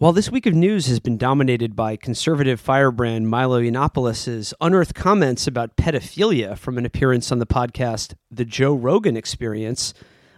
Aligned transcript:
While 0.00 0.12
this 0.12 0.30
week 0.30 0.46
of 0.46 0.54
news 0.54 0.86
has 0.86 1.00
been 1.00 1.18
dominated 1.18 1.74
by 1.74 1.96
conservative 1.96 2.60
firebrand 2.60 3.28
Milo 3.28 3.60
Yiannopoulos' 3.60 4.54
unearthed 4.60 4.94
comments 4.94 5.48
about 5.48 5.74
pedophilia 5.74 6.56
from 6.56 6.78
an 6.78 6.86
appearance 6.86 7.32
on 7.32 7.40
the 7.40 7.46
podcast 7.46 8.14
The 8.30 8.44
Joe 8.44 8.76
Rogan 8.76 9.16
Experience, 9.16 9.94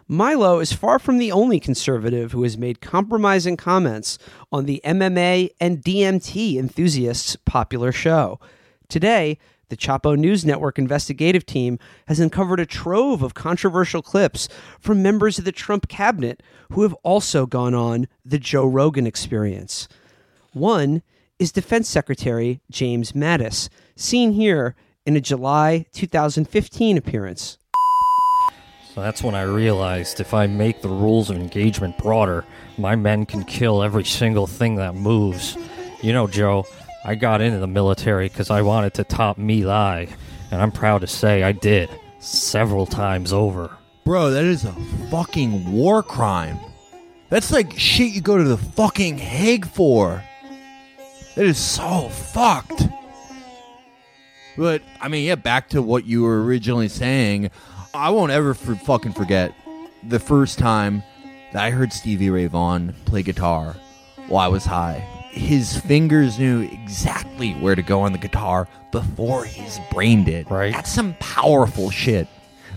Milo 0.08 0.60
is 0.60 0.72
far 0.72 0.98
from 0.98 1.18
the 1.18 1.30
only 1.30 1.60
conservative 1.60 2.32
who 2.32 2.42
has 2.42 2.56
made 2.56 2.80
compromising 2.80 3.58
comments 3.58 4.16
on 4.50 4.64
the 4.64 4.80
MMA 4.82 5.50
and 5.60 5.82
DMT 5.82 6.56
enthusiasts' 6.56 7.36
popular 7.44 7.92
show. 7.92 8.40
Today, 8.88 9.36
the 9.70 9.76
Chapo 9.76 10.18
News 10.18 10.44
Network 10.44 10.78
investigative 10.78 11.46
team 11.46 11.78
has 12.06 12.20
uncovered 12.20 12.60
a 12.60 12.66
trove 12.66 13.22
of 13.22 13.34
controversial 13.34 14.02
clips 14.02 14.48
from 14.78 15.02
members 15.02 15.38
of 15.38 15.44
the 15.44 15.52
Trump 15.52 15.88
cabinet 15.88 16.42
who 16.72 16.82
have 16.82 16.94
also 17.02 17.46
gone 17.46 17.74
on 17.74 18.06
the 18.24 18.38
Joe 18.38 18.66
Rogan 18.66 19.06
experience. 19.06 19.88
One 20.52 21.02
is 21.38 21.52
Defense 21.52 21.88
Secretary 21.88 22.60
James 22.70 23.12
Mattis, 23.12 23.68
seen 23.96 24.32
here 24.32 24.74
in 25.06 25.16
a 25.16 25.20
July 25.20 25.86
2015 25.92 26.98
appearance. 26.98 27.56
So 28.94 29.00
that's 29.00 29.22
when 29.22 29.36
I 29.36 29.42
realized 29.42 30.20
if 30.20 30.34
I 30.34 30.48
make 30.48 30.82
the 30.82 30.88
rules 30.88 31.30
of 31.30 31.36
engagement 31.36 31.96
broader, 31.96 32.44
my 32.76 32.96
men 32.96 33.24
can 33.24 33.44
kill 33.44 33.82
every 33.82 34.04
single 34.04 34.48
thing 34.48 34.74
that 34.76 34.96
moves. 34.96 35.56
You 36.02 36.12
know, 36.12 36.26
Joe, 36.26 36.66
I 37.04 37.14
got 37.14 37.40
into 37.40 37.58
the 37.58 37.66
military 37.66 38.28
because 38.28 38.50
I 38.50 38.62
wanted 38.62 38.94
to 38.94 39.04
top 39.04 39.38
My 39.38 39.54
Lai, 39.54 40.08
and 40.50 40.60
I'm 40.60 40.72
proud 40.72 41.00
to 41.00 41.06
say 41.06 41.42
I 41.42 41.52
did 41.52 41.88
several 42.18 42.86
times 42.86 43.32
over. 43.32 43.70
Bro, 44.04 44.30
that 44.30 44.44
is 44.44 44.64
a 44.64 44.72
fucking 45.10 45.72
war 45.72 46.02
crime. 46.02 46.58
That's 47.30 47.52
like 47.52 47.78
shit 47.78 48.12
you 48.12 48.20
go 48.20 48.36
to 48.36 48.44
the 48.44 48.58
fucking 48.58 49.18
Hague 49.18 49.66
for. 49.66 50.22
That 51.36 51.46
is 51.46 51.58
so 51.58 52.08
fucked. 52.08 52.88
But 54.58 54.82
I 55.00 55.08
mean, 55.08 55.24
yeah, 55.24 55.36
back 55.36 55.70
to 55.70 55.80
what 55.80 56.04
you 56.04 56.22
were 56.22 56.44
originally 56.44 56.88
saying. 56.88 57.50
I 57.94 58.10
won't 58.10 58.32
ever 58.32 58.52
for 58.52 58.74
fucking 58.74 59.12
forget 59.12 59.54
the 60.06 60.18
first 60.18 60.58
time 60.58 61.02
that 61.52 61.62
I 61.62 61.70
heard 61.70 61.92
Stevie 61.92 62.30
Ray 62.30 62.46
Vaughan 62.46 62.94
play 63.04 63.22
guitar 63.22 63.74
while 64.28 64.44
I 64.44 64.48
was 64.48 64.64
high. 64.64 65.19
His 65.30 65.76
fingers 65.76 66.38
knew 66.38 66.62
exactly 66.62 67.52
where 67.52 67.74
to 67.74 67.82
go 67.82 68.00
on 68.00 68.12
the 68.12 68.18
guitar 68.18 68.68
before 68.90 69.44
his 69.44 69.78
brain 69.92 70.24
did. 70.24 70.50
Right. 70.50 70.72
That's 70.72 70.90
some 70.90 71.14
powerful 71.20 71.90
shit. 71.90 72.26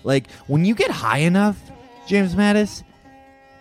Like 0.03 0.29
when 0.47 0.65
you 0.65 0.75
get 0.75 0.91
high 0.91 1.19
enough, 1.19 1.59
James 2.07 2.35
Mattis, 2.35 2.83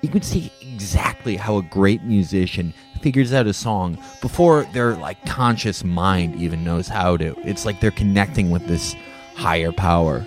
you 0.02 0.08
can 0.08 0.22
see 0.22 0.52
exactly 0.60 1.36
how 1.36 1.58
a 1.58 1.62
great 1.62 2.02
musician 2.02 2.74
figures 3.00 3.32
out 3.32 3.46
a 3.46 3.52
song 3.52 3.98
before 4.20 4.64
their 4.72 4.94
like 4.94 5.24
conscious 5.26 5.84
mind 5.84 6.36
even 6.36 6.64
knows 6.64 6.88
how 6.88 7.16
to. 7.16 7.34
It's 7.48 7.64
like 7.64 7.80
they're 7.80 7.90
connecting 7.90 8.50
with 8.50 8.66
this 8.66 8.94
higher 9.34 9.72
power. 9.72 10.26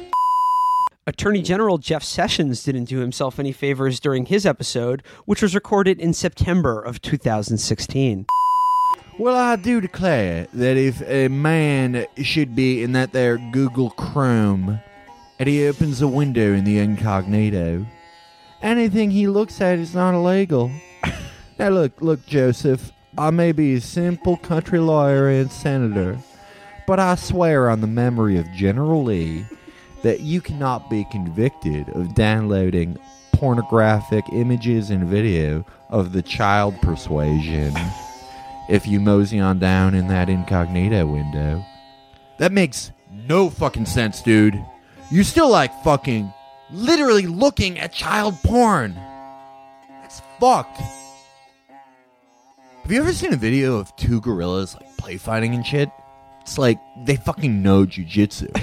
Attorney 1.07 1.43
General 1.43 1.77
Jeff 1.77 2.03
Sessions 2.03 2.63
didn't 2.63 2.85
do 2.85 2.97
himself 2.97 3.37
any 3.37 3.51
favors 3.51 3.99
during 3.99 4.25
his 4.25 4.43
episode, 4.43 5.03
which 5.25 5.41
was 5.41 5.53
recorded 5.53 5.99
in 5.99 6.13
September 6.13 6.81
of 6.81 6.99
2016. 7.01 8.25
Well, 9.17 9.37
I 9.37 9.55
do 9.55 9.79
declare 9.79 10.45
that 10.53 10.75
if 10.75 11.01
a 11.03 11.29
man 11.29 12.05
should 12.17 12.53
be 12.53 12.83
in 12.83 12.91
that 12.91 13.13
there 13.13 13.37
Google 13.37 13.91
Chrome 13.91 14.81
and 15.39 15.47
he 15.47 15.65
opens 15.65 16.01
a 16.01 16.07
window 16.07 16.51
in 16.51 16.65
the 16.65 16.79
incognito, 16.79 17.85
anything 18.61 19.11
he 19.11 19.27
looks 19.27 19.61
at 19.61 19.79
is 19.79 19.95
not 19.95 20.15
illegal. 20.15 20.69
now, 21.59 21.69
look, 21.69 22.01
look, 22.01 22.25
Joseph, 22.25 22.91
I 23.17 23.29
may 23.29 23.53
be 23.53 23.75
a 23.75 23.81
simple 23.81 24.35
country 24.35 24.79
lawyer 24.79 25.29
and 25.29 25.49
senator, 25.49 26.17
but 26.85 26.99
I 26.99 27.15
swear 27.15 27.69
on 27.69 27.79
the 27.79 27.87
memory 27.87 28.37
of 28.37 28.51
General 28.51 29.01
Lee 29.01 29.45
that 30.03 30.19
you 30.19 30.41
cannot 30.41 30.89
be 30.89 31.05
convicted 31.09 31.87
of 31.91 32.15
downloading 32.15 32.97
pornographic 33.31 34.25
images 34.33 34.89
and 34.89 35.07
video 35.07 35.65
of 35.89 36.11
the 36.11 36.21
child 36.21 36.75
persuasion 36.81 37.73
if 38.69 38.87
you 38.87 38.99
mosey 38.99 39.39
on 39.39 39.59
down 39.59 39.93
in 39.93 40.07
that 40.07 40.29
incognito 40.29 41.05
window. 41.05 41.63
That 42.37 42.51
makes 42.51 42.91
no 43.11 43.49
fucking 43.49 43.85
sense, 43.85 44.21
dude. 44.21 44.63
You're 45.11 45.23
still 45.23 45.49
like 45.49 45.71
fucking 45.83 46.33
literally 46.71 47.27
looking 47.27 47.79
at 47.79 47.93
child 47.93 48.35
porn. 48.43 48.95
That's 50.01 50.21
fucked. 50.39 50.77
Have 52.81 52.91
you 52.91 52.99
ever 52.99 53.13
seen 53.13 53.33
a 53.33 53.37
video 53.37 53.77
of 53.77 53.95
two 53.95 54.21
gorillas 54.21 54.75
like 54.75 54.97
play 54.97 55.17
fighting 55.17 55.55
and 55.55 55.65
shit? 55.65 55.89
It's 56.41 56.57
like 56.57 56.79
they 57.05 57.15
fucking 57.15 57.63
know 57.63 57.85
jujitsu. 57.85 58.55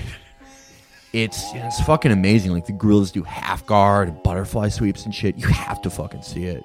it's 1.12 1.42
it's 1.54 1.80
fucking 1.82 2.12
amazing. 2.12 2.52
Like 2.52 2.66
the 2.66 2.72
gorillas 2.72 3.10
do 3.10 3.22
half 3.22 3.66
guard 3.66 4.08
and 4.08 4.22
butterfly 4.22 4.68
sweeps 4.68 5.04
and 5.04 5.14
shit. 5.14 5.36
You 5.36 5.48
have 5.48 5.82
to 5.82 5.90
fucking 5.90 6.22
see 6.22 6.44
it. 6.44 6.64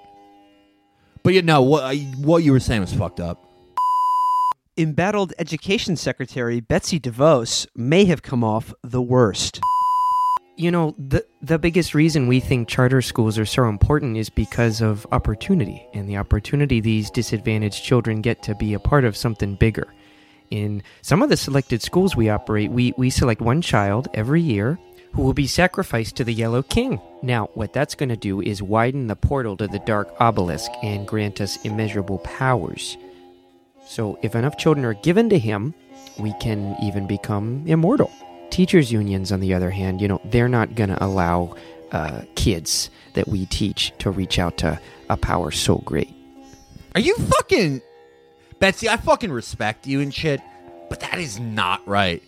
But 1.24 1.34
you 1.34 1.42
know 1.42 1.62
what? 1.62 1.84
I- 1.84 1.98
What 2.22 2.44
you 2.44 2.52
were 2.52 2.60
saying 2.60 2.82
was 2.82 2.94
fucked 2.94 3.20
up. 3.20 3.44
Embattled 4.78 5.34
Education 5.40 5.96
Secretary 5.96 6.60
Betsy 6.60 7.00
DeVos 7.00 7.66
may 7.76 8.06
have 8.06 8.22
come 8.22 8.44
off 8.44 8.74
the 8.84 9.02
worst. 9.02 9.60
You 10.56 10.72
know, 10.72 10.96
the 10.98 11.26
the 11.42 11.60
biggest 11.60 11.94
reason 11.94 12.28
we 12.28 12.40
think 12.40 12.68
charter 12.68 13.02
schools 13.02 13.38
are 13.38 13.46
so 13.46 13.66
important 13.68 14.18
is 14.18 14.30
because 14.30 14.82
of 14.82 15.06
opportunity 15.12 15.86
and 15.94 16.08
the 16.10 16.18
opportunity 16.18 16.80
these 16.80 17.10
disadvantaged 17.12 17.84
children 17.84 18.22
get 18.22 18.42
to 18.44 18.56
be 18.56 18.74
a 18.74 18.80
part 18.80 19.04
of 19.06 19.16
something 19.18 19.56
bigger. 19.56 19.88
In 20.50 20.82
some 21.02 21.22
of 21.22 21.30
the 21.30 21.38
selected 21.38 21.82
schools 21.82 22.16
we 22.16 22.30
operate, 22.30 22.72
we, 22.72 22.94
we 22.98 23.10
select 23.10 23.42
one 23.42 23.62
child 23.62 24.08
every 24.14 24.42
year 24.42 24.80
who 25.14 25.22
will 25.24 25.34
be 25.34 25.48
sacrificed 25.48 26.16
to 26.16 26.24
the 26.24 26.34
Yellow 26.34 26.62
King. 26.62 27.02
Now, 27.22 27.50
what 27.54 27.74
that's 27.74 27.96
going 27.96 28.10
to 28.10 28.18
do 28.18 28.42
is 28.42 28.62
widen 28.62 29.08
the 29.08 29.16
portal 29.16 29.58
to 29.58 29.68
the 29.68 29.80
Dark 29.80 30.14
Obelisk 30.20 30.72
and 30.84 31.08
grant 31.08 31.42
us 31.42 31.58
immeasurable 31.64 32.20
powers. 32.20 32.98
So, 33.86 34.20
if 34.22 34.36
enough 34.36 34.58
children 34.58 34.86
are 34.86 34.94
given 34.94 35.30
to 35.30 35.40
him, 35.40 35.74
we 36.20 36.34
can 36.40 36.76
even 36.82 37.08
become 37.08 37.64
immortal. 37.66 38.12
Teachers' 38.50 38.92
unions, 38.92 39.32
on 39.32 39.40
the 39.40 39.54
other 39.54 39.70
hand, 39.70 40.02
you 40.02 40.08
know, 40.08 40.22
they're 40.26 40.50
not 40.50 40.76
going 40.76 40.90
to 40.90 41.04
allow 41.04 41.56
uh, 41.92 42.22
kids 42.36 42.90
that 43.14 43.28
we 43.28 43.46
teach 43.46 43.94
to 44.00 44.12
reach 44.12 44.40
out 44.40 44.58
to 44.58 44.80
a 45.10 45.18
power 45.18 45.52
so 45.52 45.78
great. 45.78 46.14
Are 46.96 47.02
you 47.02 47.16
fucking 47.16 47.82
Betsy? 48.60 48.90
I 48.90 48.98
fucking 48.98 49.32
respect 49.32 49.88
you 49.88 50.02
and 50.02 50.14
shit, 50.14 50.42
but 50.90 51.00
that 51.02 51.20
is 51.20 51.40
not 51.40 51.88
right. 51.88 52.24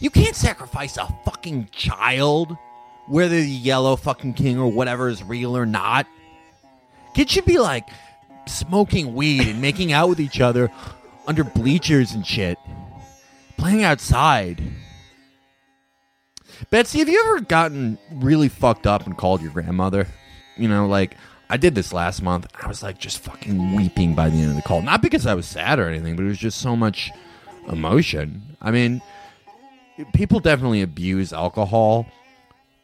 You 0.00 0.10
can't 0.10 0.34
sacrifice 0.34 0.96
a 0.96 1.06
fucking 1.24 1.68
child, 1.72 2.56
whether 3.06 3.36
the 3.36 3.46
yellow 3.46 3.96
fucking 3.96 4.34
king 4.34 4.58
or 4.58 4.70
whatever 4.70 5.08
is 5.08 5.22
real 5.22 5.56
or 5.56 5.66
not. 5.66 6.06
Kids 7.14 7.30
should 7.30 7.44
be 7.44 7.58
like 7.58 7.88
smoking 8.46 9.14
weed 9.14 9.46
and 9.46 9.60
making 9.60 9.92
out 9.92 10.08
with 10.08 10.20
each 10.20 10.40
other 10.40 10.70
under 11.26 11.44
bleachers 11.44 12.12
and 12.12 12.26
shit, 12.26 12.58
playing 13.58 13.84
outside. 13.84 14.62
Betsy, 16.70 16.98
have 16.98 17.08
you 17.08 17.20
ever 17.20 17.40
gotten 17.40 17.98
really 18.12 18.48
fucked 18.48 18.86
up 18.86 19.06
and 19.06 19.16
called 19.16 19.42
your 19.42 19.50
grandmother? 19.50 20.06
You 20.56 20.68
know, 20.68 20.86
like 20.86 21.16
I 21.50 21.56
did 21.56 21.74
this 21.74 21.92
last 21.92 22.22
month. 22.22 22.46
I 22.60 22.68
was 22.68 22.82
like 22.82 22.98
just 22.98 23.18
fucking 23.18 23.74
weeping 23.74 24.14
by 24.14 24.30
the 24.30 24.38
end 24.38 24.50
of 24.50 24.56
the 24.56 24.62
call. 24.62 24.82
Not 24.82 25.02
because 25.02 25.26
I 25.26 25.34
was 25.34 25.46
sad 25.46 25.78
or 25.78 25.88
anything, 25.88 26.16
but 26.16 26.24
it 26.24 26.28
was 26.28 26.38
just 26.38 26.58
so 26.58 26.74
much 26.74 27.10
emotion. 27.68 28.56
I 28.62 28.70
mean, 28.70 29.02
people 30.12 30.40
definitely 30.40 30.82
abuse 30.82 31.32
alcohol, 31.32 32.06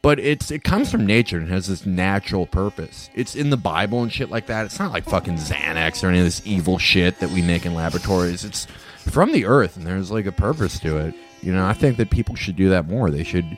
but 0.01 0.19
it's 0.19 0.51
it 0.51 0.63
comes 0.63 0.91
from 0.91 1.05
nature 1.05 1.37
and 1.37 1.49
has 1.49 1.67
this 1.67 1.85
natural 1.85 2.45
purpose. 2.45 3.09
It's 3.15 3.35
in 3.35 3.49
the 3.49 3.57
Bible 3.57 4.03
and 4.03 4.11
shit 4.11 4.29
like 4.29 4.47
that. 4.47 4.65
It's 4.65 4.79
not 4.79 4.91
like 4.91 5.05
fucking 5.05 5.35
Xanax 5.35 6.03
or 6.03 6.07
any 6.07 6.19
of 6.19 6.25
this 6.25 6.41
evil 6.45 6.77
shit 6.77 7.19
that 7.19 7.29
we 7.31 7.41
make 7.41 7.65
in 7.65 7.73
laboratories. 7.73 8.43
It's 8.45 8.67
from 8.99 9.31
the 9.31 9.45
earth 9.45 9.77
and 9.77 9.85
there's 9.85 10.11
like 10.11 10.25
a 10.25 10.31
purpose 10.31 10.79
to 10.79 10.97
it. 10.97 11.15
You 11.41 11.53
know, 11.53 11.65
I 11.65 11.73
think 11.73 11.97
that 11.97 12.09
people 12.09 12.35
should 12.35 12.55
do 12.55 12.69
that 12.69 12.87
more. 12.87 13.09
They 13.09 13.23
should 13.23 13.57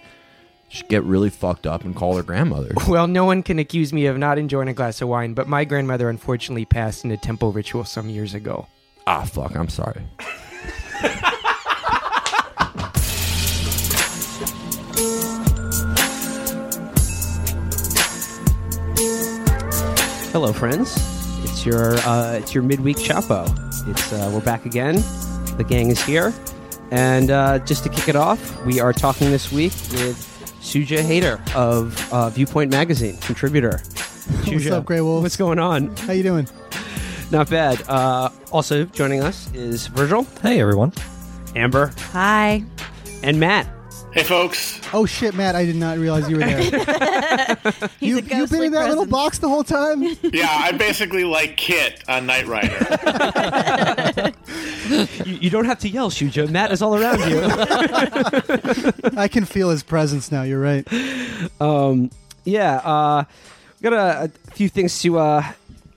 should 0.69 0.88
get 0.88 1.04
really 1.04 1.30
fucked 1.31 1.66
up 1.66 1.84
and 1.84 1.95
call 1.95 2.13
their 2.13 2.24
grandmother. 2.24 2.72
Well, 2.88 3.07
no 3.07 3.25
one 3.25 3.42
can 3.44 3.60
accuse 3.60 3.92
me 3.92 4.06
of 4.06 4.18
not 4.18 4.38
enjoying 4.38 4.68
a 4.68 4.74
glass 4.74 5.01
of 5.01 5.10
wine, 5.10 5.34
but 5.34 5.48
my 5.48 5.66
grandmother 5.66 6.10
unfortunately 6.10 6.66
passed 6.66 7.04
in 7.06 7.12
a 7.12 7.18
temple 7.18 7.51
ritual 7.51 7.84
some 7.86 8.10
years 8.10 8.34
ago. 8.34 8.68
Ah, 9.07 9.24
fuck. 9.24 9.56
I'm 9.56 9.69
sorry. 9.69 10.01
Hello, 20.31 20.54
friends. 20.54 20.94
It's 21.44 21.66
your 21.66 21.96
uh, 22.00 22.34
it's 22.42 22.54
your 22.54 22.63
midweek 22.63 22.98
Chapo. 22.98 23.46
It's 23.90 24.13
uh, 24.13 24.30
we're 24.34 24.42
back 24.42 24.66
again. 24.66 24.96
The 25.57 25.66
gang 25.68 25.90
is 25.90 26.01
here, 26.01 26.34
and 26.92 27.31
uh, 27.31 27.60
just 27.60 27.84
to 27.84 27.90
kick 27.90 28.07
it 28.07 28.16
off, 28.16 28.63
we 28.66 28.80
are 28.80 28.94
talking 28.94 29.31
this 29.31 29.51
week 29.51 29.74
with 29.92 30.18
Shuja 30.62 31.00
Haider 31.00 31.40
of 31.56 32.13
uh, 32.13 32.30
Viewpoint 32.30 32.72
Magazine, 32.72 33.18
contributor. 33.18 33.69
What's 33.81 34.48
Shuja, 34.48 34.72
up, 34.72 34.86
Grey 34.86 35.01
Wolves? 35.01 35.24
What's 35.24 35.38
going 35.38 35.60
on? 35.60 35.96
How 35.98 36.13
you 36.13 36.24
doing? 36.24 36.48
Not 37.31 37.50
bad. 37.50 37.81
Uh, 37.90 38.30
also 38.51 38.86
joining 38.86 39.22
us 39.22 39.51
is 39.54 39.88
Virgil, 39.88 40.24
Hey, 40.42 40.62
everyone. 40.62 40.94
Amber, 41.56 41.92
Hi. 42.12 42.63
and 43.24 43.40
Matt. 43.40 43.68
Hey, 44.12 44.24
folks. 44.24 44.82
Oh 44.92 45.06
shit, 45.06 45.36
Matt! 45.36 45.56
I 45.56 45.66
did 45.66 45.76
not 45.76 46.00
realize 46.00 46.28
you 46.28 46.38
were 46.38 46.44
there. 46.44 46.60
You, 48.00 48.18
a 48.18 48.22
you've 48.22 48.50
been 48.50 48.64
in 48.64 48.72
that 48.72 48.90
little 48.90 49.06
box 49.06 49.38
the 49.40 49.48
whole 49.48 49.64
time. 49.64 50.02
Yeah, 50.24 50.48
I'm 50.50 50.78
basically 50.78 51.24
like 51.26 51.58
Kit 51.58 52.04
on 52.08 52.26
Knight 52.26 52.48
Rider. 52.48 54.34
You, 55.26 55.34
you 55.36 55.50
don't 55.50 55.66
have 55.66 55.80
to 55.80 55.90
yell, 55.90 56.10
Shuja. 56.10 56.50
Matt 56.50 56.72
is 56.72 56.82
all 56.82 56.96
around 56.96 57.20
you. 57.30 57.42
I 59.18 59.28
can 59.28 59.46
feel 59.46 59.70
his 59.70 59.84
presence 59.84 60.32
now. 60.32 60.42
You're 60.44 60.62
right. 60.62 60.88
um, 61.62 62.10
yeah, 62.46 62.78
uh, 62.78 63.26
got 63.82 63.94
a, 63.94 64.24
a 64.26 64.52
few 64.52 64.70
things 64.70 65.00
to 65.02 65.20
uh, 65.20 65.44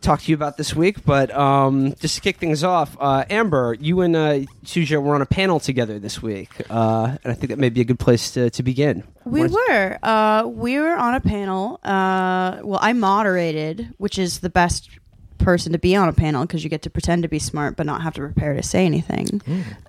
talk 0.02 0.20
to 0.20 0.30
you 0.30 0.34
about 0.34 0.56
this 0.56 0.74
week, 0.74 1.04
but 1.04 1.30
um, 1.34 1.94
just 2.00 2.16
to 2.16 2.20
kick 2.20 2.36
things 2.38 2.62
off, 2.64 2.96
uh, 3.00 3.24
Amber, 3.30 3.76
you 3.80 4.00
and 4.02 4.14
uh, 4.16 4.40
Shuja 4.64 5.02
were 5.02 5.14
on 5.14 5.22
a 5.22 5.26
panel 5.26 5.60
together 5.60 5.98
this 5.98 6.20
week, 6.20 6.50
uh, 6.70 7.16
and 7.24 7.32
I 7.32 7.34
think 7.34 7.50
that 7.50 7.58
may 7.58 7.70
be 7.70 7.80
a 7.80 7.84
good 7.84 7.98
place 7.98 8.30
to, 8.32 8.50
to 8.50 8.62
begin. 8.62 9.04
We 9.24 9.40
Wanna- 9.40 9.52
were. 9.52 9.98
Uh, 10.02 10.46
we 10.48 10.78
were 10.78 10.96
on 10.96 11.14
a 11.14 11.20
panel. 11.20 11.80
Uh, 11.84 12.58
well, 12.62 12.78
I 12.82 12.92
moderated, 12.92 13.94
which 13.98 14.18
is 14.18 14.40
the 14.40 14.50
best 14.50 14.90
person 15.38 15.72
to 15.72 15.78
be 15.78 15.96
on 15.96 16.08
a 16.08 16.12
panel 16.12 16.42
because 16.42 16.62
you 16.62 16.70
get 16.70 16.82
to 16.82 16.90
pretend 16.90 17.22
to 17.24 17.28
be 17.28 17.38
smart 17.40 17.74
but 17.76 17.84
not 17.84 18.00
have 18.02 18.14
to 18.14 18.20
prepare 18.20 18.54
to 18.54 18.62
say 18.62 18.86
anything. 18.86 19.42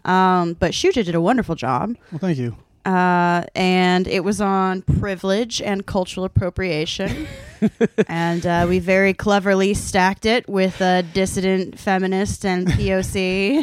Um, 0.04 0.54
but 0.54 0.72
Shuja 0.72 1.06
did 1.06 1.14
a 1.14 1.22
wonderful 1.22 1.54
job. 1.56 1.96
Well, 2.12 2.20
thank 2.20 2.38
you. 2.40 2.56
Uh, 2.86 3.46
and 3.56 4.08
it 4.08 4.24
was 4.26 4.42
on 4.42 4.82
privilege 4.82 5.62
and 5.62 5.86
cultural 5.86 6.26
appropriation. 6.26 7.28
and 8.08 8.46
uh, 8.46 8.66
we 8.68 8.80
very 8.80 9.14
cleverly 9.14 9.74
stacked 9.74 10.26
it 10.26 10.48
with 10.50 10.82
a 10.82 11.04
dissident 11.14 11.80
feminist 11.80 12.46
and 12.46 12.68
POC. 12.74 13.62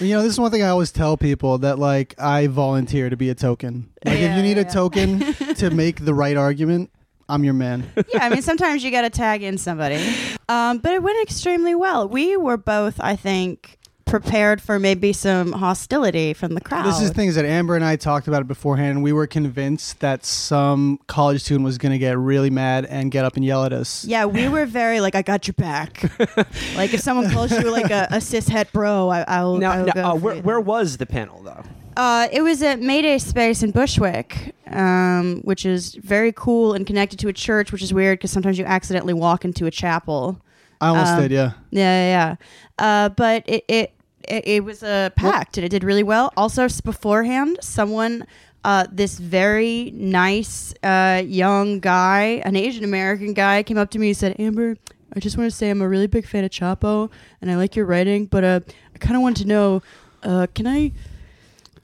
You 0.00 0.14
know, 0.14 0.22
this 0.22 0.32
is 0.32 0.40
one 0.40 0.50
thing 0.50 0.62
I 0.62 0.68
always 0.68 0.92
tell 0.92 1.16
people 1.16 1.58
that 1.58 1.78
like 1.78 2.14
I 2.18 2.48
volunteer 2.48 3.08
to 3.08 3.16
be 3.16 3.30
a 3.30 3.34
token. 3.34 3.90
Like 4.04 4.18
if 4.18 4.36
you 4.36 4.42
need 4.42 4.58
yeah. 4.58 4.68
a 4.68 4.70
token 4.70 5.20
to 5.54 5.70
make 5.70 6.04
the 6.04 6.12
right 6.12 6.36
argument, 6.36 6.90
I'm 7.30 7.44
your 7.44 7.54
man. 7.54 7.90
yeah, 8.12 8.24
I 8.24 8.28
mean, 8.28 8.42
sometimes 8.42 8.84
you 8.84 8.90
got 8.90 9.02
to 9.02 9.10
tag 9.10 9.42
in 9.42 9.56
somebody. 9.56 10.04
Um, 10.48 10.78
but 10.78 10.92
it 10.92 11.02
went 11.02 11.22
extremely 11.22 11.74
well. 11.74 12.08
We 12.08 12.36
were 12.36 12.56
both, 12.56 13.00
I 13.00 13.16
think, 13.16 13.78
prepared 14.10 14.60
for 14.60 14.78
maybe 14.78 15.12
some 15.12 15.52
hostility 15.52 16.34
from 16.34 16.54
the 16.54 16.60
crowd. 16.60 16.84
This 16.86 17.00
is 17.00 17.10
things 17.10 17.36
that 17.36 17.44
Amber 17.44 17.76
and 17.76 17.84
I 17.84 17.96
talked 17.96 18.28
about 18.28 18.42
it 18.42 18.48
beforehand, 18.48 18.90
and 18.90 19.02
we 19.02 19.12
were 19.12 19.26
convinced 19.26 20.00
that 20.00 20.24
some 20.24 20.98
college 21.06 21.42
student 21.42 21.64
was 21.64 21.78
going 21.78 21.92
to 21.92 21.98
get 21.98 22.18
really 22.18 22.50
mad 22.50 22.84
and 22.86 23.10
get 23.10 23.24
up 23.24 23.36
and 23.36 23.44
yell 23.44 23.64
at 23.64 23.72
us. 23.72 24.04
yeah, 24.04 24.24
we 24.26 24.48
were 24.48 24.66
very 24.66 25.00
like, 25.00 25.14
I 25.14 25.22
got 25.22 25.46
your 25.46 25.54
back. 25.54 26.02
like 26.76 26.92
if 26.92 27.00
someone 27.00 27.30
calls 27.30 27.50
you 27.52 27.70
like 27.70 27.90
a, 27.90 28.08
a 28.10 28.16
cishet 28.16 28.72
bro, 28.72 29.08
I, 29.08 29.24
I'll. 29.28 29.56
Now, 29.56 29.72
I'll 29.72 29.84
now, 29.86 29.92
go 29.92 30.04
uh, 30.04 30.14
where, 30.16 30.42
where 30.42 30.60
was 30.60 30.96
the 30.96 31.06
panel, 31.06 31.42
though? 31.42 31.62
Uh, 31.96 32.28
it 32.32 32.42
was 32.42 32.62
at 32.62 32.80
Mayday 32.80 33.18
Space 33.18 33.62
in 33.62 33.72
Bushwick, 33.72 34.54
um, 34.68 35.40
which 35.44 35.66
is 35.66 35.94
very 35.96 36.32
cool 36.32 36.72
and 36.72 36.86
connected 36.86 37.18
to 37.18 37.28
a 37.28 37.32
church, 37.32 37.72
which 37.72 37.82
is 37.82 37.92
weird 37.92 38.18
because 38.18 38.30
sometimes 38.30 38.58
you 38.58 38.64
accidentally 38.64 39.12
walk 39.14 39.44
into 39.44 39.66
a 39.66 39.70
chapel. 39.70 40.40
I 40.80 40.88
almost 40.88 41.12
Um, 41.12 41.20
did, 41.22 41.30
yeah. 41.30 41.52
Yeah, 41.70 41.82
yeah. 41.82 42.36
yeah. 42.78 43.04
Uh, 43.04 43.08
but 43.10 43.42
it, 43.46 43.64
it 43.68 43.92
it 44.28 44.46
it 44.46 44.64
was 44.64 44.82
uh, 44.82 45.10
packed 45.16 45.56
and 45.58 45.64
it 45.64 45.68
did 45.70 45.84
really 45.84 46.02
well. 46.02 46.32
Also, 46.36 46.64
s- 46.64 46.80
beforehand, 46.80 47.58
someone. 47.60 48.26
Uh, 48.62 48.84
this 48.92 49.18
very 49.18 49.90
nice 49.94 50.74
uh, 50.82 51.22
young 51.24 51.80
guy, 51.80 52.42
an 52.44 52.54
Asian 52.56 52.84
American 52.84 53.32
guy, 53.32 53.62
came 53.62 53.78
up 53.78 53.88
to 53.90 53.98
me 53.98 54.08
and 54.08 54.16
said, 54.18 54.36
"Amber, 54.38 54.76
I 55.16 55.18
just 55.20 55.38
want 55.38 55.50
to 55.50 55.56
say 55.56 55.70
I'm 55.70 55.80
a 55.80 55.88
really 55.88 56.06
big 56.06 56.26
fan 56.26 56.44
of 56.44 56.50
Chapo, 56.50 57.10
and 57.40 57.50
I 57.50 57.56
like 57.56 57.74
your 57.74 57.86
writing, 57.86 58.26
but 58.26 58.44
uh, 58.44 58.60
I 58.94 58.98
kind 58.98 59.16
of 59.16 59.22
want 59.22 59.38
to 59.38 59.46
know, 59.46 59.80
uh, 60.24 60.46
can 60.54 60.66
I, 60.66 60.92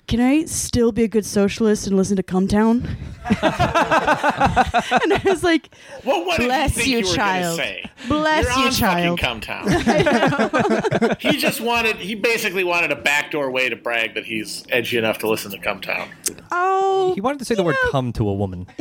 can 0.07 0.21
I 0.21 0.45
still 0.45 0.93
be 0.93 1.03
a 1.05 1.09
good 1.09 1.27
socialist 1.27 1.87
and 1.87 1.97
listen 1.97 2.17
to 2.17 2.23
Cum 2.23 2.47
Town?" 2.49 2.87
and 3.27 3.37
I 3.43 5.21
was 5.25 5.43
like, 5.43 5.69
Well, 6.05 6.25
what 6.25 6.39
Bless 6.39 6.77
you 6.77 6.85
you, 6.85 6.99
you, 6.99 7.07
were 7.09 7.15
child. 7.17 7.57
say? 7.57 7.91
"Bless 8.07 8.45
You're 8.57 8.67
you, 8.67 8.71
child." 8.73 9.19
fucking 9.21 9.41
Cum 9.41 9.41
Town. 9.41 11.17
he 11.19 11.37
just 11.37 11.61
wanted, 11.61 11.97
he 11.97 12.15
basically 12.15 12.63
wanted 12.65 12.93
a 12.93 12.97
backdoor 12.97 13.51
way 13.51 13.69
to 13.69 13.75
brag 13.77 14.15
that 14.15 14.25
he's 14.25 14.65
edgy 14.71 14.97
enough 14.97 15.19
to 15.19 15.29
listen 15.29 15.51
to 15.51 15.59
Cum 15.59 15.81
Town. 15.81 16.09
Oh, 16.53 17.13
He 17.15 17.21
wanted 17.21 17.39
to 17.41 17.45
say 17.45 17.55
the 17.57 17.65
word 17.65 17.77
come 17.91 18.13
to 18.15 18.29
a 18.29 18.35
woman. 18.35 18.67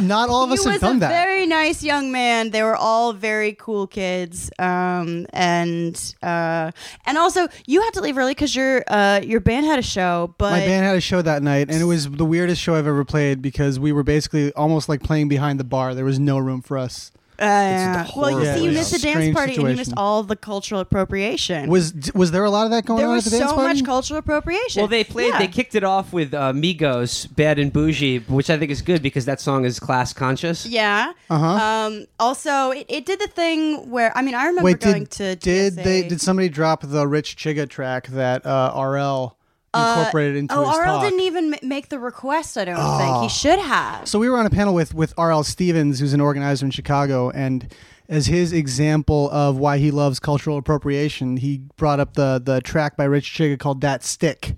Not 0.00 0.28
all 0.28 0.44
of 0.44 0.50
he 0.50 0.54
us 0.54 0.64
have 0.64 0.74
was 0.74 0.80
done 0.80 0.96
a 0.96 1.00
that. 1.00 1.08
very 1.08 1.46
nice 1.46 1.82
young 1.82 2.12
man. 2.12 2.50
They 2.50 2.62
were 2.62 2.76
all 2.76 3.12
very 3.12 3.54
cool 3.54 3.86
kids, 3.86 4.50
um, 4.58 5.26
and 5.32 6.14
uh, 6.22 6.70
and 7.06 7.18
also 7.18 7.48
you 7.66 7.82
had 7.82 7.94
to 7.94 8.00
leave 8.00 8.16
early 8.16 8.32
because 8.32 8.54
your 8.54 8.84
uh, 8.88 9.20
your 9.24 9.40
band 9.40 9.66
had 9.66 9.71
a 9.78 9.82
show. 9.82 10.34
But 10.38 10.52
My 10.52 10.60
band 10.60 10.84
had 10.84 10.96
a 10.96 11.00
show 11.00 11.22
that 11.22 11.42
night, 11.42 11.68
and 11.70 11.80
it 11.80 11.84
was 11.84 12.10
the 12.10 12.24
weirdest 12.24 12.60
show 12.60 12.74
I've 12.74 12.86
ever 12.86 13.04
played 13.04 13.42
because 13.42 13.78
we 13.78 13.92
were 13.92 14.02
basically 14.02 14.52
almost 14.54 14.88
like 14.88 15.02
playing 15.02 15.28
behind 15.28 15.60
the 15.60 15.64
bar. 15.64 15.94
There 15.94 16.04
was 16.04 16.18
no 16.18 16.38
room 16.38 16.62
for 16.62 16.78
us. 16.78 17.10
uh, 17.38 17.44
yeah. 17.44 18.06
well, 18.14 18.38
you 18.38 18.44
see, 18.44 18.64
you 18.64 18.70
yeah. 18.70 18.78
missed 18.78 18.92
the 18.92 18.98
dance 18.98 19.16
strange 19.16 19.34
party 19.34 19.54
and 19.56 19.68
you 19.70 19.74
missed 19.74 19.94
all 19.96 20.22
the 20.22 20.36
cultural 20.36 20.80
appropriation. 20.80 21.68
Was 21.68 21.92
was 22.14 22.30
there 22.30 22.44
a 22.44 22.50
lot 22.50 22.66
of 22.66 22.70
that 22.70 22.84
going 22.84 23.00
there 23.00 23.08
on 23.08 23.18
at 23.18 23.24
the 23.24 23.30
dance 23.30 23.50
so 23.50 23.56
party? 23.56 23.74
much 23.80 23.84
cultural 23.84 24.18
appropriation. 24.18 24.80
Well, 24.80 24.88
they 24.88 25.02
played. 25.02 25.32
Yeah. 25.32 25.38
They 25.38 25.48
kicked 25.48 25.74
it 25.74 25.82
off 25.82 26.12
with 26.12 26.34
uh, 26.34 26.52
Migos, 26.52 27.34
"Bad 27.34 27.58
and 27.58 27.72
Bougie," 27.72 28.18
which 28.28 28.48
I 28.48 28.58
think 28.58 28.70
is 28.70 28.80
good 28.80 29.02
because 29.02 29.24
that 29.24 29.40
song 29.40 29.64
is 29.64 29.80
class 29.80 30.12
conscious. 30.12 30.66
Yeah. 30.66 31.12
Uh-huh. 31.30 31.46
Um, 31.46 32.06
also, 32.20 32.70
it, 32.70 32.86
it 32.88 33.06
did 33.06 33.18
the 33.18 33.28
thing 33.28 33.90
where 33.90 34.16
I 34.16 34.22
mean, 34.22 34.36
I 34.36 34.46
remember 34.46 34.66
Wait, 34.66 34.80
going 34.80 35.04
did, 35.04 35.10
to 35.12 35.36
did 35.36 35.74
they 35.76 36.06
did 36.06 36.20
somebody 36.20 36.48
drop 36.48 36.82
the 36.82 37.08
Rich 37.08 37.36
Chigga 37.36 37.68
track 37.68 38.06
that 38.08 38.46
uh, 38.46 38.72
RL 38.78 39.36
Uh, 39.74 39.94
incorporated 39.98 40.36
into 40.36 40.54
Oh, 40.54 40.68
his 40.68 40.78
RL 40.78 40.84
talk? 40.84 41.02
didn't 41.04 41.20
even 41.20 41.56
make 41.62 41.88
the 41.88 41.98
request. 41.98 42.58
I 42.58 42.64
don't 42.66 42.76
Oh. 42.78 42.98
think 42.98 43.08
he 43.20 43.24
ah. 43.24 43.28
should 43.28 43.58
have. 43.58 44.06
So 44.08 44.18
we 44.18 44.28
were 44.28 44.36
on 44.36 44.44
a 44.46 44.50
panel 44.50 44.74
with 44.74 44.94
with 44.94 45.14
R.L. 45.16 45.44
Stephens, 45.44 45.98
who's 46.00 46.12
an 46.12 46.20
organizer 46.20 46.66
in 46.66 46.70
Chicago, 46.70 47.30
and 47.30 47.72
as 48.08 48.26
his 48.26 48.52
example 48.52 49.30
of 49.30 49.56
why 49.56 49.78
he 49.78 49.90
loves 49.90 50.20
cultural 50.20 50.58
appropriation, 50.58 51.38
he 51.38 51.62
brought 51.76 52.00
up 52.00 52.14
the 52.14 52.40
the 52.44 52.60
track 52.60 52.96
by 52.96 53.04
Rich 53.04 53.32
Chigga 53.32 53.58
called 53.58 53.80
"That 53.80 54.04
Stick." 54.04 54.56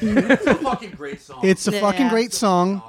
It's 0.00 0.46
a 0.46 0.54
fucking 0.56 0.92
great 0.92 1.20
song. 1.20 1.40
It's 1.44 1.68
a 1.68 1.72
Yeah. 1.72 1.80
fucking 1.80 2.08
great 2.08 2.32
song. 2.32 2.82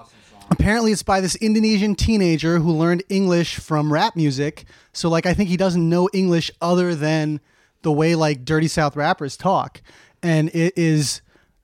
Apparently, 0.52 0.92
it's 0.92 1.04
by 1.04 1.22
this 1.22 1.36
Indonesian 1.36 1.94
teenager 1.94 2.58
who 2.58 2.72
learned 2.72 3.04
English 3.10 3.58
from 3.58 3.94
rap 3.94 4.16
music. 4.16 4.66
So, 4.94 5.08
like, 5.08 5.28
I 5.28 5.36
think 5.36 5.50
he 5.50 5.58
doesn't 5.58 5.88
know 5.88 6.10
English 6.14 6.50
other 6.60 6.96
than 6.96 7.40
the 7.84 7.92
way 7.92 8.16
like 8.16 8.44
Dirty 8.46 8.68
South 8.68 8.96
rappers 8.96 9.38
talk, 9.38 9.82
and 10.24 10.50
it 10.56 10.74
is 10.76 11.22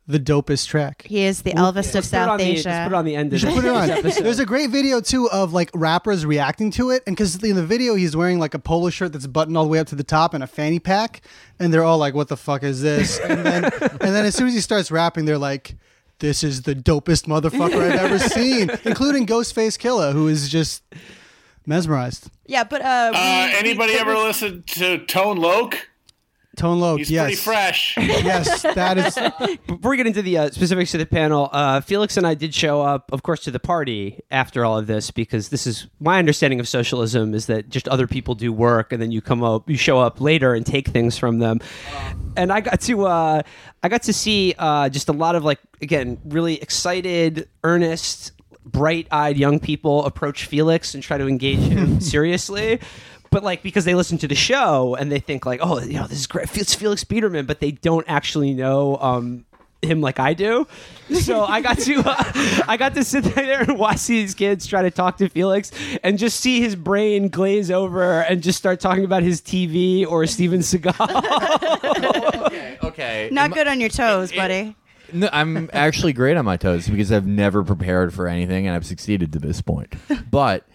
the 0.07 0.19
dopest 0.19 0.67
track. 0.67 1.03
He 1.07 1.23
is 1.23 1.41
the 1.41 1.51
Elvis 1.53 1.89
of 1.89 1.95
Let's 1.95 2.07
South 2.09 2.29
on 2.29 2.37
the- 2.37 2.43
Asia. 2.43 2.81
put 2.85 2.93
it 2.93 2.97
on 2.97 3.05
the 3.05 3.15
end 3.15 3.31
You 3.31 3.35
of 3.37 3.41
should 3.41 3.53
put 3.55 3.65
it 3.65 3.71
on. 3.71 3.89
episode. 3.89 4.23
There's 4.23 4.37
a 4.39 4.45
great 4.45 4.69
video 4.69 5.01
too 5.01 5.27
of 5.31 5.51
like 5.53 5.71
rappers 5.73 6.25
reacting 6.25 6.69
to 6.71 6.91
it, 6.91 7.01
and 7.07 7.15
because 7.15 7.41
in 7.43 7.55
the 7.55 7.65
video 7.65 7.95
he's 7.95 8.15
wearing 8.15 8.37
like 8.39 8.53
a 8.53 8.59
polo 8.59 8.89
shirt 8.91 9.13
that's 9.13 9.25
buttoned 9.27 9.57
all 9.57 9.63
the 9.63 9.69
way 9.69 9.79
up 9.79 9.87
to 9.87 9.95
the 9.95 10.03
top 10.03 10.33
and 10.35 10.43
a 10.43 10.47
fanny 10.47 10.79
pack, 10.79 11.21
and 11.59 11.73
they're 11.73 11.83
all 11.83 11.97
like, 11.97 12.13
"What 12.13 12.27
the 12.27 12.37
fuck 12.37 12.61
is 12.63 12.81
this?" 12.81 13.19
And 13.23 13.45
then 13.45 13.63
and 13.65 13.99
then 14.15 14.25
as 14.25 14.35
soon 14.35 14.47
as 14.47 14.53
he 14.53 14.61
starts 14.61 14.91
rapping, 14.91 15.25
they're 15.25 15.37
like. 15.37 15.75
This 16.19 16.45
is 16.45 16.61
the 16.61 16.73
dopest 16.73 17.25
motherfucker 17.27 17.91
I've 17.91 17.99
ever 17.99 18.17
seen, 18.29 18.69
including 18.85 19.25
Ghostface 19.27 19.77
Killah, 19.77 20.13
who 20.13 20.29
is 20.29 20.47
just 20.47 20.81
mesmerized. 21.65 22.29
yeah, 22.45 22.63
but 22.63 22.81
uh, 22.81 23.09
we- 23.11 23.17
Uh, 23.17 23.49
anybody 23.57 23.93
but 23.93 24.01
ever 24.01 24.15
we- 24.15 24.23
listen 24.23 24.63
to 24.67 24.99
Tone 25.05 25.37
Loc? 25.37 25.75
Tone 26.55 26.79
Loc, 26.79 26.99
He's 26.99 27.11
yes, 27.11 27.23
pretty 27.23 27.35
fresh. 27.35 27.97
yes, 27.97 28.61
that 28.63 28.97
is. 28.97 29.57
Before 29.67 29.91
we 29.91 29.97
get 29.97 30.07
into 30.07 30.21
the 30.21 30.37
uh, 30.37 30.49
specifics 30.51 30.93
of 30.93 30.99
the 30.99 31.05
panel, 31.05 31.49
uh, 31.51 31.81
Felix 31.81 32.17
and 32.17 32.25
I 32.25 32.33
did 32.33 32.53
show 32.53 32.81
up, 32.81 33.11
of 33.11 33.23
course, 33.23 33.41
to 33.41 33.51
the 33.51 33.59
party 33.59 34.19
after 34.31 34.65
all 34.65 34.77
of 34.77 34.87
this 34.87 35.11
because 35.11 35.49
this 35.49 35.67
is 35.67 35.87
my 35.99 36.19
understanding 36.19 36.59
of 36.59 36.67
socialism 36.67 37.33
is 37.33 37.45
that 37.47 37.69
just 37.69 37.87
other 37.87 38.07
people 38.07 38.35
do 38.35 38.51
work 38.51 38.91
and 38.91 39.01
then 39.01 39.11
you 39.11 39.21
come 39.21 39.43
up, 39.43 39.69
you 39.69 39.77
show 39.77 39.99
up 39.99 40.21
later 40.21 40.53
and 40.53 40.65
take 40.65 40.87
things 40.87 41.17
from 41.17 41.39
them. 41.39 41.59
And 42.37 42.51
I 42.51 42.61
got 42.61 42.81
to, 42.81 43.05
uh, 43.05 43.41
I 43.83 43.89
got 43.89 44.03
to 44.03 44.13
see 44.13 44.55
uh, 44.57 44.89
just 44.89 45.09
a 45.09 45.13
lot 45.13 45.35
of 45.35 45.43
like 45.43 45.59
again 45.81 46.19
really 46.25 46.61
excited, 46.61 47.47
earnest, 47.63 48.31
bright-eyed 48.65 49.37
young 49.37 49.59
people 49.59 50.03
approach 50.05 50.45
Felix 50.45 50.93
and 50.95 51.03
try 51.03 51.17
to 51.17 51.27
engage 51.27 51.59
him 51.59 52.01
seriously. 52.01 52.79
But 53.35 53.43
like 53.43 53.61
because 53.61 53.83
they 53.83 53.95
listen 53.95 54.17
to 54.19 54.29
the 54.29 54.35
show 54.35 54.95
and 54.95 55.11
they 55.11 55.19
think 55.19 55.45
like, 55.45 55.59
oh, 55.61 55.81
you 55.81 55.99
know, 55.99 56.07
this 56.07 56.19
is 56.19 56.25
great. 56.25 56.55
It's 56.55 56.73
Felix 56.73 57.03
Biederman, 57.03 57.45
but 57.45 57.59
they 57.59 57.71
don't 57.71 58.05
actually 58.07 58.53
know 58.53 58.95
um, 58.95 59.45
him 59.81 59.99
like 59.99 60.21
I 60.21 60.33
do. 60.33 60.65
So 61.11 61.43
I 61.43 61.59
got 61.59 61.77
to 61.79 61.95
uh, 62.05 62.63
I 62.65 62.77
got 62.77 62.95
to 62.95 63.03
sit 63.03 63.25
there 63.35 63.63
and 63.63 63.77
watch 63.77 64.07
these 64.07 64.35
kids 64.35 64.65
try 64.65 64.83
to 64.83 64.89
talk 64.89 65.17
to 65.17 65.27
Felix 65.27 65.73
and 66.01 66.17
just 66.17 66.39
see 66.39 66.61
his 66.61 66.77
brain 66.77 67.27
glaze 67.27 67.69
over 67.69 68.21
and 68.21 68.41
just 68.41 68.57
start 68.57 68.79
talking 68.79 69.03
about 69.03 69.21
his 69.21 69.41
TV 69.41 70.07
or 70.07 70.25
Steven 70.27 70.61
Seagal. 70.61 70.95
okay. 72.47 72.77
okay. 72.83 73.29
not 73.33 73.49
Am- 73.49 73.51
good 73.51 73.67
on 73.67 73.81
your 73.81 73.89
toes, 73.89 74.31
buddy. 74.31 74.77
No, 75.11 75.27
I'm 75.33 75.69
actually 75.73 76.13
great 76.13 76.37
on 76.37 76.45
my 76.45 76.55
toes 76.55 76.87
because 76.87 77.11
I've 77.11 77.27
never 77.27 77.65
prepared 77.65 78.13
for 78.13 78.29
anything 78.29 78.65
and 78.65 78.73
I've 78.73 78.85
succeeded 78.85 79.33
to 79.33 79.39
this 79.39 79.61
point. 79.61 79.93
But 80.31 80.65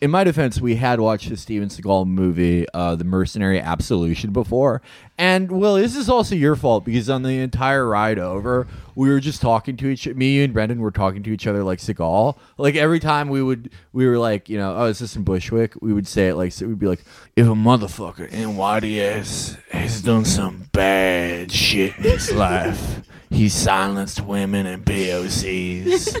in 0.00 0.10
my 0.10 0.24
defense, 0.24 0.60
we 0.60 0.76
had 0.76 1.00
watched 1.00 1.28
the 1.28 1.36
Steven 1.36 1.68
Seagal 1.68 2.06
movie, 2.06 2.66
uh, 2.72 2.94
The 2.94 3.04
Mercenary 3.04 3.60
Absolution, 3.60 4.32
before. 4.32 4.80
And, 5.16 5.50
Will, 5.50 5.74
this 5.74 5.96
is 5.96 6.08
also 6.08 6.34
your 6.34 6.54
fault 6.54 6.84
because 6.84 7.10
on 7.10 7.22
the 7.22 7.40
entire 7.40 7.86
ride 7.86 8.18
over, 8.18 8.68
we 8.94 9.08
were 9.08 9.18
just 9.18 9.40
talking 9.40 9.76
to 9.78 9.88
each 9.88 10.06
me 10.06 10.36
you 10.36 10.44
and 10.44 10.52
Brendan 10.52 10.80
were 10.80 10.92
talking 10.92 11.22
to 11.24 11.30
each 11.30 11.46
other 11.46 11.64
like 11.64 11.80
Seagal. 11.80 12.38
Like 12.56 12.76
every 12.76 13.00
time 13.00 13.28
we 13.28 13.42
would 13.42 13.70
we 13.92 14.06
were 14.06 14.18
like, 14.18 14.48
you 14.48 14.58
know, 14.58 14.76
oh, 14.76 14.84
is 14.84 15.00
this 15.00 15.16
in 15.16 15.24
Bushwick? 15.24 15.74
We 15.80 15.92
would 15.92 16.06
say 16.06 16.28
it 16.28 16.36
like 16.36 16.52
so 16.52 16.66
we'd 16.66 16.78
be 16.78 16.86
like, 16.86 17.04
if 17.34 17.46
a 17.46 17.50
motherfucker 17.50 18.28
in 18.30 18.56
YDS 18.56 19.56
has 19.70 20.02
done 20.02 20.24
some 20.24 20.68
bad 20.72 21.50
shit 21.50 21.96
in 21.96 22.04
his 22.04 22.32
life, 22.34 23.02
he 23.30 23.48
silenced 23.48 24.20
women 24.20 24.66
and 24.66 24.84
POCs. 24.84 26.16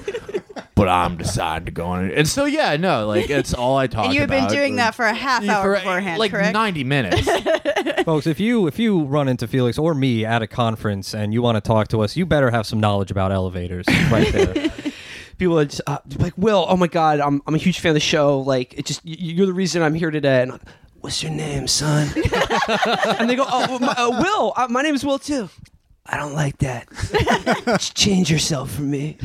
but 0.74 0.88
I'm 0.88 1.16
deciding 1.16 1.66
to 1.66 1.72
go 1.72 1.86
on 1.86 2.06
it. 2.06 2.16
And 2.16 2.28
so 2.28 2.44
yeah, 2.44 2.76
no, 2.76 3.06
like 3.06 3.30
it's 3.30 3.52
all 3.52 3.76
I 3.76 3.86
talk 3.88 4.06
And 4.06 4.14
you've 4.14 4.28
been 4.28 4.44
about. 4.44 4.50
doing 4.50 4.76
that 4.76 4.94
for 4.94 5.04
a 5.04 5.14
half 5.14 5.46
hour 5.46 5.62
for, 5.62 5.74
beforehand, 5.74 6.18
like 6.18 6.30
correct? 6.30 6.54
90 6.54 6.84
minutes. 6.84 7.28
Folks, 8.04 8.26
if 8.26 8.38
you 8.38 8.66
if 8.66 8.78
you 8.78 9.04
run 9.04 9.28
into 9.28 9.48
Felix 9.48 9.78
or 9.78 9.94
me 9.94 10.24
at 10.24 10.40
a 10.42 10.46
conference 10.46 11.14
and 11.14 11.32
you 11.34 11.42
want 11.42 11.56
to 11.56 11.60
talk 11.60 11.88
to 11.88 12.00
us, 12.00 12.16
you 12.16 12.24
better 12.26 12.50
have 12.50 12.66
some 12.66 12.78
knowledge 12.80 13.10
about 13.10 13.32
elevators 13.32 13.86
right 14.10 14.32
there. 14.32 14.70
people 15.36 15.58
are 15.58 15.64
just, 15.64 15.80
uh, 15.86 15.98
like, 16.18 16.34
Will, 16.36 16.64
oh 16.68 16.76
my 16.76 16.86
God, 16.86 17.20
I'm, 17.20 17.42
I'm 17.46 17.54
a 17.54 17.58
huge 17.58 17.80
fan 17.80 17.90
of 17.90 17.94
the 17.94 18.00
show. 18.00 18.40
Like, 18.40 18.74
it 18.78 18.86
just, 18.86 19.00
you're 19.04 19.46
the 19.46 19.52
reason 19.52 19.82
I'm 19.82 19.94
here 19.94 20.10
today. 20.10 20.42
And 20.42 20.52
I'm, 20.52 20.60
what's 21.00 21.22
your 21.22 21.32
name, 21.32 21.66
son? 21.66 22.08
and 23.18 23.28
they 23.28 23.36
go, 23.36 23.46
oh, 23.48 23.78
my, 23.78 23.94
uh, 23.96 24.10
Will, 24.22 24.52
uh, 24.56 24.68
my 24.68 24.82
name 24.82 24.94
is 24.94 25.04
Will 25.04 25.18
too. 25.18 25.48
I 26.10 26.16
don't 26.16 26.34
like 26.34 26.56
that. 26.58 26.88
Change 27.94 28.30
yourself 28.30 28.70
for 28.70 28.80
me. 28.82 29.18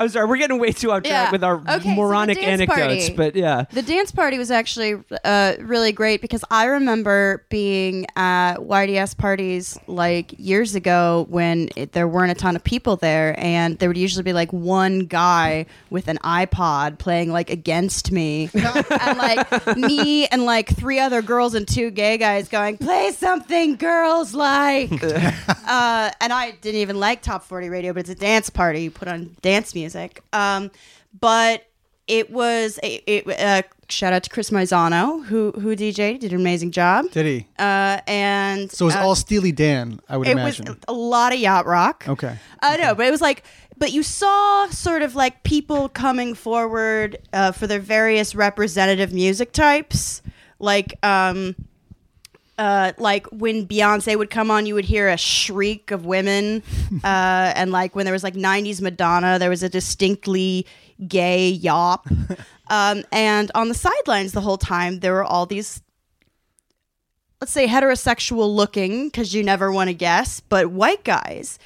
I'm 0.00 0.08
sorry, 0.08 0.26
we're 0.26 0.36
getting 0.38 0.58
way 0.58 0.72
too 0.72 0.90
off 0.90 1.02
track 1.02 1.10
Yeah. 1.26 1.30
with 1.30 1.44
our 1.44 1.56
Okay, 1.56 1.72
so 1.72 1.78
the 1.80 1.94
moronic 1.94 2.38
dance 2.38 2.62
anecdotes, 2.62 3.08
party. 3.10 3.14
but 3.16 3.36
yeah. 3.36 3.64
The 3.72 3.82
dance 3.82 4.10
party 4.12 4.38
was 4.38 4.50
actually 4.50 4.94
uh, 5.24 5.54
really 5.60 5.92
great 5.92 6.22
because 6.22 6.42
I 6.50 6.64
remember 6.66 7.44
being 7.50 8.06
at 8.16 8.56
YDS 8.62 9.14
parties 9.14 9.78
like 9.86 10.34
years 10.38 10.74
ago 10.74 11.26
when 11.28 11.68
it, 11.76 11.92
there 11.92 12.08
weren't 12.08 12.30
a 12.30 12.34
ton 12.34 12.56
of 12.56 12.64
people 12.64 12.96
there, 12.96 13.34
and 13.38 13.78
there 13.78 13.88
would 13.88 13.98
usually 13.98 14.22
be 14.22 14.32
like 14.32 14.52
one 14.52 15.00
guy 15.00 15.66
with 15.90 16.08
an 16.08 16.18
iPod 16.24 16.98
playing 16.98 17.30
like 17.30 17.50
against 17.50 18.10
me, 18.10 18.48
and 18.54 19.18
like 19.18 19.76
me 19.76 20.26
and 20.28 20.44
like 20.44 20.74
three 20.74 20.98
other 20.98 21.20
girls 21.22 21.54
and 21.54 21.66
two 21.68 21.90
gay 21.90 22.16
guys 22.16 22.48
going, 22.48 22.78
"Play 22.78 23.12
something 23.12 23.76
girls 23.76 24.32
like," 24.34 24.77
uh, 25.66 26.10
and 26.20 26.32
I 26.32 26.52
didn't 26.60 26.80
even 26.80 26.98
like 27.00 27.22
top 27.22 27.44
forty 27.44 27.68
radio, 27.68 27.92
but 27.92 28.00
it's 28.00 28.10
a 28.10 28.14
dance 28.14 28.50
party. 28.50 28.82
You 28.82 28.90
put 28.90 29.08
on 29.08 29.36
dance 29.42 29.74
music, 29.74 30.22
um, 30.32 30.70
but 31.18 31.64
it 32.06 32.30
was 32.30 32.78
a, 32.82 32.94
it, 33.06 33.28
uh, 33.40 33.62
shout 33.90 34.12
out 34.14 34.22
to 34.22 34.30
Chris 34.30 34.50
Marzano 34.50 35.24
who 35.26 35.52
who 35.52 35.76
DJ'd 35.76 36.20
did 36.20 36.32
an 36.32 36.40
amazing 36.40 36.70
job. 36.70 37.10
Did 37.10 37.26
he? 37.26 37.46
Uh, 37.58 38.00
and 38.06 38.70
So 38.70 38.84
it 38.84 38.88
was 38.88 38.96
uh, 38.96 39.00
all 39.00 39.14
Steely 39.14 39.52
Dan, 39.52 40.00
I 40.08 40.16
would 40.16 40.26
it 40.28 40.32
imagine. 40.32 40.66
was 40.66 40.76
a 40.88 40.92
lot 40.92 41.32
of 41.34 41.38
yacht 41.38 41.66
rock. 41.66 42.04
okay. 42.08 42.38
I 42.60 42.76
know, 42.78 42.94
but 42.94 43.06
it 43.06 43.10
was 43.10 43.20
like, 43.20 43.44
but 43.76 43.92
you 43.92 44.02
saw 44.02 44.68
sort 44.70 45.02
of 45.02 45.14
like 45.14 45.42
people 45.42 45.88
coming 45.90 46.34
forward 46.34 47.18
uh, 47.32 47.52
for 47.52 47.66
their 47.66 47.78
various 47.80 48.34
representative 48.34 49.12
music 49.12 49.52
types, 49.52 50.22
like 50.58 50.94
um, 51.04 51.54
uh, 52.58 52.92
like 52.98 53.26
when 53.28 53.66
Beyonce 53.66 54.18
would 54.18 54.30
come 54.30 54.50
on, 54.50 54.66
you 54.66 54.74
would 54.74 54.84
hear 54.84 55.08
a 55.08 55.16
shriek 55.16 55.90
of 55.92 56.04
women, 56.04 56.62
uh, 57.04 57.52
and 57.54 57.70
like 57.70 57.94
when 57.94 58.04
there 58.04 58.12
was 58.12 58.24
like 58.24 58.34
'90s 58.34 58.82
Madonna, 58.82 59.38
there 59.38 59.50
was 59.50 59.62
a 59.62 59.68
distinctly 59.68 60.66
gay 61.06 61.48
yop, 61.48 62.08
um, 62.68 63.04
and 63.12 63.50
on 63.54 63.68
the 63.68 63.74
sidelines 63.74 64.32
the 64.32 64.40
whole 64.40 64.58
time 64.58 64.98
there 65.00 65.12
were 65.12 65.24
all 65.24 65.46
these 65.46 65.80
let's 67.40 67.52
say 67.52 67.68
heterosexual 67.68 68.52
looking 68.52 69.06
because 69.06 69.32
you 69.32 69.44
never 69.44 69.70
want 69.70 69.86
to 69.88 69.94
guess 69.94 70.40
but 70.40 70.68
white 70.68 71.04
guys. 71.04 71.58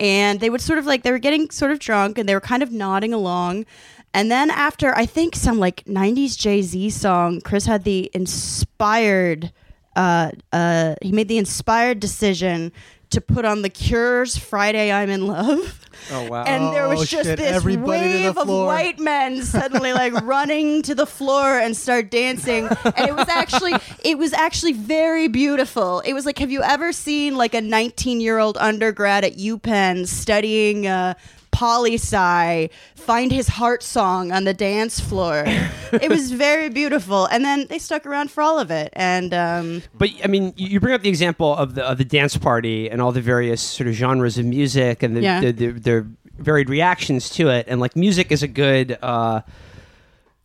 And 0.00 0.40
they 0.40 0.48
would 0.48 0.62
sort 0.62 0.78
of 0.78 0.86
like 0.86 1.02
they 1.02 1.10
were 1.10 1.18
getting 1.18 1.50
sort 1.50 1.72
of 1.72 1.80
drunk 1.80 2.16
and 2.18 2.28
they 2.28 2.32
were 2.32 2.40
kind 2.40 2.62
of 2.62 2.70
nodding 2.72 3.12
along. 3.12 3.66
And 4.14 4.30
then 4.30 4.50
after 4.50 4.96
i 4.96 5.04
think 5.04 5.36
some 5.36 5.58
like 5.58 5.84
90s 5.84 6.38
jay-z 6.38 6.88
song 6.90 7.42
chris 7.42 7.66
had 7.66 7.84
the 7.84 8.10
inspired 8.14 9.52
uh 9.98 10.30
uh 10.52 10.94
he 11.02 11.12
made 11.12 11.28
the 11.28 11.36
inspired 11.38 11.98
decision 12.00 12.72
to 13.10 13.20
put 13.22 13.44
on 13.44 13.62
the 13.62 13.70
cure's 13.70 14.36
friday 14.36 14.92
i'm 14.92 15.08
in 15.10 15.26
love. 15.26 15.80
Oh, 16.12 16.28
wow. 16.30 16.44
and 16.52 16.72
there 16.74 16.86
was 16.88 17.00
Oh, 17.00 17.04
just 17.04 17.28
shit, 17.30 17.38
this 17.38 17.50
everybody 17.56 18.24
wave 18.26 18.36
of 18.38 18.48
white 18.48 19.00
men 19.00 19.42
suddenly 19.56 19.92
like 19.92 20.12
running 20.22 20.82
to 20.82 20.94
the 20.94 21.06
floor 21.06 21.58
and 21.58 21.76
start 21.76 22.10
dancing. 22.10 22.68
And 22.68 23.08
it 23.08 23.16
was 23.16 23.28
actually 23.28 23.74
it 24.04 24.16
was 24.16 24.32
actually 24.32 24.74
very 24.74 25.26
beautiful. 25.28 26.00
It 26.00 26.12
was 26.12 26.24
like 26.26 26.38
have 26.38 26.50
you 26.52 26.62
ever 26.62 26.92
seen 26.92 27.36
like 27.36 27.54
a 27.54 27.60
19 27.60 28.20
year 28.20 28.38
old 28.38 28.56
undergrad 28.58 29.24
at 29.24 29.36
upenn 29.38 30.06
studying 30.06 30.86
uh 30.86 31.14
poli 31.58 31.94
sci 31.94 32.70
find 32.94 33.32
his 33.32 33.48
heart 33.48 33.82
song 33.82 34.30
on 34.30 34.44
the 34.44 34.54
dance 34.54 35.00
floor 35.00 35.42
it 36.06 36.08
was 36.08 36.30
very 36.30 36.68
beautiful 36.68 37.26
and 37.26 37.44
then 37.44 37.66
they 37.68 37.78
stuck 37.78 38.06
around 38.06 38.30
for 38.30 38.42
all 38.42 38.58
of 38.60 38.70
it 38.70 38.90
and 38.94 39.34
um 39.34 39.82
But 39.94 40.10
I 40.24 40.28
mean, 40.28 40.52
you 40.56 40.78
bring 40.78 40.94
up 40.94 41.02
the 41.02 41.08
example 41.08 41.50
of 41.56 41.74
the 41.74 41.82
of 41.90 41.98
the 41.98 42.04
dance 42.04 42.36
party 42.36 42.88
and 42.90 43.02
all 43.02 43.12
the 43.12 43.20
various 43.34 43.60
sort 43.60 43.88
of 43.88 43.94
genres 43.94 44.38
of 44.38 44.44
music 44.44 45.02
and 45.02 45.16
the, 45.16 45.22
Yeah. 45.22 45.40
the, 45.40 45.52
the, 45.52 45.68
the 45.72 46.06
varied 46.38 46.68
reactions 46.70 47.28
to 47.30 47.48
it, 47.48 47.64
and 47.68 47.80
like 47.80 47.96
music 47.96 48.30
is 48.30 48.42
a 48.44 48.48
good. 48.48 48.96
Uh, 49.02 49.40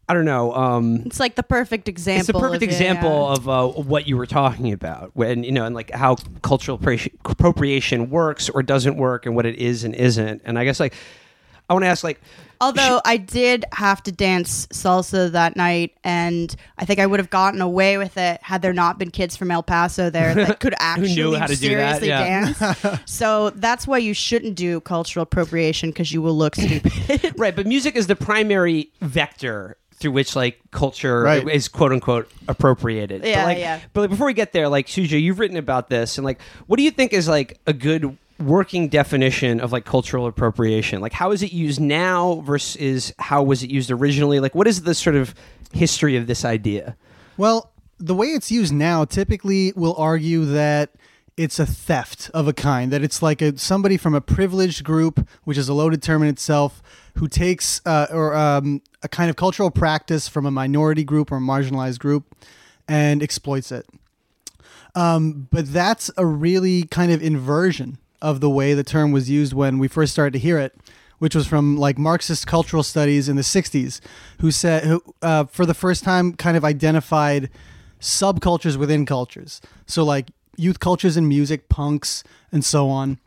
I 0.10 0.14
don't 0.14 0.26
know. 0.26 0.54
Um, 0.54 1.04
it's 1.06 1.20
like 1.20 1.36
the 1.36 1.44
perfect 1.44 1.88
example 1.88 2.20
it's 2.20 2.28
the 2.28 2.34
perfect 2.34 2.64
of, 2.64 2.70
example 2.70 3.10
yeah. 3.10 3.34
of 3.34 3.50
uh, 3.50 3.68
what 3.82 4.08
you 4.08 4.18
were 4.18 4.26
talking 4.26 4.74
about 4.74 5.12
when 5.14 5.44
you 5.44 5.52
know 5.52 5.66
and 5.66 5.74
like 5.74 5.92
how 5.92 6.16
cultural 6.42 6.80
appropriation 7.26 8.10
works 8.10 8.50
or 8.50 8.64
doesn't 8.64 8.98
work 8.98 9.26
and 9.26 9.36
what 9.36 9.46
it 9.46 9.56
is 9.56 9.84
and 9.84 9.96
isn't 9.96 10.42
and 10.44 10.60
i 10.60 10.66
guess 10.66 10.80
like 10.80 10.94
i 11.70 11.74
want 11.74 11.84
to 11.84 11.88
ask 11.88 12.04
like 12.04 12.20
Although 12.64 13.02
I 13.04 13.18
did 13.18 13.66
have 13.74 14.02
to 14.04 14.12
dance 14.12 14.68
salsa 14.68 15.30
that 15.34 15.58
night, 15.58 15.98
and 16.04 16.56
I 16.78 16.86
think 16.86 17.02
I 17.02 17.06
would 17.06 17.20
have 17.20 17.30
gotten 17.30 17.60
away 17.60 17.98
with 17.98 18.18
it 18.18 18.42
had 18.42 18.62
there 18.62 18.72
not 18.72 18.98
been 18.98 19.12
kids 19.12 19.36
from 19.36 19.52
El 19.52 19.64
Paso 19.64 20.10
there 20.10 20.34
that 20.34 20.60
could 20.62 20.74
actually 20.80 21.14
knew 21.14 21.36
how 21.36 21.48
to 21.48 21.58
do 21.58 21.76
that, 21.76 22.02
seriously 22.02 22.08
yeah. 22.08 22.54
dance. 22.54 23.02
so 23.06 23.50
that's 23.52 23.86
why 23.86 23.98
you 23.98 24.14
shouldn't 24.14 24.56
do 24.56 24.80
cultural 24.80 25.24
appropriation 25.24 25.90
because 25.90 26.14
you 26.14 26.22
will 26.22 26.38
look 26.38 26.56
stupid. 26.64 27.34
right 27.38 27.56
but 27.56 27.68
music 27.68 27.98
is 27.98 28.08
the 28.08 28.16
primary 28.16 28.90
vector 29.02 29.76
through 30.04 30.12
which 30.12 30.36
like 30.36 30.60
culture 30.72 31.22
Right. 31.22 31.48
is 31.50 31.68
quote 31.68 31.92
unquote 31.92 32.30
appropriated 32.48 33.24
Yeah, 33.26 33.42
but, 33.42 33.46
like, 33.48 33.58
yeah. 33.58 33.80
but 33.94 34.02
like, 34.02 34.10
before 34.12 34.28
we 34.28 34.34
get 34.34 34.52
there 34.54 34.68
like 34.70 34.86
shuja 34.88 35.20
you've 35.20 35.40
written 35.40 35.58
about 35.58 35.90
this 35.90 36.18
and 36.20 36.26
like 36.26 36.40
what 36.68 36.78
do 36.78 36.84
you 36.84 36.92
think 36.92 37.14
is 37.14 37.28
like 37.28 37.60
a 37.66 37.74
good 37.74 38.18
working 38.40 38.90
definition 38.90 39.60
of 39.62 39.72
like 39.72 39.86
cultural 39.86 40.28
appropriation 40.28 41.00
like 41.02 41.14
how 41.14 41.32
is 41.32 41.42
it 41.42 41.54
used 41.54 41.80
now 41.80 42.42
versus 42.46 43.14
how 43.18 43.42
was 43.42 43.64
it 43.64 43.70
used 43.72 43.90
originally 43.90 44.40
like 44.40 44.54
what 44.54 44.68
is 44.68 44.82
the 44.84 44.94
sort 44.94 45.16
of 45.16 45.34
history 45.72 46.16
of 46.18 46.28
this 46.28 46.44
idea 46.46 46.96
Well, 47.38 47.72
the 48.00 48.14
way 48.14 48.28
it's 48.28 48.52
used 48.52 48.74
now 48.74 49.06
typically 49.06 49.72
will 49.76 49.96
argue 49.98 50.46
that 50.46 50.90
it's 51.36 51.60
a 51.60 51.66
theft 51.66 52.30
of 52.34 52.48
a 52.48 52.54
kind, 52.54 52.92
that 52.92 53.04
it's 53.04 53.22
like 53.22 53.42
a, 53.42 53.58
somebody 53.58 53.98
from 53.98 54.14
a 54.14 54.22
privileged 54.22 54.84
group, 54.84 55.28
which 55.44 55.58
is 55.58 55.68
a 55.68 55.74
loaded 55.74 56.02
term 56.02 56.22
in 56.22 56.30
itself, 56.30 56.82
who 57.16 57.28
takes 57.28 57.82
uh, 57.86 58.08
or 58.12 58.36
um, 58.36 58.82
a 59.02 59.08
kind 59.08 59.30
of 59.30 59.36
cultural 59.36 59.72
practice 59.72 60.28
from 60.28 60.46
a 60.46 60.52
minority 60.52 61.04
group 61.04 61.32
or 61.32 61.40
marginalized 61.40 62.00
group 62.00 62.36
and 62.88 63.24
exploits 63.24 63.72
it. 63.72 63.88
Um, 64.96 65.48
but 65.52 65.72
that's 65.74 66.12
a 66.18 66.26
really 66.26 66.84
kind 66.84 67.12
of 67.12 67.22
inversion 67.22 67.98
of 68.22 68.40
the 68.40 68.50
way 68.50 68.74
the 68.74 68.84
term 68.84 69.12
was 69.12 69.30
used 69.30 69.54
when 69.54 69.80
we 69.80 69.88
first 69.88 70.14
started 70.14 70.34
to 70.34 70.40
hear 70.40 70.60
it, 70.60 70.76
which 71.18 71.36
was 71.36 71.48
from 71.48 71.78
like 71.78 71.98
Marxist 71.98 72.46
cultural 72.46 72.84
studies 72.84 73.28
in 73.28 73.36
the 73.36 73.42
'60s, 73.42 74.00
who 74.40 74.52
said, 74.52 74.84
who 74.84 75.04
uh, 75.22 75.46
for 75.46 75.66
the 75.66 75.74
first 75.74 76.04
time 76.04 76.34
kind 76.34 76.56
of 76.56 76.64
identified 76.64 77.50
subcultures 78.00 78.78
within 78.78 79.06
cultures. 79.06 79.62
So 79.88 80.04
like 80.04 80.30
youth 80.58 80.80
cultures 80.80 81.18
in 81.18 81.28
music, 81.28 81.70
punks, 81.70 82.24
and 82.52 82.64
so 82.64 82.90
on 82.90 83.20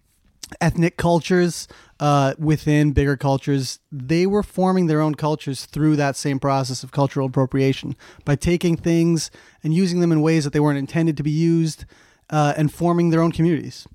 ethnic 0.61 0.97
cultures 0.97 1.67
uh, 1.99 2.35
within 2.39 2.93
bigger 2.93 3.17
cultures, 3.17 3.81
they 3.91 4.27
were 4.27 4.43
forming 4.43 4.87
their 4.87 5.01
own 5.01 5.15
cultures 5.15 5.67
through 5.67 5.97
that 5.97 6.17
same 6.17 6.39
process 6.39 6.83
of 6.83 6.93
cultural 6.93 7.27
appropriation 7.27 7.97
by 8.25 8.37
taking 8.37 8.77
things 8.77 9.31
and 9.63 9.75
using 9.75 10.01
them 10.01 10.13
in 10.13 10.21
ways 10.21 10.45
that 10.45 10.53
they 10.53 10.61
weren't 10.61 10.79
intended 10.79 11.17
to 11.17 11.23
be 11.23 11.31
used 11.31 11.85
uh, 12.31 12.55
and 12.57 12.73
forming 12.73 13.11
their 13.11 13.21
own 13.21 13.33
communities. 13.33 13.87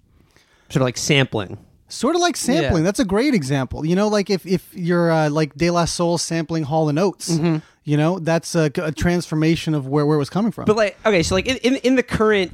sort 0.70 0.82
of 0.82 0.86
like 0.86 0.98
sampling 0.98 1.58
Sort 1.88 2.16
of 2.16 2.22
like 2.22 2.38
sampling. 2.38 2.84
Yeah. 2.84 2.88
That's 2.88 3.02
a 3.02 3.06
great 3.06 3.34
example. 3.34 3.86
You 3.86 3.98
know, 3.98 4.08
like 4.08 4.30
if, 4.30 4.46
if 4.46 4.74
you're 4.74 5.12
uh, 5.12 5.30
like 5.30 5.54
De 5.56 5.70
La 5.72 5.84
Soul 5.84 6.18
sampling 6.18 6.64
Hall 6.64 6.88
and 6.88 6.98
Oates, 6.98 7.30
you 7.84 7.98
know, 7.98 8.18
that's 8.18 8.56
a, 8.56 8.72
a 8.82 8.94
transformation 8.94 9.74
of 9.74 9.88
where, 9.88 10.06
where 10.06 10.16
it 10.16 10.20
was 10.20 10.30
coming 10.30 10.54
from. 10.54 10.66
But 10.66 10.78
like, 10.78 10.98
okay, 11.06 11.22
so 11.22 11.36
like 11.36 11.48
in, 11.48 11.76
in 11.76 11.96
the 11.96 12.04
current, 12.04 12.54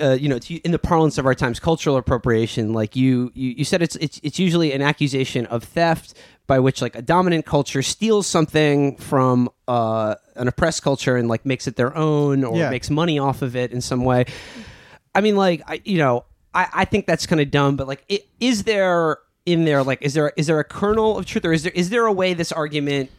uh, 0.00 0.12
you 0.12 0.28
know, 0.28 0.38
to, 0.38 0.54
in 0.56 0.70
the 0.72 0.78
parlance 0.78 1.18
of 1.18 1.26
our 1.26 1.34
times, 1.34 1.60
cultural 1.60 1.96
appropriation, 1.96 2.72
like 2.72 2.96
you, 2.96 3.30
you 3.34 3.50
you 3.58 3.64
said, 3.64 3.82
it's 3.82 3.96
it's 3.96 4.20
it's 4.22 4.38
usually 4.38 4.72
an 4.72 4.80
accusation 4.82 5.46
of 5.46 5.62
theft, 5.64 6.14
by 6.46 6.58
which 6.58 6.80
like 6.82 6.96
a 6.96 7.02
dominant 7.02 7.44
culture 7.46 7.82
steals 7.82 8.26
something 8.26 8.96
from 8.96 9.48
uh, 9.68 10.14
an 10.36 10.48
oppressed 10.48 10.82
culture 10.82 11.16
and 11.16 11.28
like 11.28 11.44
makes 11.46 11.66
it 11.66 11.76
their 11.76 11.96
own 11.96 12.44
or 12.44 12.56
Yeah. 12.56 12.70
makes 12.70 12.90
money 12.90 13.18
off 13.18 13.42
of 13.42 13.56
it 13.56 13.72
in 13.72 13.80
some 13.80 14.04
way. 14.04 14.24
I 15.14 15.20
mean, 15.20 15.36
like, 15.36 15.62
I, 15.66 15.80
you 15.84 15.98
know, 15.98 16.24
I, 16.54 16.68
I 16.72 16.84
think 16.84 17.06
that's 17.06 17.26
kind 17.26 17.40
of 17.40 17.50
dumb, 17.50 17.76
but 17.76 17.86
like, 17.86 18.04
i- 18.10 18.22
is 18.40 18.64
there 18.64 19.18
in 19.46 19.64
there 19.64 19.82
like, 19.82 20.00
is 20.02 20.14
there 20.14 20.32
is 20.36 20.46
there 20.46 20.58
a 20.60 20.64
kernel 20.64 21.18
of 21.18 21.26
truth, 21.26 21.44
or 21.44 21.52
is 21.52 21.62
there 21.62 21.72
is 21.74 21.90
there 21.90 22.06
a 22.06 22.12
way 22.12 22.32
this 22.34 22.52
argument 22.52 23.10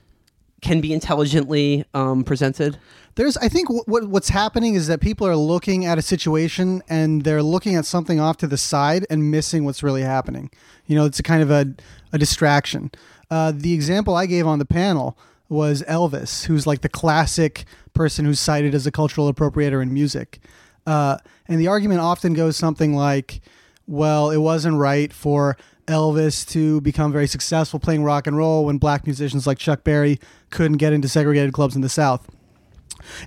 can 0.61 0.81
be 0.81 0.93
intelligently 0.93 1.85
um, 1.93 2.23
presented? 2.23 2.77
There's, 3.15 3.37
I 3.37 3.47
think, 3.47 3.69
what, 3.69 3.87
what 3.87 4.07
what's 4.09 4.29
happening 4.29 4.75
is 4.75 4.87
that 4.87 4.99
people 4.99 5.25
are 5.27 5.35
looking 5.35 5.85
at 5.85 5.97
a 5.97 6.01
situation 6.01 6.81
and 6.89 7.23
they're 7.23 7.43
looking 7.43 7.75
at 7.75 7.85
something 7.85 8.19
off 8.19 8.37
to 8.37 8.47
the 8.47 8.57
side 8.57 9.05
and 9.09 9.31
missing 9.31 9.63
what's 9.63 9.83
really 9.83 10.01
happening. 10.01 10.49
You 10.85 10.95
know, 10.95 11.05
it's 11.05 11.19
a 11.19 11.23
kind 11.23 11.41
of 11.41 11.49
a, 11.49 11.75
a 12.11 12.17
distraction. 12.17 12.91
Uh, 13.31 13.53
the 13.55 13.73
example 13.73 14.15
I 14.15 14.25
gave 14.25 14.45
on 14.45 14.59
the 14.59 14.65
panel 14.65 15.17
was 15.47 15.81
Elvis, 15.83 16.45
who's 16.45 16.67
like 16.67 16.81
the 16.81 16.89
classic 16.89 17.65
person 17.93 18.25
who's 18.25 18.39
cited 18.39 18.75
as 18.75 18.85
a 18.85 18.91
cultural 18.91 19.31
appropriator 19.31 19.81
in 19.81 19.93
music. 19.93 20.39
Uh, 20.85 21.17
and 21.47 21.59
the 21.59 21.67
argument 21.67 22.01
often 22.01 22.33
goes 22.33 22.57
something 22.57 22.95
like, 22.95 23.41
well, 23.87 24.31
it 24.31 24.37
wasn't 24.37 24.77
right 24.77 25.11
for 25.13 25.57
Elvis 25.87 26.47
to 26.49 26.81
become 26.81 27.11
very 27.11 27.27
successful 27.27 27.79
playing 27.79 28.03
rock 28.03 28.27
and 28.27 28.35
roll 28.35 28.65
when 28.65 28.77
black 28.77 29.05
musicians 29.05 29.45
like 29.45 29.57
Chuck 29.59 29.83
Berry 29.83 30.19
couldn't 30.49 30.77
get 30.77 30.93
into 30.93 31.07
segregated 31.07 31.53
clubs 31.53 31.75
in 31.75 31.81
the 31.81 31.89
South. 31.89 32.27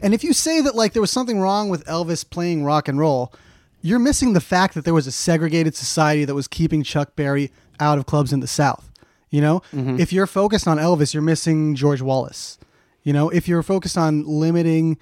And 0.03 0.13
if 0.13 0.25
you 0.25 0.33
say 0.33 0.61
that 0.61 0.75
like 0.75 0.93
there 0.93 1.03
was 1.03 1.11
something 1.11 1.41
wrong 1.41 1.69
with 1.69 1.85
Elvis 1.87 2.29
playing 2.29 2.65
rock 2.65 2.89
and 2.89 2.99
roll, 2.99 3.33
you're 3.81 4.01
missing 4.01 4.33
the 4.33 4.41
fact 4.41 4.75
that 4.75 4.85
there 4.85 4.95
was 4.95 5.07
a 5.07 5.13
segregated 5.13 5.77
society 5.77 6.25
that 6.25 6.35
was 6.35 6.49
keeping 6.49 6.83
Chuck 6.83 7.15
Berry 7.15 7.53
out 7.79 7.97
of 7.99 8.07
clubs 8.07 8.33
in 8.33 8.41
the 8.41 8.49
South. 8.49 8.91
You 9.31 9.41
know, 9.41 9.63
if 10.01 10.13
you're 10.13 10.27
focused 10.27 10.67
on 10.67 10.79
Elvis, 10.79 11.13
you're 11.13 11.23
missing 11.23 11.75
George 11.75 12.01
Wallace. 12.01 12.59
You 13.05 13.13
know, 13.13 13.29
if 13.29 13.47
you're 13.47 13.63
focused 13.63 13.97
on 13.99 14.25
limiting 14.25 14.99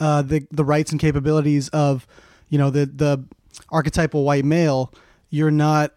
uh, 0.00 0.20
the 0.22 0.46
the 0.50 0.64
rights 0.64 0.90
and 0.90 1.00
capabilities 1.00 1.68
of, 1.70 2.06
you 2.48 2.58
know, 2.58 2.70
the 2.70 2.86
the 2.86 3.24
archetypal 3.70 4.24
white 4.24 4.44
male, 4.44 4.92
you're 5.30 5.50
not 5.50 5.92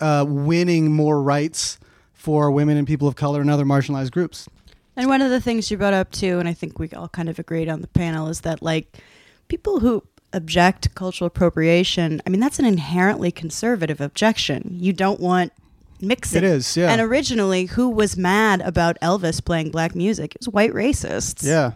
uh, 0.00 0.24
winning 0.28 0.92
more 0.92 1.22
rights 1.22 1.78
for 2.12 2.50
women 2.50 2.76
and 2.76 2.86
people 2.86 3.08
of 3.08 3.16
color 3.16 3.40
and 3.40 3.50
other 3.50 3.64
marginalized 3.64 4.10
groups. 4.10 4.48
And 4.96 5.08
one 5.08 5.22
of 5.22 5.30
the 5.30 5.40
things 5.40 5.70
you 5.70 5.76
brought 5.76 5.94
up 5.94 6.10
too, 6.10 6.38
and 6.38 6.48
I 6.48 6.52
think 6.52 6.78
we 6.78 6.90
all 6.90 7.08
kind 7.08 7.28
of 7.28 7.38
agreed 7.38 7.68
on 7.68 7.80
the 7.80 7.88
panel, 7.88 8.28
is 8.28 8.40
that 8.40 8.62
like 8.62 8.98
people 9.46 9.80
who 9.80 10.02
object 10.32 10.82
to 10.82 10.88
cultural 10.88 11.26
appropriation, 11.26 12.20
I 12.26 12.30
mean, 12.30 12.40
that's 12.40 12.58
an 12.58 12.64
inherently 12.64 13.30
conservative 13.30 14.00
objection. 14.00 14.76
You 14.78 14.92
don't 14.92 15.20
want 15.20 15.52
mixing. 16.00 16.38
It 16.38 16.44
is, 16.44 16.76
yeah. 16.76 16.90
And 16.90 17.00
originally, 17.00 17.66
who 17.66 17.88
was 17.88 18.16
mad 18.16 18.60
about 18.60 18.98
Elvis 19.00 19.44
playing 19.44 19.70
black 19.70 19.94
music? 19.94 20.34
It 20.34 20.40
was 20.40 20.48
white 20.48 20.72
racists. 20.72 21.44
Yeah. 21.44 21.72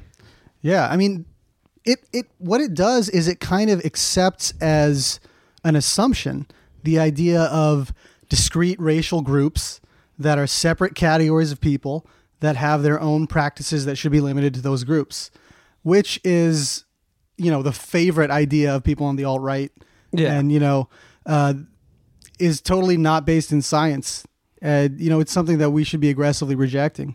Yeah. 0.60 0.88
I 0.88 0.96
mean, 0.96 1.24
it, 1.84 2.00
it 2.12 2.26
what 2.38 2.60
it 2.60 2.74
does 2.74 3.08
is 3.08 3.28
it 3.28 3.40
kind 3.40 3.70
of 3.70 3.84
accepts 3.84 4.52
as 4.60 5.20
an 5.64 5.76
assumption 5.76 6.46
the 6.82 6.98
idea 6.98 7.42
of 7.42 7.92
discrete 8.28 8.80
racial 8.80 9.22
groups 9.22 9.80
that 10.18 10.38
are 10.38 10.46
separate 10.46 10.94
categories 10.94 11.52
of 11.52 11.60
people 11.60 12.06
that 12.40 12.56
have 12.56 12.82
their 12.82 13.00
own 13.00 13.26
practices 13.26 13.84
that 13.84 13.96
should 13.96 14.12
be 14.12 14.20
limited 14.20 14.52
to 14.54 14.60
those 14.60 14.84
groups, 14.84 15.30
which 15.82 16.20
is, 16.24 16.84
you 17.36 17.50
know, 17.50 17.62
the 17.62 17.72
favorite 17.72 18.30
idea 18.30 18.74
of 18.74 18.82
people 18.82 19.06
on 19.06 19.16
the 19.16 19.24
alt 19.24 19.40
right. 19.40 19.70
Yeah. 20.12 20.32
And, 20.32 20.50
you 20.50 20.60
know, 20.60 20.88
uh, 21.24 21.54
is 22.38 22.60
totally 22.60 22.96
not 22.96 23.24
based 23.24 23.52
in 23.52 23.62
science. 23.62 24.26
Uh, 24.62 24.88
you 24.96 25.08
know, 25.08 25.20
it's 25.20 25.32
something 25.32 25.58
that 25.58 25.70
we 25.70 25.84
should 25.84 26.00
be 26.00 26.10
aggressively 26.10 26.54
rejecting. 26.54 27.14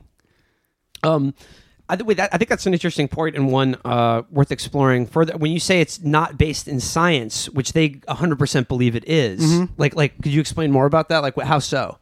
Um, 1.04 1.34
I, 1.90 1.96
that, 1.96 2.30
I 2.34 2.38
think 2.38 2.50
that's 2.50 2.66
an 2.66 2.74
interesting 2.74 3.08
point 3.08 3.36
and 3.36 3.50
one 3.52 3.78
uh, 3.86 4.24
worth 4.30 4.52
exploring 4.52 5.08
further. 5.08 5.38
When 5.38 5.52
you 5.52 5.60
say 5.60 5.80
it's 5.80 6.02
not 6.02 6.38
based 6.38 6.68
in 6.68 6.80
science, 6.80 7.50
which 7.50 7.74
they 7.74 7.92
100% 7.92 8.68
believe 8.68 8.96
it 8.96 9.08
is, 9.08 9.62
like, 9.78 9.96
like, 9.96 10.22
could 10.22 10.34
you 10.34 10.42
explain 10.42 10.72
more 10.72 10.86
about 10.86 11.10
that? 11.10 11.20
Like, 11.20 11.38
how 11.40 11.60
so? 11.60 11.98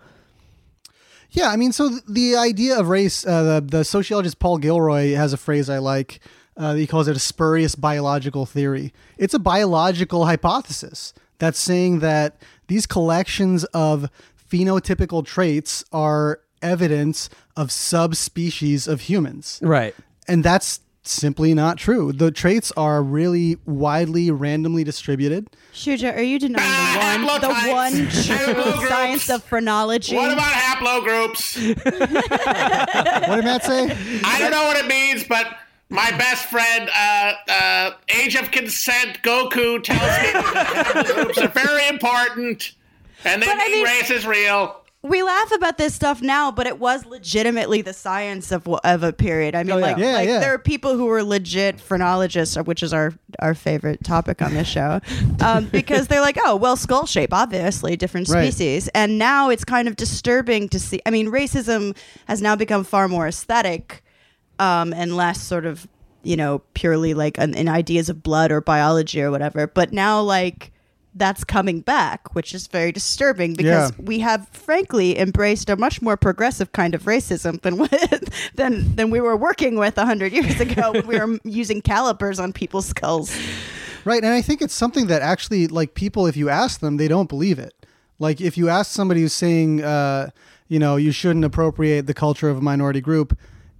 Yeah, 1.31 1.49
I 1.49 1.55
mean, 1.57 1.71
so 1.71 1.89
the 2.07 2.35
idea 2.35 2.79
of 2.79 2.87
race, 2.87 3.27
uh, 3.27 3.59
the, 3.59 3.61
the 3.61 3.83
sociologist 3.83 4.39
Paul 4.39 4.57
Gilroy 4.57 5.13
has 5.13 5.33
a 5.33 5.37
phrase 5.37 5.69
I 5.69 5.79
like. 5.79 6.19
Uh, 6.57 6.73
he 6.75 6.87
calls 6.87 7.07
it 7.07 7.15
a 7.15 7.19
spurious 7.19 7.75
biological 7.75 8.45
theory. 8.45 8.93
It's 9.17 9.33
a 9.33 9.39
biological 9.39 10.25
hypothesis 10.25 11.13
that's 11.37 11.59
saying 11.59 11.99
that 11.99 12.41
these 12.67 12.87
collections 12.87 13.65
of 13.65 14.09
phenotypical 14.49 15.25
traits 15.25 15.83
are 15.91 16.39
evidence 16.65 17.29
of 17.55 17.71
subspecies 17.71 18.87
of 18.87 19.01
humans. 19.01 19.59
Right. 19.61 19.95
And 20.27 20.43
that's 20.43 20.79
simply 21.03 21.53
not 21.53 21.77
true. 21.77 22.11
The 22.11 22.31
traits 22.31 22.71
are 22.75 23.03
really 23.03 23.57
widely 23.65 24.31
randomly 24.31 24.83
distributed. 24.83 25.47
Shuja, 25.71 26.15
are 26.17 26.21
you 26.23 26.39
denying 26.39 26.65
Ah, 26.67 27.37
the 27.39 27.47
one, 27.47 27.67
the 27.67 27.71
one 27.71 27.93
true 28.09 28.87
science 28.87 29.29
of 29.29 29.43
phrenology? 29.43 30.15
What 30.15 30.33
about 30.33 30.51
haplogroups? 30.51 31.75
What 33.27 33.35
did 33.35 33.45
Matt 33.45 33.63
say? 33.63 33.95
I 34.23 34.39
don't 34.39 34.51
know 34.51 34.63
what 34.65 34.77
it 34.77 34.87
means, 34.87 35.23
but 35.23 35.45
my 35.89 36.09
best 36.11 36.45
friend, 36.45 36.89
uh, 36.89 37.33
uh, 37.49 37.91
Age 38.09 38.35
of 38.35 38.49
Consent 38.51 39.19
Goku, 39.21 39.83
tells 39.83 40.01
me 40.01 40.31
that 40.33 40.95
haplogroups 41.05 41.43
are 41.43 41.47
very 41.49 41.87
important, 41.87 42.71
and 43.23 43.41
they 43.41 43.45
But 43.45 43.55
I 43.57 43.67
mean 43.67 43.71
mean- 43.71 43.85
race 43.85 44.09
is 44.09 44.25
real. 44.25 44.81
We 45.07 45.21
laugh 45.23 45.51
about 45.51 45.77
this 45.77 45.93
stuff 45.93 46.21
now, 46.21 46.51
but 46.51 46.67
it 46.67 46.79
was 46.79 47.05
legitimately 47.05 47.81
the 47.81 47.93
science 47.93 48.51
of 48.51 48.67
of 48.67 49.03
a 49.03 49.13
period. 49.13 49.55
I 49.55 49.63
mean, 49.63 49.73
Oh, 49.73 49.77
yeah. 49.77 49.85
like, 49.85 49.97
Yeah, 49.97 50.13
like 50.13 50.27
yeah. 50.27 50.39
there 50.39 50.53
are 50.53 50.57
people 50.59 50.95
who 50.97 51.05
were 51.05 51.23
legit 51.23 51.79
phrenologists, 51.79 52.55
which 52.57 52.81
is 52.83 52.93
our 52.93 53.13
our 53.39 53.53
favorite 53.53 54.03
topic 54.03 54.41
on 54.41 54.53
this 54.53 54.67
show, 54.67 54.99
um, 55.41 55.65
because 55.71 56.07
they're 56.07 56.21
like, 56.21 56.37
oh, 56.45 56.55
well, 56.55 56.75
skull 56.75 57.05
shape, 57.05 57.33
obviously 57.33 57.95
different 57.95 58.27
Right. 58.29 58.51
species, 58.51 58.87
and 58.89 59.17
now 59.17 59.49
it's 59.49 59.63
kind 59.63 59.87
of 59.87 59.95
disturbing 59.95 60.69
to 60.69 60.79
see. 60.79 61.01
I 61.05 61.11
mean, 61.11 61.27
racism 61.27 61.95
has 62.27 62.41
now 62.41 62.55
become 62.55 62.83
far 62.83 63.07
more 63.07 63.27
aesthetic 63.27 64.03
um, 64.59 64.93
and 64.93 65.15
less 65.15 65.41
sort 65.41 65.65
of 65.65 65.87
you 66.23 66.35
know 66.35 66.59
purely 66.73 67.13
like 67.13 67.37
an, 67.37 67.53
in 67.53 67.67
ideas 67.69 68.09
of 68.09 68.23
blood 68.23 68.51
or 68.51 68.59
biology 68.61 69.21
or 69.21 69.29
whatever. 69.29 69.67
But 69.67 69.93
now 69.93 70.21
like 70.21 70.71
that's 71.17 71.43
coming 71.45 71.79
back, 71.79 72.35
which 72.35 72.53
is 72.53 72.67
very 72.67 72.91
disturbing 72.91 73.53
because 73.53 73.91
Yeah. 73.91 73.95
we 74.03 74.19
have 74.19 74.47
frankly 74.49 75.17
embraced 75.17 75.69
a 75.69 75.75
much 75.77 76.01
more 76.01 76.17
progressive 76.17 76.71
kind 76.73 76.93
of 76.93 77.03
racism 77.03 77.61
than 77.61 77.77
what- 77.79 78.29
than 78.55 78.95
than 78.95 79.09
we 79.09 79.21
were 79.21 79.37
working 79.37 79.77
with 79.77 79.95
hundred 79.95 80.33
years 80.33 80.59
ago 80.59 80.91
when 80.91 81.07
we 81.07 81.17
were 81.19 81.39
using 81.45 81.81
calipers 81.81 82.39
on 82.39 82.51
people's 82.53 82.85
skulls. 82.87 83.35
Right, 84.03 84.23
and 84.23 84.33
I 84.33 84.41
think 84.41 84.61
it's 84.61 84.73
something 84.73 85.07
that 85.07 85.21
actually, 85.23 85.67
like 85.67 85.95
people, 85.95 86.27
if 86.27 86.37
you 86.37 86.49
ask 86.49 86.79
them, 86.79 86.97
they 86.97 87.07
don't 87.07 87.27
believe 87.29 87.57
it. 87.57 87.73
Like 88.19 88.39
if 88.39 88.57
you 88.57 88.69
ask 88.69 88.91
somebody 88.91 89.21
who's 89.21 89.33
saying, 89.33 89.83
uh, 89.83 90.29
you 90.67 90.79
know, 90.79 90.95
you 90.95 91.11
shouldn't 91.11 91.43
appropriate 91.45 92.05
the 92.07 92.13
culture 92.13 92.49
of 92.49 92.57
a 92.57 92.61
minority 92.61 93.01
group, 93.01 93.37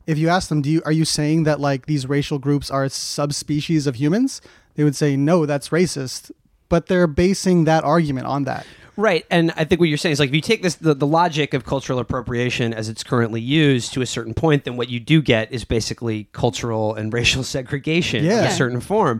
if 0.07 0.17
you 0.17 0.29
ask 0.29 0.49
them, 0.49 0.61
do 0.61 0.69
you 0.69 0.81
are 0.85 0.91
you 0.91 1.05
saying 1.05 1.43
that 1.43 1.59
like 1.59 1.85
these 1.85 2.07
racial 2.07 2.39
groups 2.39 2.71
are 2.71 2.87
subspecies 2.89 3.87
of 3.87 3.95
humans? 3.95 4.41
They 4.75 4.83
would 4.83 4.95
say, 4.95 5.15
no, 5.15 5.45
that's 5.45 5.69
racist. 5.69 6.31
But 6.69 6.87
they're 6.87 7.07
basing 7.07 7.65
that 7.65 7.83
argument 7.83 8.27
on 8.27 8.45
that. 8.45 8.65
Right, 8.97 9.25
and 9.29 9.51
I 9.57 9.65
think 9.65 9.81
what 9.81 9.89
you're 9.89 9.97
saying 9.97 10.13
is 10.13 10.19
like 10.21 10.29
if 10.29 10.35
you 10.35 10.39
take 10.41 10.63
this 10.63 10.75
the, 10.75 10.93
the 10.93 11.05
logic 11.05 11.53
of 11.53 11.65
cultural 11.65 11.99
appropriation 11.99 12.73
as 12.73 12.87
it's 12.87 13.03
currently 13.03 13.41
used 13.41 13.91
to 13.93 14.01
a 14.01 14.05
certain 14.05 14.33
point, 14.33 14.63
then 14.63 14.77
what 14.77 14.87
you 14.89 15.01
do 15.01 15.21
get 15.21 15.51
is 15.51 15.65
basically 15.65 16.29
cultural 16.31 16.95
and 16.95 17.11
racial 17.19 17.43
segregation 17.43 18.23
Yeah. 18.23 18.45
a 18.45 18.51
certain 18.51 18.79
form. 18.79 19.19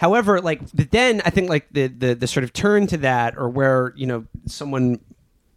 However, 0.00 0.40
like 0.40 0.60
but 0.74 0.90
then 0.90 1.22
I 1.24 1.30
think 1.30 1.48
like 1.48 1.68
the, 1.70 1.86
the 1.86 2.14
the 2.16 2.26
sort 2.26 2.42
of 2.42 2.52
turn 2.52 2.88
to 2.88 2.96
that 2.98 3.38
or 3.38 3.48
where 3.48 3.92
you 3.94 4.06
know 4.08 4.24
someone 4.46 4.98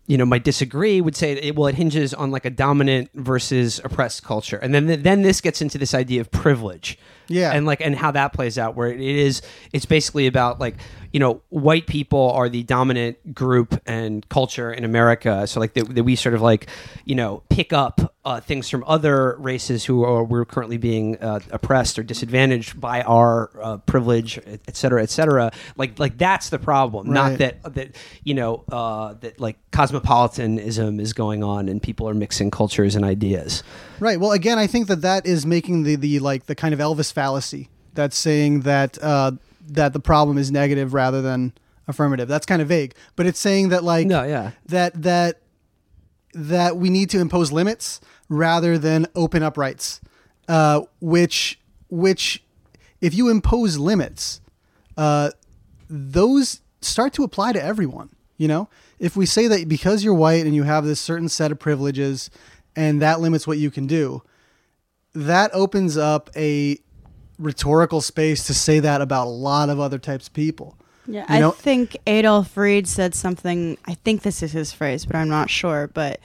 you 0.05 0.19
know 0.19 0.25
might 0.27 0.43
disagree 0.43 1.01
would 1.01 1.15
say 1.15 1.31
it, 1.33 1.55
well 1.55 1.65
it 1.65 1.73
hinges 1.73 2.13
on 2.13 2.29
like 2.29 2.45
a 2.45 2.51
dominant 2.51 3.09
versus 3.15 3.81
oppressed 3.83 4.23
culture, 4.23 4.57
and 4.57 4.75
then 4.75 5.01
then 5.01 5.23
this 5.23 5.41
gets 5.41 5.63
into 5.63 5.79
this 5.79 5.95
idea 5.95 6.21
of 6.21 6.29
privilege 6.29 6.99
Yeah. 7.27 7.51
and 7.53 7.65
like 7.65 7.81
and 7.81 7.95
how 7.95 8.11
that 8.11 8.31
plays 8.31 8.59
out 8.59 8.75
where 8.75 8.91
it 8.91 9.01
is 9.01 9.41
it's 9.73 9.87
basically 9.87 10.27
about 10.27 10.59
like 10.59 10.75
you 11.15 11.19
know 11.19 11.41
white 11.47 11.87
people 11.87 12.29
are 12.31 12.49
the 12.49 12.63
dominant 12.63 13.33
group 13.33 13.81
and 13.85 14.27
culture 14.27 14.69
in 14.73 14.83
america 14.83 15.47
so 15.47 15.61
like 15.61 15.73
that 15.73 16.03
we 16.03 16.13
sort 16.13 16.35
of 16.35 16.41
like 16.41 16.67
you 17.05 17.15
know 17.15 17.41
pick 17.47 17.71
up 17.71 18.13
uh, 18.25 18.41
things 18.41 18.69
from 18.69 18.83
other 18.85 19.37
races 19.37 19.85
who 19.85 20.03
are 20.03 20.25
we're 20.25 20.43
currently 20.43 20.75
being 20.77 21.17
uh, 21.19 21.39
oppressed 21.51 21.97
or 21.97 22.03
disadvantaged 22.03 22.81
by 22.81 23.01
our 23.03 23.49
uh, 23.61 23.77
privilege 23.77 24.37
et 24.39 24.59
et 24.67 24.75
cetera 24.75 25.01
et 25.01 25.09
cetera 25.09 25.53
like 25.77 25.97
like 25.99 26.17
that's 26.17 26.49
the 26.49 26.59
problem 26.59 27.09
not 27.13 27.37
that 27.37 27.63
that 27.73 27.95
you 28.25 28.33
know 28.33 28.65
uh, 28.73 29.13
that 29.21 29.39
like 29.39 29.57
cosmopolitanism 29.71 30.99
is 30.99 31.13
going 31.13 31.45
on 31.45 31.69
and 31.69 31.81
people 31.81 32.09
are 32.09 32.13
mixing 32.13 32.51
cultures 32.51 32.93
and 32.93 33.05
ideas 33.05 33.63
Right. 33.99 34.19
Well, 34.19 34.33
again, 34.33 34.59
I 34.59 34.67
think 34.67 34.87
that 34.87 35.01
that 35.03 35.25
is 35.25 35.45
making 35.45 35.83
the 35.83 35.95
the 35.95 36.19
like 36.19 36.47
the 36.47 36.55
kind 36.55 36.73
of 36.73 36.81
Elvis 36.81 37.13
fallacy. 37.13 37.69
That's 37.93 38.17
saying 38.17 38.61
that 38.61 39.01
uh, 39.01 39.31
that 39.67 39.93
the 39.93 39.99
problem 39.99 40.37
is 40.37 40.51
negative 40.51 40.93
rather 40.93 41.21
than 41.21 41.53
affirmative. 41.87 42.27
That's 42.27 42.45
kind 42.45 42.61
of 42.61 42.67
vague, 42.67 42.95
but 43.15 43.25
it's 43.25 43.39
saying 43.39 43.69
that 43.69 43.83
like 43.83 44.07
No, 44.07 44.23
yeah. 44.23 44.51
that 44.67 45.01
that 45.03 45.41
that 46.33 46.77
we 46.77 46.89
need 46.89 47.09
to 47.11 47.19
impose 47.19 47.51
limits 47.51 48.01
rather 48.29 48.77
than 48.77 49.07
open 49.15 49.43
up 49.43 49.57
rights. 49.57 50.01
Uh, 50.47 50.81
which 50.99 51.59
which 51.89 52.43
if 53.01 53.13
you 53.13 53.29
impose 53.29 53.77
limits, 53.77 54.41
uh, 54.97 55.31
those 55.89 56.61
start 56.81 57.13
to 57.13 57.23
apply 57.23 57.53
to 57.53 57.63
everyone. 57.63 58.09
You 58.37 58.47
know, 58.49 58.69
if 58.99 59.15
we 59.15 59.25
say 59.25 59.47
that 59.47 59.67
because 59.69 60.03
you're 60.03 60.13
white 60.13 60.45
and 60.45 60.53
you 60.53 60.63
have 60.63 60.85
this 60.85 60.99
certain 60.99 61.29
set 61.29 61.51
of 61.51 61.59
privileges, 61.59 62.29
and 62.75 63.01
that 63.01 63.21
limits 63.21 63.47
what 63.47 63.57
you 63.57 63.71
can 63.71 63.87
do, 63.87 64.21
that 65.13 65.51
opens 65.53 65.95
up 65.97 66.29
a 66.35 66.77
rhetorical 67.39 68.01
space 68.01 68.45
to 68.47 68.53
say 68.53 68.79
that 68.79 69.01
about 69.01 69.27
a 69.27 69.29
lot 69.29 69.69
of 69.69 69.79
other 69.79 69.99
types 69.99 70.27
of 70.27 70.33
people. 70.33 70.77
Yeah, 71.07 71.25
You 71.29 71.35
I 71.35 71.39
know- 71.39 71.51
think 71.51 71.97
Adolph 72.07 72.55
Reed 72.57 72.87
said 72.87 73.13
something. 73.13 73.77
I 73.85 73.93
think 73.93 74.23
this 74.23 74.41
is 74.41 74.51
his 74.53 74.71
phrase, 74.71 75.05
but 75.05 75.15
I'm 75.15 75.29
not 75.29 75.49
sure. 75.51 75.89
But 75.93 76.19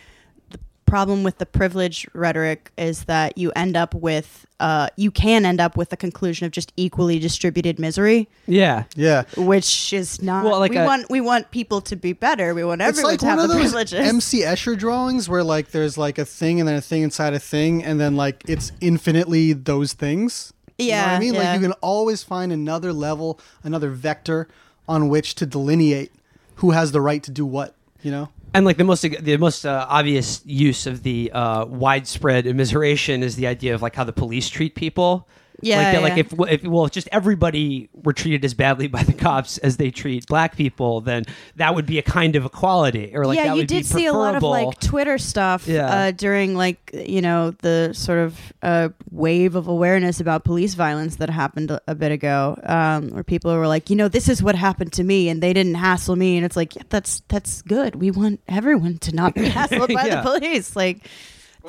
the 0.51 0.59
problem 0.87 1.23
with 1.23 1.37
the 1.39 1.45
privilege 1.47 2.07
rhetoric 2.15 2.71
is 2.79 3.05
that 3.05 3.37
you 3.37 3.53
end 3.55 3.77
up 3.77 3.93
with, 3.95 4.47
uh, 4.59 4.89
you 4.97 5.11
can 5.11 5.45
end 5.45 5.61
up 5.61 5.77
with 5.77 5.91
the 5.91 5.99
conclusion 5.99 6.47
of 6.47 6.53
just 6.53 6.73
equally 6.79 7.19
distributed 7.19 7.79
misery, 7.79 8.27
Yeah. 8.47 8.85
Yeah. 8.97 9.25
which 9.37 9.93
is 9.93 10.23
not. 10.23 10.45
Well, 10.47 10.59
like 10.61 10.71
we 10.71 10.79
a- 10.79 10.85
want 10.87 11.11
we 11.11 11.21
want 11.21 11.51
people 11.51 11.83
to 11.83 11.95
be 11.97 12.15
better. 12.15 12.55
We 12.55 12.65
want 12.65 12.81
everyone 12.81 13.13
like 13.13 13.21
to 13.21 13.27
have 13.27 13.39
one 13.39 13.49
the 13.49 13.55
of 13.57 13.61
those 13.61 13.71
privileges. 13.73 14.01
MC 14.01 14.43
Escher 14.45 14.79
drawings 14.79 15.29
where 15.29 15.45
like 15.45 15.73
there's 15.73 15.99
like 15.99 16.17
a 16.19 16.25
thing 16.25 16.59
and 16.59 16.67
then 16.67 16.77
a 16.77 16.81
thing 16.81 17.03
inside 17.03 17.35
a 17.35 17.39
thing 17.39 17.85
and 17.85 18.01
then 18.01 18.17
like 18.17 18.43
it's 18.49 18.73
infinitely 18.81 19.53
those 19.53 19.93
things. 19.93 20.55
You 20.81 20.93
know 20.93 20.97
what 20.99 21.07
Yeah, 21.07 21.17
I 21.17 21.19
mean? 21.21 21.35
yeah. 21.35 21.41
Like 21.53 21.61
you 21.61 21.69
can 21.69 21.73
always 21.81 22.23
find 22.23 22.53
another 22.53 22.93
level, 22.93 23.39
another 23.63 23.91
vector 23.91 24.49
on 24.89 25.09
which 25.09 25.35
to 25.37 25.47
delineate 25.47 26.13
who 26.57 26.73
has 26.73 26.93
the 26.93 27.01
right 27.01 27.23
to 27.23 27.31
do 27.31 27.47
what, 27.47 27.75
you 28.03 28.11
know? 28.11 28.29
And 28.53 28.67
like 28.67 28.77
the 28.77 28.85
most 28.85 29.03
the 29.03 29.37
most 29.37 29.65
uh, 29.65 29.87
obvious 29.89 30.43
use 30.45 30.87
of 30.87 31.03
the 31.05 31.31
uh, 31.33 31.65
widespread 31.67 32.47
immiseration 32.47 33.23
is 33.23 33.37
the 33.37 33.47
idea 33.47 33.75
of 33.75 33.83
like 33.83 33.95
how 33.95 34.03
the 34.05 34.13
police 34.13 34.49
treat 34.49 34.75
people. 34.75 35.29
Yeah, 35.63 35.77
like, 35.77 35.93
that, 35.93 36.03
like 36.39 36.49
if, 36.51 36.63
if 36.63 36.69
well, 36.71 36.85
if 36.87 36.93
just 36.93 37.09
everybody 37.13 37.89
were 37.93 38.13
treated 38.13 38.45
as 38.45 38.55
badly 38.55 38.89
by 38.97 39.03
the 39.03 39.13
cops 39.13 39.59
as 39.59 39.77
they 39.77 39.91
treat 39.91 40.27
black 40.27 40.57
people, 40.57 41.01
then 41.01 41.25
that 41.57 41.75
would 41.75 41.87
be 41.87 41.99
a 41.99 42.03
kind 42.03 42.37
of 42.37 42.45
equality, 42.45 43.13
or 43.15 43.25
like 43.27 43.37
yeah, 43.37 43.45
that 43.45 43.51
you 43.55 43.61
would 43.63 43.69
be 43.69 43.75
did 43.77 43.87
see 43.87 44.07
a 44.07 44.13
lot 44.13 44.35
of 44.37 44.43
like 44.43 44.79
Twitter 44.81 45.19
stuff 45.19 45.67
Yeah. 45.69 45.87
uh, 45.87 46.11
during 46.13 46.55
like 46.55 46.91
you 46.93 47.21
know 47.23 47.51
the 47.63 47.93
sort 47.93 48.19
of 48.19 48.53
uh, 48.63 48.89
wave 49.11 49.55
of 49.55 49.69
awareness 49.69 50.21
about 50.21 50.45
police 50.45 50.75
violence 50.75 51.17
that 51.17 51.31
happened 51.31 51.71
a, 51.71 51.81
a 51.87 51.95
bit 51.95 52.13
ago, 52.13 52.59
um, 52.65 53.11
where 53.11 53.25
people 53.25 53.55
were 53.57 53.67
like, 53.69 53.91
you 53.91 53.97
know, 53.97 54.09
this 54.09 54.29
is 54.29 54.43
what 54.43 54.55
happened 54.55 54.93
to 54.95 55.05
me, 55.05 55.29
and 55.29 55.43
they 55.43 55.53
didn't 55.53 55.75
hassle 55.75 56.17
me, 56.17 56.37
and 56.37 56.45
it's 56.45 56.57
like, 56.57 56.75
yeah, 56.77 56.83
that's 56.89 57.23
that's 57.29 57.63
good. 57.63 57.97
We 57.97 58.11
want 58.11 58.41
everyone 58.49 58.99
to 58.99 59.15
not 59.15 59.35
be 59.35 59.43
hassled 59.49 59.93
by 59.95 60.07
Yeah. 60.07 60.23
the 60.23 60.39
police, 60.39 60.75
like. 60.77 61.07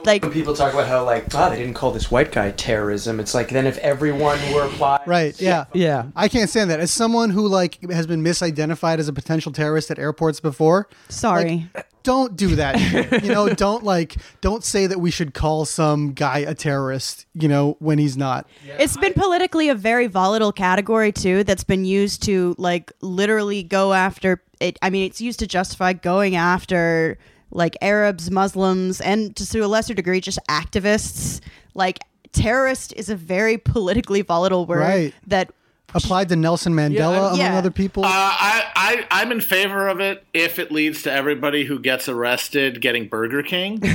Like 0.03 0.23
When 0.23 0.31
people 0.31 0.53
talk 0.55 0.73
about 0.73 0.87
how 0.87 1.05
like, 1.05 1.33
wow, 1.33 1.49
they 1.49 1.57
didn't 1.57 1.73
call 1.75 1.91
this 1.91 2.09
white 2.09 2.31
guy 2.31 2.51
terrorism. 2.51 3.19
It's 3.19 3.33
like 3.33 3.49
then 3.49 3.67
if 3.67 3.77
everyone 3.79 4.39
were 4.53 4.65
applied, 4.65 5.01
Right. 5.05 5.39
Yeah. 5.39 5.65
yeah. 5.73 6.05
I 6.15 6.27
can't 6.27 6.49
stand 6.49 6.69
that. 6.71 6.79
As 6.79 6.91
someone 6.91 7.29
who 7.29 7.47
like 7.47 7.79
has 7.91 8.07
been 8.07 8.23
misidentified 8.23 8.99
as 8.99 9.07
a 9.07 9.13
potential 9.13 9.51
terrorist 9.51 9.91
at 9.91 9.99
airports 9.99 10.39
before, 10.39 10.87
sorry, 11.09 11.69
don't 12.03 12.35
do 12.35 12.55
that. 12.55 13.21
you 13.23 13.29
know, 13.31 13.49
don't 13.53 13.83
like 13.83 14.15
don't 14.41 14.63
say 14.63 14.87
that 14.87 14.99
we 14.99 15.11
should 15.11 15.33
call 15.33 15.65
some 15.65 16.13
guy 16.13 16.39
a 16.39 16.55
terrorist, 16.55 17.25
you 17.33 17.47
know, 17.47 17.75
when 17.79 17.97
he's 17.99 18.17
not. 18.17 18.47
It's 18.79 18.97
been 18.97 19.13
politically 19.13 19.69
a 19.69 19.75
very 19.75 20.07
volatile 20.07 20.51
category 20.51 21.11
too 21.11 21.43
that's 21.43 21.63
been 21.63 21.85
used 21.85 22.23
to 22.23 22.55
like 22.57 22.91
literally 23.01 23.63
go 23.63 23.93
after 23.93 24.41
it 24.59 24.77
I 24.81 24.89
mean 24.89 25.05
it's 25.05 25.21
used 25.21 25.39
to 25.39 25.47
justify 25.47 25.93
going 25.93 26.35
after 26.35 27.17
like 27.51 27.77
Arabs, 27.81 28.31
Muslims 28.31 29.01
and 29.01 29.35
to 29.35 29.45
a 29.63 29.67
lesser 29.67 29.93
degree 29.93 30.21
just 30.21 30.39
activists. 30.49 31.41
Like 31.73 31.99
terrorist 32.31 32.93
is 32.95 33.09
a 33.09 33.15
very 33.15 33.57
politically 33.57 34.21
volatile 34.21 34.65
word 34.65 34.79
Right. 34.79 35.13
that 35.27 35.51
Applied 35.93 36.29
to 36.29 36.35
Nelson 36.35 36.73
Mandela 36.73 37.27
among 37.27 37.39
yeah. 37.39 37.57
other 37.57 37.69
people. 37.71 38.03
Uh, 38.05 38.09
I, 38.09 38.63
I, 38.75 39.05
I'm 39.11 39.31
in 39.31 39.41
favor 39.41 39.87
of 39.87 39.99
it 39.99 40.23
if 40.33 40.57
it 40.59 40.71
leads 40.71 41.03
to 41.03 41.11
everybody 41.11 41.65
who 41.65 41.79
gets 41.79 42.07
arrested 42.09 42.81
getting 42.81 43.07
Burger 43.07 43.43
King. 43.43 43.81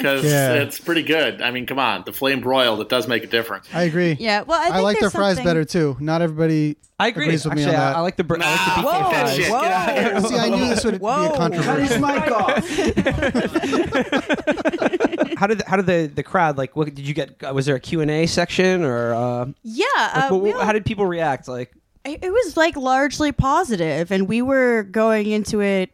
Because 0.00 0.24
Yeah. 0.24 0.54
it's 0.54 0.80
pretty 0.80 1.02
good. 1.02 1.42
I 1.42 1.50
mean, 1.50 1.66
come 1.66 1.78
on. 1.78 2.04
The 2.06 2.12
flame 2.12 2.40
broiled, 2.40 2.80
it 2.80 2.88
does 2.88 3.06
make 3.06 3.22
a 3.22 3.26
difference. 3.26 3.68
I 3.74 3.82
agree. 3.82 4.16
yeah, 4.18 4.40
well 4.42 4.58
I, 4.58 4.70
think 4.70 4.82
like 4.82 4.94
their 4.98 5.10
there's 5.10 5.12
fries 5.12 5.38
better 5.38 5.62
too. 5.66 5.94
Not 6.00 6.22
everybody 6.22 6.78
I 6.98 7.08
agree. 7.08 7.26
agrees 7.26 7.44
with 7.44 7.52
Actually, 7.52 7.66
me 7.66 7.74
on 7.74 7.80
I, 7.80 7.84
that. 7.90 7.96
I 7.96 8.00
like 8.00 8.16
the 8.16 8.24
bur- 8.24 8.38
I 8.40 8.50
like 8.50 8.76
the 8.76 8.82
Whoa, 8.82 8.92
BK 8.92 9.10
that 9.10 9.20
fries. 9.20 9.36
shit. 9.36 9.48
Get 9.48 9.72
out. 10.14 10.24
See, 10.28 10.38
I 10.38 10.48
knew 10.48 10.68
this 10.68 10.84
would 10.86 10.94
be 10.94 10.98
Whoa. 11.00 11.32
a 11.32 11.36
controversy. 11.36 12.00
How 15.40 15.46
did 15.46 15.58
the, 15.58 15.64
how 15.66 15.76
did 15.76 15.86
the, 15.86 16.10
the 16.14 16.22
crowd 16.22 16.58
like? 16.58 16.76
What 16.76 16.94
did 16.94 16.98
you 17.06 17.14
get? 17.14 17.40
Was 17.54 17.64
there 17.64 17.74
a 17.76 17.80
Q 17.80 18.02
and 18.02 18.10
A 18.10 18.26
section 18.26 18.84
or? 18.84 19.14
Uh, 19.14 19.46
Yeah, 19.62 19.86
like, 19.96 20.30
uh, 20.30 20.34
what- 20.34 20.39
how 20.60 20.72
did 20.72 20.84
people 20.84 21.06
react? 21.06 21.48
Like, 21.48 21.72
it 22.04 22.32
was 22.32 22.56
like 22.56 22.76
largely 22.76 23.32
positive 23.32 24.10
and 24.10 24.28
we 24.28 24.40
were 24.42 24.82
going 24.84 25.28
into 25.30 25.60
it 25.60 25.90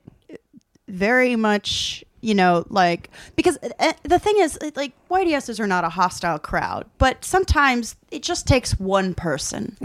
very 0.88 1.34
much 1.36 2.04
you 2.20 2.32
know 2.34 2.64
like 2.70 3.10
because 3.34 3.58
uh, 3.80 3.92
the 4.04 4.18
thing 4.18 4.36
is 4.38 4.56
like 4.76 4.92
asses 5.10 5.58
are 5.58 5.66
not 5.66 5.82
a 5.84 5.88
hostile 5.88 6.38
crowd 6.38 6.86
but 6.98 7.24
sometimes 7.24 7.96
it 8.12 8.22
just 8.22 8.46
takes 8.46 8.78
one 8.78 9.14
person 9.14 9.76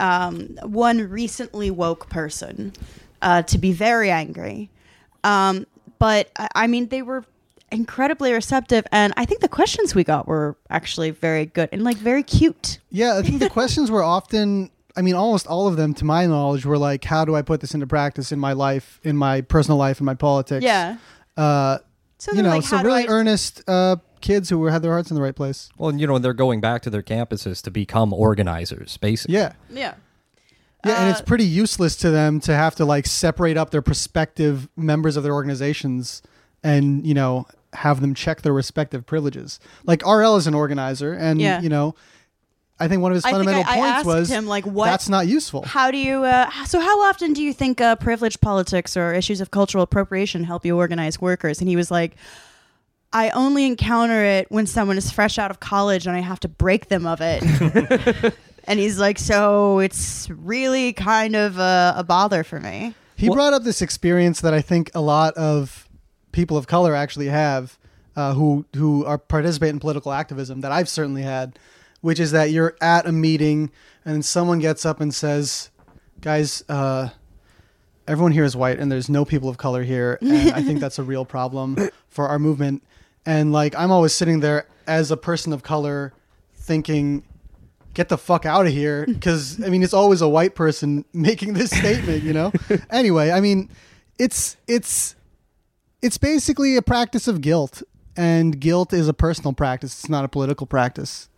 um, 0.00 0.56
one 0.62 0.98
recently 1.10 1.70
woke 1.70 2.08
person 2.08 2.72
uh, 3.22 3.42
to 3.42 3.58
be 3.58 3.72
very 3.72 4.10
angry. 4.10 4.70
Um, 5.22 5.66
but 5.98 6.30
I- 6.36 6.48
i 6.54 6.66
mean 6.66 6.88
they 6.88 7.02
were 7.02 7.24
incredibly 7.74 8.32
receptive 8.32 8.84
and 8.92 9.12
i 9.16 9.24
think 9.24 9.40
the 9.40 9.48
questions 9.48 9.94
we 9.94 10.04
got 10.04 10.26
were 10.28 10.56
actually 10.70 11.10
very 11.10 11.46
good 11.46 11.68
and 11.72 11.82
like 11.84 11.96
very 11.96 12.22
cute 12.22 12.78
Yeah, 12.90 13.18
I 13.18 13.22
think 13.22 13.40
the 13.40 13.50
questions 13.60 13.90
were 13.90 14.02
often, 14.02 14.70
I 14.96 15.02
mean, 15.02 15.14
almost 15.16 15.46
all 15.48 15.66
of 15.66 15.76
them, 15.76 15.92
to 15.94 16.04
my 16.04 16.26
knowledge, 16.26 16.64
were 16.64 16.78
like, 16.78 17.02
how 17.04 17.24
do 17.24 17.34
I 17.34 17.42
put 17.42 17.60
this 17.60 17.74
into 17.74 17.86
practice 17.86 18.30
in 18.32 18.38
my 18.38 18.52
life, 18.52 19.00
in 19.02 19.16
my 19.16 19.40
personal 19.40 19.76
life, 19.78 19.98
in 20.00 20.06
my 20.06 20.14
politics? 20.14 20.62
yeah 20.64 20.96
Uh, 21.36 21.78
so 22.18 22.32
you 22.32 22.42
know, 22.42 22.50
like, 22.56 22.62
so 22.62 22.80
really 22.82 23.04
I- 23.08 23.10
earnest 23.10 23.62
uh, 23.68 23.96
kids 24.20 24.48
who 24.50 24.64
had 24.66 24.80
their 24.82 24.92
hearts 24.92 25.10
in 25.10 25.16
the 25.16 25.22
right 25.22 25.34
place. 25.34 25.68
Well, 25.76 25.92
you 25.94 26.06
know, 26.06 26.18
they're 26.18 26.32
going 26.46 26.60
back 26.60 26.80
to 26.82 26.90
their 26.90 27.02
campuses 27.02 27.60
to 27.62 27.70
become 27.70 28.12
organizers, 28.12 28.96
basically. 28.98 29.34
Yeah. 29.34 29.52
yeah 29.68 29.94
Yeah, 30.86 31.00
and 31.00 31.10
it's 31.10 31.20
Uh, 31.20 31.24
pretty 31.24 31.44
useless 31.44 31.96
to 31.96 32.10
them 32.10 32.40
to 32.40 32.54
have 32.54 32.74
to 32.76 32.84
like 32.84 33.06
separate 33.06 33.56
up 33.60 33.70
their 33.70 33.82
prospective 33.82 34.68
members 34.76 35.16
of 35.16 35.22
their 35.24 35.34
organizations 35.34 36.22
and, 36.62 37.04
you 37.06 37.14
know, 37.14 37.46
have 37.74 38.00
them 38.00 38.14
check 38.14 38.42
their 38.42 38.52
respective 38.52 39.06
privileges. 39.06 39.58
Like 39.84 40.02
RL 40.06 40.36
is 40.36 40.46
an 40.46 40.54
organizer 40.54 41.12
and, 41.12 41.40
Yeah. 41.40 41.60
you 41.60 41.68
know, 41.68 41.94
I 42.78 42.88
think 42.88 43.02
one 43.02 43.12
of 43.12 43.14
his 43.14 43.24
I 43.24 43.30
think 43.30 43.44
fundamental 43.44 43.64
I- 43.70 43.72
I 43.72 43.76
points 43.76 43.90
asked 43.98 44.06
was 44.06 44.30
him, 44.30 44.46
like, 44.46 44.66
what- 44.66 44.86
that's 44.86 45.08
not 45.08 45.26
useful. 45.28 45.62
How 45.64 45.90
do 45.92 45.96
you? 45.98 46.24
Uh, 46.24 46.50
so, 46.66 46.80
how 46.80 47.02
often 47.02 47.32
do 47.32 47.40
you 47.42 47.52
think 47.52 47.80
uh, 47.80 47.94
privilege 47.96 48.40
politics 48.40 48.96
or 48.96 49.12
issues 49.14 49.40
of 49.40 49.52
cultural 49.52 49.84
appropriation 49.84 50.42
help 50.42 50.66
you 50.66 50.76
organize 50.76 51.20
workers? 51.20 51.60
And 51.60 51.68
he 51.68 51.76
was 51.76 51.90
like, 51.92 52.16
I 53.12 53.30
only 53.30 53.64
encounter 53.66 54.24
it 54.24 54.50
when 54.50 54.66
someone 54.66 54.98
is 54.98 55.08
fresh 55.12 55.38
out 55.38 55.52
of 55.52 55.60
college 55.60 56.08
and 56.08 56.16
I 56.16 56.20
have 56.20 56.40
to 56.40 56.48
break 56.48 56.88
them 56.88 57.06
of 57.06 57.20
it. 57.20 58.34
and 58.64 58.80
he's 58.80 58.98
like, 58.98 59.20
so 59.20 59.78
it's 59.78 60.28
really 60.30 60.92
kind 60.92 61.36
of 61.36 61.58
a, 61.60 61.94
a 61.98 62.02
bother 62.02 62.42
for 62.42 62.58
me. 62.58 62.94
He 63.16 63.28
brought 63.28 63.52
up 63.52 63.62
this 63.62 63.80
experience 63.82 64.40
that 64.40 64.52
I 64.52 64.60
think 64.60 64.90
a 64.96 65.00
lot 65.00 65.34
of 65.34 65.83
people 66.34 66.56
of 66.56 66.66
color 66.66 66.94
actually 66.94 67.28
have, 67.28 67.78
uh, 68.16 68.34
who 68.34 68.66
who 68.74 69.04
are 69.06 69.16
participate 69.16 69.70
in 69.70 69.80
political 69.80 70.12
activism 70.12 70.60
that 70.60 70.72
I've 70.72 70.88
certainly 70.88 71.22
had, 71.22 71.58
which 72.02 72.20
is 72.20 72.32
that 72.32 72.50
you're 72.50 72.76
at 72.80 73.06
a 73.06 73.12
meeting 73.12 73.70
and 74.04 74.24
someone 74.24 74.58
gets 74.58 74.84
up 74.84 75.00
and 75.00 75.14
says, 75.14 75.70
"Guys, 76.20 76.62
uh, 76.68 77.10
everyone 78.06 78.32
here 78.32 78.44
is 78.44 78.54
white 78.54 78.78
and 78.78 78.92
there's 78.92 79.08
no 79.08 79.24
people 79.24 79.48
of 79.48 79.56
color 79.56 79.84
here, 79.84 80.18
and 80.22 80.50
I 80.52 80.62
think 80.62 80.80
that's 80.80 80.98
a 80.98 81.02
real 81.02 81.24
problem 81.24 81.78
for 82.08 82.28
our 82.28 82.38
movement." 82.38 82.82
And 83.24 83.52
like 83.52 83.74
I'm 83.76 83.90
always 83.90 84.12
sitting 84.12 84.40
there 84.40 84.66
as 84.86 85.10
a 85.10 85.16
person 85.16 85.52
of 85.52 85.62
color, 85.62 86.12
thinking 86.54 87.22
get 87.94 88.08
the 88.08 88.18
fuck 88.18 88.44
out 88.44 88.66
of 88.66 88.72
here 88.72 89.06
because 89.08 89.62
i 89.62 89.68
mean 89.68 89.80
it's 89.80 89.94
always 89.94 90.20
a 90.20 90.28
white 90.28 90.56
person 90.56 91.04
making 91.12 91.52
this 91.54 91.70
statement 91.70 92.24
you 92.24 92.32
know 92.32 92.52
anyway 92.90 93.30
i 93.30 93.40
mean 93.40 93.70
it's 94.18 94.56
it's 94.66 95.14
it's 96.04 96.18
basically 96.18 96.76
a 96.76 96.82
practice 96.82 97.26
of 97.26 97.40
guilt 97.40 97.82
and 98.16 98.60
guilt 98.60 98.92
is 98.92 99.08
a 99.08 99.14
personal 99.14 99.52
practice 99.52 99.94
it's 99.94 100.08
not 100.08 100.24
a 100.24 100.28
political 100.28 100.66
practice 100.66 101.28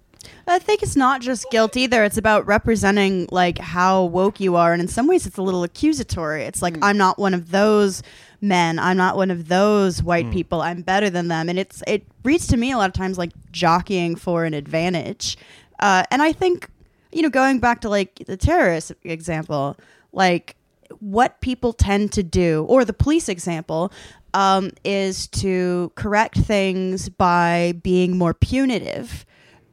I 0.49 0.59
think 0.59 0.83
it's 0.83 0.97
not 0.97 1.21
just 1.21 1.49
guilt 1.51 1.77
either. 1.77 2.03
It's 2.03 2.17
about 2.17 2.47
representing 2.47 3.29
like 3.31 3.59
how 3.59 4.05
woke 4.05 4.41
you 4.41 4.57
are, 4.57 4.73
and 4.73 4.83
in 4.83 4.89
some 4.89 5.07
ways, 5.07 5.27
it's 5.27 5.39
a 5.39 5.43
little 5.43 5.63
accusatory. 5.63 6.43
It's 6.43 6.63
like 6.63 6.77
I'm 6.83 6.97
not 6.97 7.17
one 7.17 7.35
of 7.35 7.51
those 7.51 8.03
men. 8.41 8.79
I'm 8.79 8.97
not 8.97 9.17
one 9.17 9.31
of 9.31 9.49
those 9.49 10.03
white 10.03 10.31
people. 10.33 10.63
I'm 10.63 10.83
better 10.83 11.11
than 11.11 11.29
them, 11.29 11.49
and 11.49 11.59
it's 11.59 11.83
it 11.87 12.05
reads 12.25 12.47
to 12.49 12.57
me 12.57 12.73
a 12.73 12.77
lot 12.77 12.89
of 12.89 12.93
times 12.93 13.19
like 13.19 13.31
jockeying 13.53 14.17
for 14.17 14.45
an 14.45 14.55
advantage. 14.55 15.37
Uh, 15.79 16.03
and 16.11 16.23
I 16.23 16.33
think 16.33 16.71
you 17.13 17.23
know, 17.23 17.31
going 17.31 17.61
back 17.61 17.81
to 17.83 17.89
like 17.89 18.23
the 18.27 18.37
terrorist 18.37 18.93
example, 19.05 19.77
like 20.13 20.57
what 21.01 21.41
people 21.41 21.73
tend 21.73 22.13
to 22.13 22.23
do, 22.23 22.67
or 22.69 22.85
the 22.85 22.93
police 22.93 23.29
example. 23.29 23.93
Um, 24.37 24.71
is 24.85 25.27
to 25.29 25.91
correct 25.97 26.37
things 26.39 27.09
by 27.09 27.73
being 27.83 28.17
more 28.19 28.35
punitive. 28.35 29.25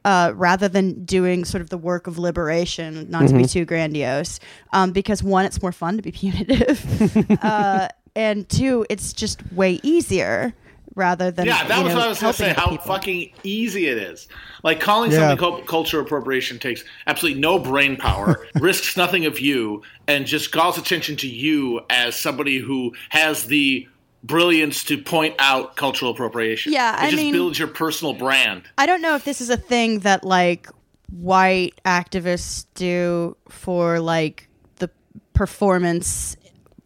Uh, 0.06 0.34
rather 0.36 0.68
than 0.68 1.02
doing 1.06 1.46
sort 1.46 1.62
of 1.62 1.70
the 1.70 1.78
work 1.78 2.06
of 2.06 2.18
liberation, 2.18 3.08
not 3.08 3.26
to 3.26 3.32
be 3.32 3.46
too 3.46 3.64
grandiose, 3.64 4.38
um, 4.74 4.92
because 4.92 5.22
one, 5.22 5.46
it's 5.46 5.62
more 5.62 5.72
fun 5.72 5.96
to 5.96 6.02
be 6.02 6.12
punitive, 6.12 7.40
uh, 7.42 7.88
and 8.14 8.46
two, 8.50 8.84
it's 8.90 9.14
just 9.14 9.40
way 9.50 9.80
easier 9.82 10.52
rather 10.94 11.30
than 11.30 11.46
Yeah, 11.46 11.66
that 11.66 11.82
was 11.82 11.92
know, 11.92 11.98
what 11.98 12.04
I 12.04 12.08
was 12.10 12.20
going 12.20 12.32
to 12.34 12.38
say. 12.38 12.52
How 12.52 12.68
people. 12.68 12.84
fucking 12.84 13.32
easy 13.44 13.88
it 13.88 13.96
is. 13.96 14.28
Like 14.62 14.78
calling 14.78 15.10
Yeah. 15.10 15.20
something 15.20 15.38
cul- 15.38 15.62
cultural 15.62 16.04
appropriation 16.04 16.58
takes 16.58 16.84
absolutely 17.06 17.40
no 17.40 17.58
brain 17.58 17.96
power, 17.96 18.46
risks 18.56 18.98
nothing 18.98 19.24
of 19.24 19.40
you, 19.40 19.82
and 20.06 20.26
just 20.26 20.52
calls 20.52 20.76
attention 20.76 21.16
to 21.16 21.28
you 21.28 21.80
as 21.88 22.14
somebody 22.14 22.58
who 22.58 22.92
has 23.08 23.44
the 23.44 23.88
brilliance 24.24 24.82
to 24.84 24.98
point 24.98 25.34
out 25.38 25.76
cultural 25.76 26.10
appropriation. 26.10 26.72
Yeah, 26.72 26.94
it 26.96 27.06
I 27.06 27.10
just 27.10 27.22
mean- 27.22 27.32
builds 27.32 27.58
your 27.58 27.68
personal 27.68 28.14
brand. 28.14 28.62
I 28.78 28.86
don't 28.86 29.02
know 29.02 29.14
if 29.14 29.24
this 29.24 29.40
is 29.40 29.50
a 29.50 29.56
thing 29.56 30.00
that 30.00 30.24
like 30.24 30.66
white 31.10 31.78
activists 31.84 32.66
do 32.74 33.36
for 33.48 34.00
like 34.00 34.48
the 34.76 34.90
performance 35.34 36.36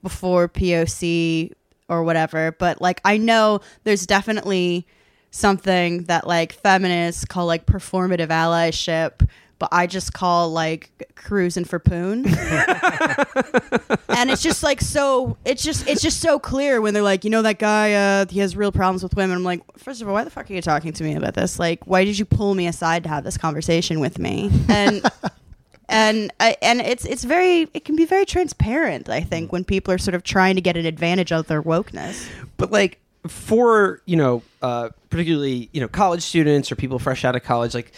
before 0.02 0.48
POC 0.48 1.52
or 1.88 2.02
whatever, 2.02 2.52
but 2.52 2.80
like 2.82 3.00
I 3.04 3.16
know 3.16 3.60
there's 3.84 4.06
definitely 4.06 4.86
something 5.30 6.04
that 6.04 6.26
like 6.26 6.52
feminists 6.52 7.24
call 7.24 7.46
like 7.46 7.66
performative 7.66 8.28
allyship, 8.28 9.28
but 9.58 9.68
I 9.72 9.86
just 9.86 10.12
call 10.12 10.50
like 10.50 11.10
cruising 11.14 11.64
for 11.64 11.78
poon. 11.78 12.26
and 14.08 14.30
it's 14.30 14.42
just 14.42 14.62
like 14.62 14.80
so 14.80 15.36
it's 15.44 15.62
just 15.62 15.86
it's 15.88 16.02
just 16.02 16.20
so 16.20 16.38
clear 16.38 16.80
when 16.80 16.94
they're 16.94 17.02
like 17.02 17.24
you 17.24 17.30
know 17.30 17.42
that 17.42 17.58
guy 17.58 17.92
uh 17.92 18.26
he 18.28 18.40
has 18.40 18.56
real 18.56 18.72
problems 18.72 19.02
with 19.02 19.14
women. 19.16 19.36
I'm 19.36 19.44
like 19.44 19.60
first 19.76 20.00
of 20.00 20.08
all 20.08 20.14
why 20.14 20.24
the 20.24 20.30
fuck 20.30 20.50
are 20.50 20.54
you 20.54 20.62
talking 20.62 20.92
to 20.92 21.04
me 21.04 21.14
about 21.14 21.34
this? 21.34 21.58
Like 21.58 21.86
why 21.86 22.04
did 22.04 22.18
you 22.18 22.24
pull 22.24 22.54
me 22.54 22.66
aside 22.66 23.02
to 23.04 23.08
have 23.08 23.24
this 23.24 23.36
conversation 23.36 24.00
with 24.00 24.18
me? 24.18 24.50
And 24.68 25.04
and 25.88 26.32
I, 26.38 26.56
and 26.62 26.80
it's 26.80 27.04
it's 27.04 27.24
very 27.24 27.68
it 27.74 27.84
can 27.84 27.96
be 27.96 28.04
very 28.04 28.26
transparent 28.26 29.08
i 29.08 29.22
think 29.22 29.52
when 29.52 29.64
people 29.64 29.94
are 29.94 29.96
sort 29.96 30.14
of 30.14 30.22
trying 30.22 30.54
to 30.56 30.60
get 30.60 30.76
an 30.76 30.84
advantage 30.84 31.32
of 31.32 31.46
their 31.46 31.62
wokeness. 31.62 32.28
But 32.58 32.70
like 32.70 33.00
for 33.26 34.02
you 34.06 34.16
know 34.16 34.42
uh, 34.62 34.90
particularly 35.10 35.68
you 35.72 35.80
know 35.80 35.88
college 35.88 36.22
students 36.22 36.70
or 36.70 36.76
people 36.76 36.98
fresh 36.98 37.24
out 37.24 37.36
of 37.36 37.42
college 37.42 37.74
like 37.74 37.92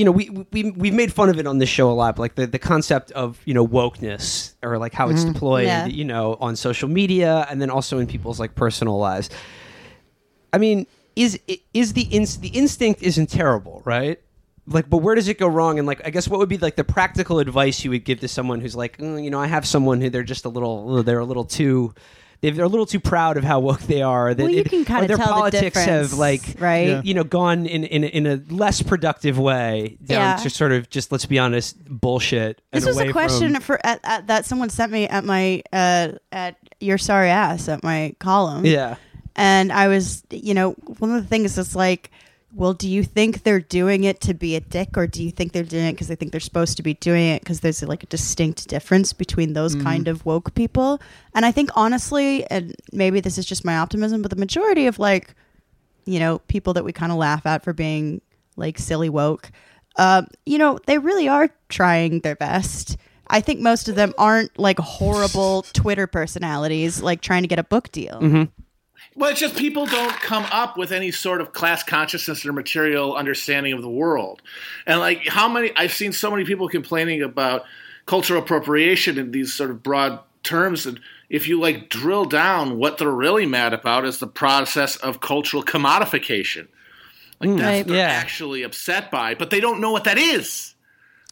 you 0.00 0.06
know 0.06 0.10
we, 0.20 0.30
we 0.52 0.70
we've 0.82 0.94
made 0.94 1.12
fun 1.12 1.28
of 1.28 1.38
it 1.38 1.46
on 1.46 1.58
this 1.58 1.68
show 1.68 1.90
a 1.90 1.96
lot 2.02 2.16
but 2.16 2.22
like 2.22 2.34
the, 2.34 2.46
the 2.46 2.58
concept 2.58 3.12
of 3.12 3.38
you 3.44 3.52
know 3.52 3.66
wokeness 3.78 4.54
or 4.62 4.78
like 4.78 4.94
how 4.94 5.10
it's 5.10 5.24
deployed 5.24 5.66
Yeah. 5.66 5.84
you 5.86 6.04
know 6.12 6.38
on 6.40 6.56
social 6.56 6.88
media 6.88 7.46
and 7.50 7.60
then 7.60 7.68
also 7.68 7.98
in 7.98 8.06
people's 8.06 8.40
like 8.40 8.54
personal 8.54 8.96
lives. 8.98 9.28
I 10.54 10.58
mean 10.58 10.86
is 11.16 11.38
is 11.74 11.92
the 11.92 12.04
the 12.40 12.48
instinct 12.62 13.02
isn't 13.02 13.28
terrible 13.28 13.82
right? 13.84 14.18
Like 14.66 14.88
but 14.88 14.98
where 15.04 15.14
does 15.14 15.28
it 15.28 15.38
go 15.38 15.48
wrong? 15.48 15.78
And 15.78 15.86
like 15.86 16.00
i 16.06 16.10
guess 16.10 16.26
what 16.28 16.38
would 16.40 16.48
be 16.48 16.58
like 16.58 16.76
the 16.76 16.84
practical 16.98 17.38
advice 17.38 17.84
you 17.84 17.90
would 17.90 18.04
give 18.04 18.20
to 18.20 18.28
someone 18.28 18.60
who's 18.62 18.76
like 18.76 18.96
"Mm, 18.98 19.22
you 19.24 19.30
know 19.30 19.40
i 19.40 19.48
have 19.56 19.64
someone 19.66 20.00
who 20.00 20.08
they're 20.08 20.22
just 20.34 20.44
a 20.44 20.48
little 20.48 21.02
they're 21.02 21.18
a 21.18 21.30
little 21.32 21.44
too 21.44 21.92
they've- 22.40 22.54
they're 22.56 22.64
a 22.64 22.68
little 22.68 22.86
too 22.86 23.00
proud 23.00 23.36
of 23.36 23.44
how 23.44 23.60
woke 23.60 23.80
they 23.82 24.02
are. 24.02 24.34
That 24.34 24.42
Well, 24.44 24.52
you 24.52 24.64
can 24.64 24.84
kinda 24.84 25.06
their 25.08 25.16
tell 25.16 25.26
the 25.26 25.32
politics 25.32 25.60
difference, 25.78 26.10
have 26.10 26.18
like 26.18 26.56
right? 26.58 26.88
Yeah. 26.88 27.00
you 27.04 27.14
know 27.14 27.24
gone 27.24 27.66
in 27.66 27.84
in, 27.84 28.04
in 28.04 28.26
a 28.26 28.40
less 28.52 28.82
productive 28.82 29.38
way 29.38 29.96
down 30.04 30.20
Yeah. 30.20 30.36
to 30.42 30.50
sort 30.50 30.72
of 30.72 30.88
just 30.90 31.12
let's 31.12 31.26
be 31.26 31.38
honest 31.38 31.76
bullshit. 31.88 32.60
this 32.72 32.84
was 32.86 32.98
a 32.98 33.12
question 33.12 33.52
from- 33.54 33.60
for 33.62 33.86
at, 33.86 34.00
at, 34.04 34.26
that 34.28 34.46
someone 34.46 34.70
sent 34.70 34.90
me 34.92 35.06
at 35.08 35.24
my 35.24 35.62
uh 35.72 36.08
at 36.32 36.56
your 36.80 36.98
sorry 36.98 37.28
ass 37.30 37.68
at 37.68 37.82
my 37.84 38.14
column 38.18 38.64
yeah. 38.64 38.96
And 39.36 39.72
I 39.72 39.88
was, 39.88 40.22
you 40.30 40.54
know, 40.54 40.72
one 40.98 41.14
of 41.14 41.22
the 41.22 41.28
things 41.28 41.56
is 41.56 41.74
like, 41.76 42.10
well, 42.52 42.72
do 42.72 42.88
you 42.88 43.04
think 43.04 43.44
they're 43.44 43.60
doing 43.60 44.04
it 44.04 44.20
to 44.22 44.34
be 44.34 44.56
a 44.56 44.60
dick, 44.60 44.96
or 44.96 45.06
do 45.06 45.22
you 45.22 45.30
think 45.30 45.52
they're 45.52 45.62
doing 45.62 45.86
it 45.86 45.92
because 45.92 46.08
they 46.08 46.16
think 46.16 46.32
they're 46.32 46.40
supposed 46.40 46.76
to 46.78 46.82
be 46.82 46.94
doing 46.94 47.26
it 47.26 47.42
because 47.42 47.60
there's 47.60 47.82
like 47.82 48.02
a 48.02 48.06
distinct 48.06 48.66
difference 48.68 49.12
between 49.12 49.52
those 49.52 49.76
kind 49.76 50.08
of 50.08 50.26
woke 50.26 50.52
people? 50.54 51.00
And 51.34 51.46
I 51.46 51.52
think 51.52 51.70
honestly, 51.74 52.44
and 52.50 52.74
maybe 52.92 53.20
this 53.20 53.38
is 53.38 53.46
just 53.46 53.64
my 53.64 53.76
optimism, 53.76 54.20
but 54.22 54.30
the 54.30 54.36
majority 54.36 54.86
of 54.86 54.98
like, 54.98 55.34
you 56.06 56.18
know, 56.18 56.40
people 56.48 56.72
that 56.74 56.84
we 56.84 56.92
kind 56.92 57.12
of 57.12 57.18
laugh 57.18 57.46
at 57.46 57.62
for 57.62 57.72
being 57.72 58.20
like 58.56 58.78
silly 58.78 59.08
woke, 59.08 59.52
um, 59.96 60.26
you 60.44 60.58
know, 60.58 60.78
they 60.86 60.98
really 60.98 61.28
are 61.28 61.50
trying 61.68 62.20
their 62.20 62.36
best. 62.36 62.96
I 63.28 63.40
think 63.40 63.60
most 63.60 63.88
of 63.88 63.94
them 63.94 64.12
aren't 64.18 64.58
like 64.58 64.78
horrible 64.80 65.62
Twitter 65.72 66.08
personalities, 66.08 67.00
like 67.00 67.20
trying 67.20 67.42
to 67.42 67.48
get 67.48 67.60
a 67.60 67.64
book 67.64 67.92
deal. 67.92 68.18
Well, 69.20 69.28
it's 69.30 69.38
just 69.38 69.54
people 69.54 69.84
don't 69.84 70.14
come 70.14 70.46
up 70.50 70.78
with 70.78 70.92
any 70.92 71.10
sort 71.10 71.42
of 71.42 71.52
class 71.52 71.82
consciousness 71.82 72.46
or 72.46 72.54
material 72.54 73.14
understanding 73.14 73.74
of 73.74 73.82
the 73.82 73.90
world. 73.90 74.40
And 74.86 74.98
like 74.98 75.26
how 75.26 75.46
many 75.46 75.70
I've 75.76 75.92
seen 75.92 76.12
so 76.12 76.30
many 76.30 76.44
people 76.44 76.68
complaining 76.68 77.22
about 77.22 77.64
cultural 78.06 78.42
appropriation 78.42 79.18
in 79.18 79.30
these 79.30 79.52
sort 79.52 79.70
of 79.70 79.82
broad 79.82 80.20
terms 80.42 80.86
and 80.86 80.98
if 81.28 81.46
you 81.46 81.60
like 81.60 81.90
drill 81.90 82.24
down 82.24 82.78
what 82.78 82.96
they're 82.96 83.10
really 83.10 83.44
mad 83.44 83.74
about 83.74 84.06
is 84.06 84.18
the 84.20 84.26
process 84.26 84.96
of 84.96 85.20
cultural 85.20 85.62
commodification. 85.62 86.66
Like 87.40 87.50
that's 87.50 87.60
Right. 87.62 87.76
what 87.78 87.88
they're 87.88 87.96
Yeah. 87.98 88.08
actually 88.08 88.62
upset 88.62 89.10
by, 89.10 89.34
but 89.34 89.50
they 89.50 89.60
don't 89.60 89.80
know 89.82 89.92
what 89.92 90.04
that 90.04 90.16
is. 90.16 90.74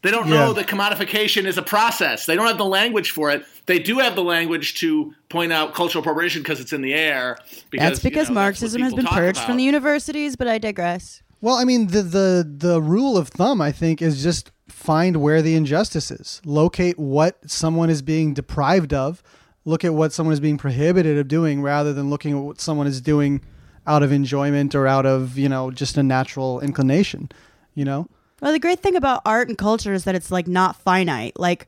They 0.01 0.11
don't 0.11 0.27
Yeah. 0.27 0.35
know 0.35 0.53
that 0.53 0.67
commodification 0.67 1.45
is 1.45 1.57
a 1.57 1.61
process. 1.61 2.25
They 2.25 2.35
don't 2.35 2.47
have 2.47 2.57
the 2.57 2.65
language 2.65 3.11
for 3.11 3.29
it. 3.31 3.43
They 3.65 3.79
do 3.79 3.99
have 3.99 4.15
the 4.15 4.23
language 4.23 4.75
to 4.75 5.13
point 5.29 5.51
out 5.51 5.73
cultural 5.73 6.01
appropriation 6.01 6.41
because 6.41 6.59
it's 6.59 6.71
in 6.71 6.81
the 6.81 6.93
air. 6.93 7.37
Because, 7.69 7.89
That's 7.89 8.03
you 8.03 8.09
because 8.09 8.29
know, 8.29 8.35
that's 8.35 8.45
Marxism 8.45 8.81
has 8.81 8.93
been 8.93 9.05
purged 9.05 9.37
about. 9.39 9.47
from 9.47 9.57
the 9.57 9.63
universities, 9.63 10.35
but 10.35 10.47
I 10.47 10.57
digress. 10.57 11.21
Well, 11.41 11.55
I 11.55 11.63
mean, 11.63 11.87
the 11.87 12.01
the 12.01 12.53
the 12.57 12.81
rule 12.81 13.17
of 13.17 13.29
thumb, 13.29 13.61
I 13.61 13.71
think, 13.71 14.01
is 14.01 14.21
just 14.23 14.51
find 14.67 15.17
where 15.17 15.41
the 15.41 15.55
injustice 15.55 16.11
is. 16.11 16.41
Locate 16.45 16.97
what 16.99 17.37
someone 17.49 17.89
is 17.89 18.01
being 18.01 18.33
deprived 18.33 18.93
of. 18.93 19.21
Look 19.65 19.83
at 19.85 19.93
what 19.93 20.13
someone 20.13 20.33
is 20.33 20.39
being 20.39 20.57
prohibited 20.57 21.17
of 21.17 21.27
doing, 21.27 21.61
rather 21.61 21.93
than 21.93 22.09
looking 22.09 22.33
at 22.37 22.43
what 22.43 22.61
someone 22.61 22.87
is 22.87 23.01
doing 23.01 23.41
out 23.87 24.03
of 24.03 24.11
enjoyment 24.11 24.75
or 24.75 24.85
out 24.87 25.05
of 25.05 25.37
you 25.37 25.47
know 25.49 25.71
just 25.71 25.97
a 25.97 26.03
natural 26.03 26.59
inclination. 26.61 27.29
You 27.75 27.85
know. 27.85 28.07
Well, 28.41 28.51
the 28.51 28.59
great 28.59 28.79
thing 28.79 28.95
about 28.95 29.21
art 29.25 29.49
and 29.49 29.57
culture 29.57 29.93
is 29.93 30.05
that 30.05 30.15
it's 30.15 30.31
like 30.31 30.47
not 30.47 30.75
finite. 30.75 31.39
Like 31.39 31.67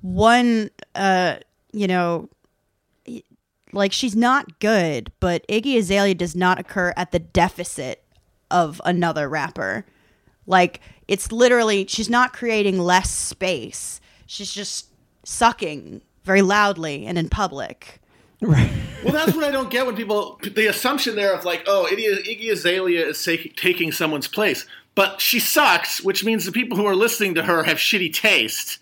one, 0.00 0.70
uh, 0.94 1.36
you 1.72 1.86
know, 1.86 2.28
like 3.72 3.92
she's 3.92 4.14
not 4.14 4.60
good, 4.60 5.10
but 5.20 5.46
Iggy 5.48 5.76
Azalea 5.78 6.14
does 6.14 6.36
not 6.36 6.58
occur 6.58 6.94
at 6.96 7.10
the 7.10 7.18
deficit 7.18 8.04
of 8.50 8.80
another 8.84 9.28
rapper. 9.28 9.84
Like 10.46 10.80
it's 11.08 11.32
literally 11.32 11.86
she's 11.86 12.08
not 12.08 12.32
creating 12.32 12.78
less 12.78 13.10
space. 13.10 14.00
She's 14.26 14.52
just 14.52 14.88
sucking 15.24 16.02
very 16.24 16.42
loudly 16.42 17.06
and 17.06 17.18
in 17.18 17.28
public. 17.28 18.00
Right. 18.40 18.70
well, 19.02 19.12
that's 19.12 19.34
what 19.34 19.44
I 19.44 19.50
don't 19.50 19.70
get 19.70 19.86
when 19.86 19.96
people 19.96 20.38
the 20.42 20.66
assumption 20.66 21.16
there 21.16 21.34
of 21.34 21.44
like, 21.44 21.64
oh, 21.66 21.88
Iggy, 21.90 22.24
Iggy 22.26 22.50
Azalea 22.52 23.06
is 23.06 23.18
sa- 23.18 23.32
taking 23.56 23.90
someone's 23.90 24.28
place, 24.28 24.66
but 24.94 25.20
she 25.20 25.40
sucks, 25.40 26.02
which 26.02 26.24
means 26.24 26.44
the 26.44 26.52
people 26.52 26.76
who 26.76 26.86
are 26.86 26.96
listening 26.96 27.34
to 27.34 27.42
her 27.42 27.64
have 27.64 27.78
shitty 27.78 28.12
taste. 28.12 28.78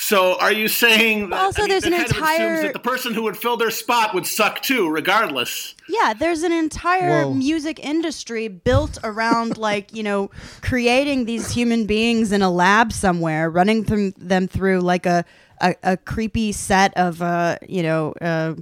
So, 0.00 0.38
are 0.38 0.52
you 0.52 0.68
saying 0.68 1.30
that? 1.30 1.40
also, 1.40 1.62
I 1.62 1.64
mean, 1.64 1.70
there's 1.70 1.82
that 1.82 1.92
an 1.92 1.98
kind 1.98 2.04
of 2.04 2.16
assumes 2.16 2.30
entire- 2.30 2.62
that 2.62 2.72
the 2.72 2.78
person 2.78 3.14
who 3.14 3.24
would 3.24 3.36
fill 3.36 3.56
their 3.56 3.72
spot 3.72 4.14
would 4.14 4.26
suck 4.26 4.62
too, 4.62 4.88
regardless. 4.88 5.74
Yeah, 5.88 6.14
there's 6.14 6.44
an 6.44 6.52
entire 6.52 7.24
Whoa. 7.24 7.34
music 7.34 7.80
industry 7.80 8.46
built 8.46 8.98
around 9.02 9.58
like, 9.68 9.92
you 9.92 10.04
know, 10.04 10.30
creating 10.60 11.24
these 11.24 11.50
human 11.50 11.86
beings 11.86 12.30
in 12.30 12.42
a 12.42 12.50
lab 12.50 12.92
somewhere, 12.92 13.50
running 13.50 13.82
them 13.84 14.12
them 14.16 14.46
through 14.46 14.82
like 14.82 15.04
a 15.04 15.24
a, 15.60 15.74
a 15.82 15.96
creepy 15.96 16.52
set 16.52 16.96
of 16.96 17.20
uh, 17.20 17.58
you 17.68 17.82
know, 17.82 18.12
uh, 18.20 18.54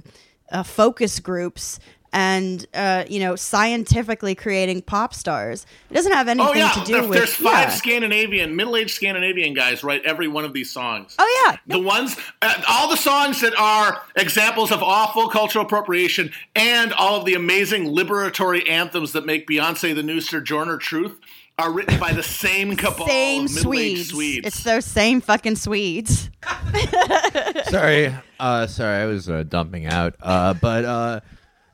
uh, 0.51 0.63
focus 0.63 1.19
groups 1.19 1.79
and 2.13 2.65
uh, 2.73 3.03
you 3.09 3.19
know, 3.19 3.35
scientifically 3.35 4.33
creating 4.35 4.81
pop 4.81 5.13
stars. 5.13 5.65
It 5.89 5.93
doesn't 5.93 6.11
have 6.13 6.27
anything 6.27 6.49
Oh 6.49 6.53
yeah, 6.55 6.71
to 6.71 6.79
do 6.85 6.93
there- 6.93 7.01
with 7.07 7.17
there's 7.17 7.33
five 7.35 7.69
yeah. 7.69 7.75
Scandinavian, 7.75 8.55
middle-aged 8.55 8.91
Scandinavian 8.91 9.53
guys 9.53 9.83
write 9.83 10.03
every 10.05 10.27
one 10.27 10.45
of 10.45 10.53
these 10.53 10.71
songs. 10.71 11.15
Oh 11.19 11.45
yeah. 11.47 11.57
The 11.67 11.79
ones, 11.81 12.15
uh, 12.41 12.61
all 12.69 12.89
the 12.89 12.97
songs 12.97 13.41
that 13.41 13.53
are 13.59 14.01
examples 14.15 14.71
of 14.71 14.81
awful 14.81 15.29
cultural 15.29 15.65
appropriation, 15.65 16.31
and 16.55 16.93
all 16.93 17.19
of 17.19 17.25
the 17.25 17.33
amazing 17.33 17.85
liberatory 17.95 18.69
anthems 18.69 19.11
that 19.13 19.25
make 19.25 19.47
Beyonce 19.47 19.93
the 19.93 20.03
new 20.03 20.21
Sojourner 20.21 20.77
Truth, 20.77 21.19
are 21.59 21.71
written 21.71 21.99
by 21.99 22.13
the 22.13 22.21
same 22.21 22.75
cabal 22.75 23.07
Same 23.07 23.45
of 23.45 23.53
middle-aged 23.55 23.63
Swedes. 23.63 24.09
Swedes. 24.11 24.47
It's 24.47 24.63
those 24.63 24.85
same 24.85 25.21
fucking 25.21 25.55
Swedes. 25.55 26.29
sorry, 27.69 28.13
uh, 28.39 28.67
sorry, 28.67 29.01
I 29.01 29.05
was 29.05 29.29
uh, 29.29 29.43
dumping 29.43 29.85
out. 29.87 30.15
Uh, 30.21 30.53
but 30.53 30.85
uh, 30.85 31.19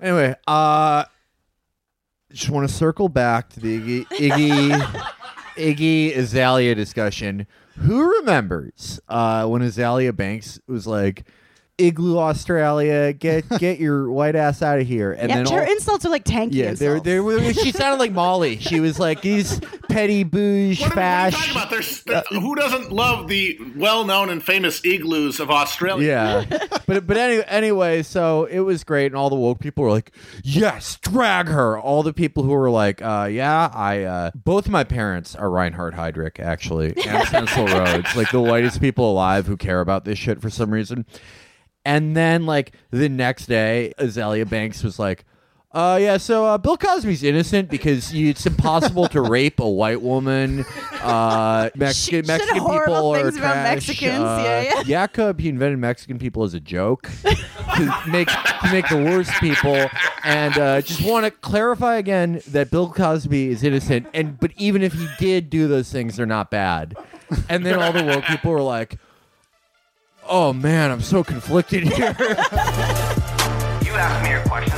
anyway, 0.03 0.35
uh, 0.45 1.05
just 2.31 2.49
want 2.49 2.67
to 2.67 2.73
circle 2.73 3.09
back 3.09 3.49
to 3.49 3.59
the 3.59 4.05
Iggy 4.05 4.07
Iggy, 4.07 4.79
Iggy 5.55 6.15
Azalea 6.17 6.75
discussion. 6.75 7.47
Who 7.79 8.19
remembers 8.19 8.99
uh, 9.09 9.47
when 9.47 9.63
Azealia 9.63 10.15
Banks 10.15 10.59
was 10.67 10.85
like, 10.85 11.25
Igloo, 11.77 12.19
Australia. 12.19 13.13
Get 13.13 13.47
get 13.59 13.79
your 13.79 14.11
white 14.11 14.35
ass 14.35 14.61
out 14.61 14.79
of 14.79 14.87
here. 14.87 15.11
And 15.13 15.29
yeah, 15.29 15.35
then 15.43 15.45
her 15.51 15.61
all, 15.65 15.71
insults 15.71 16.05
are 16.05 16.09
like 16.09 16.23
tanky 16.23 16.53
yeah, 16.53 16.73
they 16.73 16.87
were, 16.87 16.95
insults. 16.97 17.05
they 17.05 17.19
were, 17.19 17.53
she 17.53 17.71
sounded 17.71 17.99
like 17.99 18.11
Molly. 18.11 18.57
She 18.59 18.79
was 18.79 18.99
like 18.99 19.21
these 19.21 19.59
petty 19.89 20.23
bouge 20.23 20.79
What 20.81 20.91
are, 20.93 20.95
what 20.95 21.03
are 21.03 21.25
you 21.25 21.31
talking 21.31 21.51
about? 21.51 21.69
There's, 21.69 22.03
there- 22.03 22.23
who 22.29 22.55
doesn't 22.55 22.91
love 22.91 23.27
the 23.27 23.59
well-known 23.75 24.29
and 24.29 24.43
famous 24.43 24.83
igloos 24.85 25.39
of 25.39 25.49
Australia? 25.49 26.45
Yeah, 26.49 26.67
but 26.87 27.07
but 27.07 27.17
anyway, 27.17 27.45
anyway, 27.47 28.03
so 28.03 28.45
it 28.45 28.59
was 28.59 28.83
great, 28.83 29.07
and 29.07 29.15
all 29.15 29.29
the 29.29 29.35
woke 29.35 29.59
people 29.59 29.83
were 29.83 29.91
like, 29.91 30.11
"Yes, 30.43 30.97
drag 31.01 31.47
her." 31.47 31.77
All 31.79 32.03
the 32.03 32.13
people 32.13 32.43
who 32.43 32.51
were 32.51 32.69
like, 32.69 33.01
uh, 33.01 33.27
"Yeah, 33.31 33.71
I." 33.73 34.03
Uh, 34.03 34.31
both 34.35 34.69
my 34.69 34.83
parents 34.83 35.35
are 35.35 35.49
Reinhard 35.49 35.95
Heydrich, 35.95 36.39
actually, 36.39 36.93
and 37.07 37.27
Cecil 37.27 37.65
Rhodes, 37.67 38.15
like 38.15 38.31
the 38.31 38.41
whitest 38.41 38.79
people 38.79 39.11
alive 39.11 39.47
who 39.47 39.57
care 39.57 39.81
about 39.81 40.05
this 40.05 40.19
shit 40.19 40.41
for 40.41 40.49
some 40.49 40.71
reason. 40.71 41.05
And 41.85 42.15
then, 42.15 42.45
like 42.45 42.71
the 42.91 43.09
next 43.09 43.47
day, 43.47 43.93
Azealia 43.97 44.49
Banks 44.49 44.83
was 44.83 44.99
like. 44.99 45.25
Uh 45.75 45.97
yeah, 45.99 46.17
so 46.17 46.45
uh, 46.45 46.55
Bill 46.59 46.77
Cosby's 46.77 47.23
innocent 47.23 47.67
because 47.67 48.13
you, 48.13 48.29
it's 48.29 48.45
impossible 48.45 49.07
to 49.07 49.21
rape 49.37 49.59
a 49.59 49.67
white 49.67 50.03
woman. 50.03 50.65
Uh, 51.01 51.71
Mexican 51.75 52.27
Mexican 52.27 52.53
people 52.63 53.15
are 53.15 53.31
trash. 53.31 53.73
Mexicans, 53.73 54.19
Uh, 54.23 54.41
yeah, 54.45 54.61
yeah. 54.61 54.83
Jakob, 54.83 55.39
he 55.39 55.49
invented 55.49 55.79
Mexican 55.79 56.19
people 56.19 56.43
as 56.43 56.53
a 56.53 56.59
joke 56.59 57.09
to 57.23 58.01
make 58.07 58.27
to 58.27 58.69
make 58.71 58.87
the 58.87 58.97
worst 58.97 59.31
people. 59.39 59.89
And 60.23 60.55
uh, 60.59 60.81
just 60.81 61.03
want 61.03 61.25
to 61.25 61.31
clarify 61.31 61.95
again 61.95 62.43
that 62.49 62.69
Bill 62.69 62.91
Cosby 62.93 63.47
is 63.49 63.63
innocent. 63.63 64.05
And 64.13 64.39
but 64.39 64.51
even 64.57 64.83
if 64.83 64.93
he 64.93 65.07
did 65.17 65.49
do 65.49 65.67
those 65.67 65.91
things, 65.91 66.17
they're 66.17 66.27
not 66.27 66.51
bad. 66.51 66.95
And 67.49 67.65
then 67.65 67.81
all 67.81 67.91
the 67.91 68.03
woke 68.03 68.25
people 68.25 68.51
were 68.51 68.61
like, 68.61 68.99
"Oh 70.27 70.53
man, 70.53 70.91
I'm 70.91 71.01
so 71.01 71.23
conflicted 71.23 71.83
here." 71.83 72.15
You 73.85 73.99
ask 73.99 74.23
me 74.23 74.31
your 74.31 74.41
questions 74.41 74.73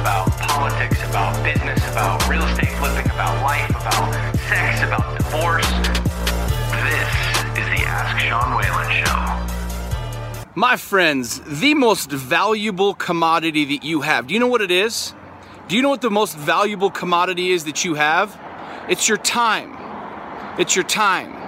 about 0.00 0.30
politics, 0.38 1.02
about 1.10 1.44
business, 1.44 1.78
about 1.90 2.26
real 2.26 2.42
estate 2.44 2.70
flipping, 2.78 3.04
about 3.10 3.42
life, 3.42 3.68
about 3.68 4.14
sex, 4.48 4.82
about 4.82 5.18
divorce. 5.18 5.68
This 6.88 7.10
is 7.58 7.66
the 7.68 7.84
Ask 7.86 8.18
Sean 8.24 8.56
Whalen 8.56 8.90
Show. 9.04 10.54
My 10.54 10.76
friends, 10.76 11.40
the 11.60 11.74
most 11.74 12.10
valuable 12.10 12.94
commodity 12.94 13.76
that 13.76 13.84
you 13.84 14.00
have. 14.00 14.26
Do 14.28 14.32
you 14.32 14.40
know 14.40 14.46
what 14.46 14.62
it 14.62 14.70
is? 14.70 15.12
Do 15.68 15.76
you 15.76 15.82
know 15.82 15.90
what 15.90 16.00
the 16.00 16.10
most 16.10 16.34
valuable 16.36 16.90
commodity 16.90 17.50
is 17.50 17.64
that 17.64 17.84
you 17.84 17.94
have? 17.94 18.40
It's 18.88 19.06
your 19.06 19.18
time. 19.18 19.76
It's 20.58 20.74
your 20.74 20.84
time. 20.84 21.39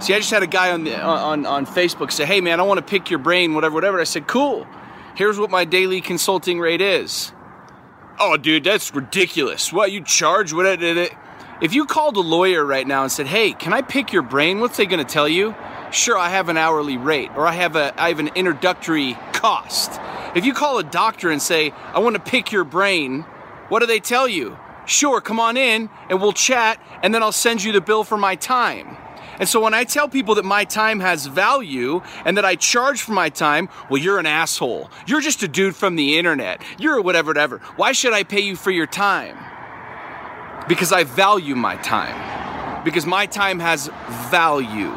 See, 0.00 0.14
I 0.14 0.18
just 0.18 0.30
had 0.30 0.44
a 0.44 0.46
guy 0.46 0.70
on 0.70 0.84
the, 0.84 1.00
on 1.00 1.44
on 1.44 1.66
Facebook 1.66 2.12
say, 2.12 2.24
"Hey, 2.24 2.40
man, 2.40 2.60
I 2.60 2.62
want 2.62 2.78
to 2.78 2.84
pick 2.84 3.10
your 3.10 3.18
brain, 3.18 3.54
whatever, 3.54 3.74
whatever." 3.74 4.00
I 4.00 4.04
said, 4.04 4.28
"Cool. 4.28 4.66
Here's 5.16 5.38
what 5.38 5.50
my 5.50 5.64
daily 5.64 6.00
consulting 6.00 6.60
rate 6.60 6.80
is." 6.80 7.32
Oh, 8.20 8.36
dude, 8.36 8.64
that's 8.64 8.94
ridiculous. 8.94 9.72
What 9.72 9.90
you 9.90 10.02
charge? 10.02 10.52
What 10.52 10.78
did 10.78 10.96
it? 10.96 11.12
If 11.60 11.74
you 11.74 11.86
called 11.86 12.16
a 12.16 12.20
lawyer 12.20 12.64
right 12.64 12.86
now 12.86 13.02
and 13.02 13.10
said, 13.10 13.26
"Hey, 13.26 13.52
can 13.52 13.72
I 13.72 13.82
pick 13.82 14.12
your 14.12 14.22
brain?" 14.22 14.60
What's 14.60 14.76
they 14.76 14.86
going 14.86 15.04
to 15.04 15.12
tell 15.12 15.28
you? 15.28 15.54
Sure, 15.90 16.16
I 16.16 16.28
have 16.28 16.48
an 16.48 16.56
hourly 16.56 16.96
rate, 16.96 17.30
or 17.34 17.46
I 17.46 17.52
have 17.52 17.74
a 17.74 17.92
I 18.00 18.08
have 18.08 18.20
an 18.20 18.30
introductory 18.36 19.18
cost. 19.32 20.00
If 20.36 20.44
you 20.44 20.54
call 20.54 20.78
a 20.78 20.84
doctor 20.84 21.28
and 21.30 21.42
say, 21.42 21.72
"I 21.92 21.98
want 21.98 22.14
to 22.14 22.22
pick 22.22 22.52
your 22.52 22.64
brain," 22.64 23.22
what 23.68 23.80
do 23.80 23.86
they 23.86 23.98
tell 23.98 24.28
you? 24.28 24.56
Sure, 24.86 25.20
come 25.20 25.40
on 25.40 25.56
in 25.56 25.90
and 26.08 26.20
we'll 26.20 26.32
chat, 26.32 26.80
and 27.02 27.12
then 27.12 27.22
I'll 27.22 27.32
send 27.32 27.64
you 27.64 27.72
the 27.72 27.80
bill 27.80 28.04
for 28.04 28.16
my 28.16 28.36
time. 28.36 28.96
And 29.38 29.48
so 29.48 29.60
when 29.60 29.74
I 29.74 29.84
tell 29.84 30.08
people 30.08 30.34
that 30.36 30.44
my 30.44 30.64
time 30.64 31.00
has 31.00 31.26
value 31.26 32.02
and 32.24 32.36
that 32.36 32.44
I 32.44 32.56
charge 32.56 33.02
for 33.02 33.12
my 33.12 33.28
time, 33.28 33.68
well, 33.88 34.00
you're 34.00 34.18
an 34.18 34.26
asshole. 34.26 34.90
You're 35.06 35.20
just 35.20 35.42
a 35.42 35.48
dude 35.48 35.76
from 35.76 35.96
the 35.96 36.18
internet. 36.18 36.62
You're 36.78 37.00
whatever, 37.00 37.30
whatever. 37.30 37.58
Why 37.76 37.92
should 37.92 38.12
I 38.12 38.24
pay 38.24 38.40
you 38.40 38.56
for 38.56 38.70
your 38.70 38.86
time? 38.86 39.36
Because 40.68 40.92
I 40.92 41.04
value 41.04 41.54
my 41.54 41.76
time. 41.76 42.84
Because 42.84 43.06
my 43.06 43.26
time 43.26 43.60
has 43.60 43.88
value. 44.30 44.92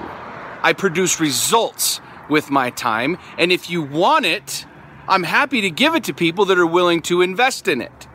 I 0.63 0.73
produce 0.73 1.19
results 1.19 2.01
with 2.29 2.49
my 2.49 2.69
time. 2.71 3.17
And 3.37 3.51
if 3.51 3.69
you 3.69 3.81
want 3.81 4.25
it, 4.25 4.65
I'm 5.07 5.23
happy 5.23 5.61
to 5.61 5.69
give 5.69 5.95
it 5.95 6.05
to 6.05 6.13
people 6.13 6.45
that 6.45 6.57
are 6.57 6.65
willing 6.65 7.01
to 7.03 7.21
invest 7.21 7.67
in 7.67 7.81
it. 7.81 8.07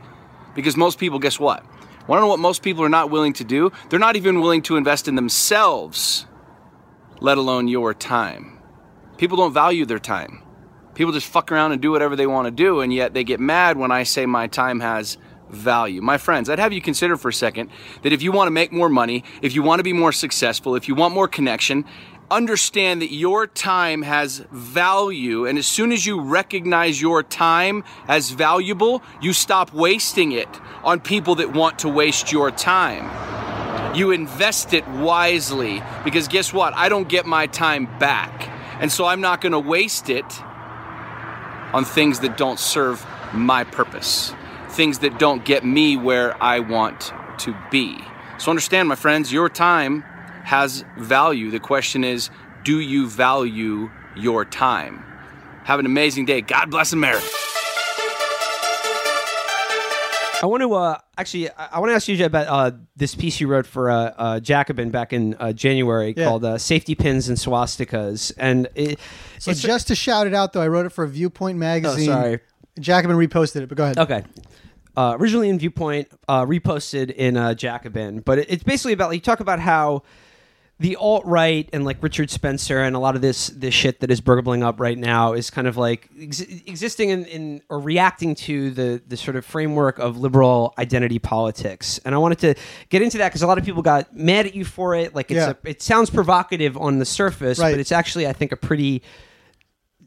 Because 0.54 0.76
most 0.76 0.98
people, 0.98 1.18
guess 1.18 1.38
what? 1.38 1.64
Want 2.08 2.18
to 2.18 2.22
know 2.22 2.28
what 2.28 2.38
most 2.38 2.62
people 2.62 2.84
are 2.84 2.88
not 2.88 3.10
willing 3.10 3.32
to 3.34 3.44
do? 3.44 3.72
They're 3.88 3.98
not 3.98 4.16
even 4.16 4.40
willing 4.40 4.62
to 4.62 4.76
invest 4.76 5.08
in 5.08 5.16
themselves, 5.16 6.26
let 7.20 7.36
alone 7.36 7.66
your 7.66 7.94
time. 7.94 8.58
People 9.16 9.36
don't 9.36 9.52
value 9.52 9.84
their 9.84 9.98
time. 9.98 10.42
People 10.94 11.12
just 11.12 11.26
fuck 11.26 11.50
around 11.50 11.72
and 11.72 11.82
do 11.82 11.90
whatever 11.90 12.14
they 12.16 12.26
want 12.26 12.46
to 12.46 12.50
do, 12.50 12.80
and 12.80 12.92
yet 12.92 13.12
they 13.12 13.24
get 13.24 13.40
mad 13.40 13.76
when 13.76 13.90
I 13.90 14.04
say 14.04 14.24
my 14.24 14.46
time 14.46 14.80
has 14.80 15.18
value. 15.50 16.00
My 16.00 16.18
friends, 16.18 16.48
I'd 16.48 16.58
have 16.58 16.72
you 16.72 16.80
consider 16.80 17.16
for 17.16 17.28
a 17.28 17.32
second 17.32 17.70
that 18.02 18.12
if 18.12 18.22
you 18.22 18.32
want 18.32 18.46
to 18.46 18.52
make 18.52 18.72
more 18.72 18.88
money, 18.88 19.24
if 19.42 19.54
you 19.54 19.62
want 19.62 19.80
to 19.80 19.84
be 19.84 19.92
more 19.92 20.12
successful, 20.12 20.74
if 20.74 20.88
you 20.88 20.94
want 20.94 21.14
more 21.14 21.28
connection, 21.28 21.84
understand 22.30 23.02
that 23.02 23.12
your 23.12 23.46
time 23.46 24.02
has 24.02 24.38
value. 24.50 25.46
And 25.46 25.58
as 25.58 25.66
soon 25.66 25.92
as 25.92 26.04
you 26.04 26.20
recognize 26.20 27.00
your 27.00 27.22
time 27.22 27.84
as 28.08 28.30
valuable, 28.30 29.02
you 29.20 29.32
stop 29.32 29.72
wasting 29.72 30.32
it 30.32 30.48
on 30.82 31.00
people 31.00 31.36
that 31.36 31.52
want 31.52 31.78
to 31.80 31.88
waste 31.88 32.32
your 32.32 32.50
time. 32.50 33.94
You 33.96 34.10
invest 34.10 34.74
it 34.74 34.86
wisely 34.88 35.82
because 36.04 36.28
guess 36.28 36.52
what? 36.52 36.74
I 36.74 36.88
don't 36.88 37.08
get 37.08 37.26
my 37.26 37.46
time 37.46 37.86
back. 37.98 38.50
And 38.80 38.92
so 38.92 39.06
I'm 39.06 39.20
not 39.20 39.40
going 39.40 39.52
to 39.52 39.58
waste 39.58 40.10
it 40.10 40.24
on 41.72 41.84
things 41.84 42.20
that 42.20 42.36
don't 42.36 42.58
serve 42.58 43.04
my 43.32 43.64
purpose, 43.64 44.34
things 44.70 44.98
that 45.00 45.18
don't 45.18 45.44
get 45.44 45.64
me 45.64 45.96
where 45.96 46.42
I 46.42 46.60
want 46.60 47.12
to 47.38 47.56
be. 47.70 47.98
So 48.38 48.50
understand, 48.50 48.88
my 48.88 48.96
friends, 48.96 49.32
your 49.32 49.48
time 49.48 50.04
has 50.46 50.84
value. 50.96 51.50
The 51.50 51.58
question 51.60 52.04
is, 52.04 52.30
do 52.64 52.78
you 52.78 53.08
value 53.08 53.90
your 54.16 54.44
time? 54.44 55.02
Have 55.64 55.80
an 55.80 55.86
amazing 55.86 56.24
day. 56.24 56.40
God 56.40 56.70
bless 56.70 56.92
America. 56.92 57.26
I 60.42 60.46
want 60.46 60.62
to 60.62 60.72
uh, 60.74 60.98
actually, 61.18 61.50
I, 61.50 61.68
I 61.72 61.80
want 61.80 61.90
to 61.90 61.94
ask 61.94 62.06
you 62.06 62.24
about 62.24 62.46
uh, 62.46 62.76
this 62.94 63.14
piece 63.14 63.40
you 63.40 63.48
wrote 63.48 63.66
for 63.66 63.90
uh, 63.90 64.12
uh, 64.16 64.40
Jacobin 64.40 64.90
back 64.90 65.12
in 65.12 65.34
uh, 65.40 65.52
January 65.52 66.14
Yeah. 66.16 66.26
called 66.26 66.44
uh, 66.44 66.58
"Safety 66.58 66.94
Pins 66.94 67.28
and 67.28 67.36
Swastikas," 67.38 68.32
and 68.36 68.68
it, 68.74 69.00
So 69.38 69.50
it's- 69.50 69.62
just 69.62 69.88
to 69.88 69.94
shout 69.96 70.26
it 70.26 70.34
out, 70.34 70.52
though, 70.52 70.60
I 70.60 70.68
wrote 70.68 70.86
it 70.86 70.90
for 70.92 71.06
Viewpoint 71.06 71.58
magazine. 71.58 72.10
Oh, 72.10 72.12
sorry. 72.12 72.40
Jacobin 72.78 73.16
reposted 73.16 73.62
it, 73.62 73.68
but 73.68 73.78
go 73.78 73.84
ahead. 73.84 73.98
Okay. 73.98 74.22
Uh, 74.94 75.16
originally 75.18 75.48
in 75.48 75.58
Viewpoint, 75.58 76.08
uh, 76.28 76.44
reposted 76.44 77.10
in 77.14 77.36
uh, 77.36 77.54
Jacobin, 77.54 78.20
but 78.20 78.38
it, 78.38 78.46
it's 78.50 78.62
basically 78.62 78.92
about 78.92 79.08
like 79.08 79.16
you 79.16 79.20
talk 79.22 79.40
about 79.40 79.58
how 79.58 80.02
the 80.78 80.94
alt 80.96 81.24
right 81.24 81.68
and 81.72 81.86
like 81.86 82.02
Richard 82.02 82.28
Spencer 82.30 82.82
and 82.82 82.94
a 82.94 82.98
lot 82.98 83.14
of 83.16 83.22
this 83.22 83.46
this 83.48 83.72
shit 83.72 84.00
that 84.00 84.10
is 84.10 84.20
burbling 84.20 84.62
up 84.62 84.78
right 84.78 84.98
now 84.98 85.32
is 85.32 85.48
kind 85.48 85.66
of 85.66 85.78
like 85.78 86.08
ex- 86.20 86.40
existing 86.40 87.08
in, 87.08 87.24
in 87.24 87.62
or 87.70 87.78
reacting 87.80 88.34
to 88.34 88.70
the 88.72 89.02
the 89.08 89.16
sort 89.16 89.36
of 89.36 89.44
framework 89.46 89.98
of 89.98 90.18
liberal 90.18 90.74
identity 90.76 91.18
politics. 91.18 91.98
And 92.04 92.14
I 92.14 92.18
wanted 92.18 92.38
to 92.40 92.54
get 92.90 93.00
into 93.00 93.16
that 93.18 93.28
because 93.30 93.40
a 93.42 93.46
lot 93.46 93.56
of 93.56 93.64
people 93.64 93.80
got 93.80 94.14
mad 94.14 94.44
at 94.44 94.54
you 94.54 94.66
for 94.66 94.94
it. 94.94 95.14
Like 95.14 95.30
it's 95.30 95.36
Yeah. 95.38 95.54
a, 95.64 95.68
it 95.70 95.80
sounds 95.80 96.10
provocative 96.10 96.76
on 96.76 96.98
the 96.98 97.06
surface, 97.06 97.58
Right. 97.58 97.70
but 97.72 97.80
it's 97.80 97.92
actually 97.92 98.26
I 98.26 98.34
think 98.34 98.52
a 98.52 98.56
pretty 98.56 99.02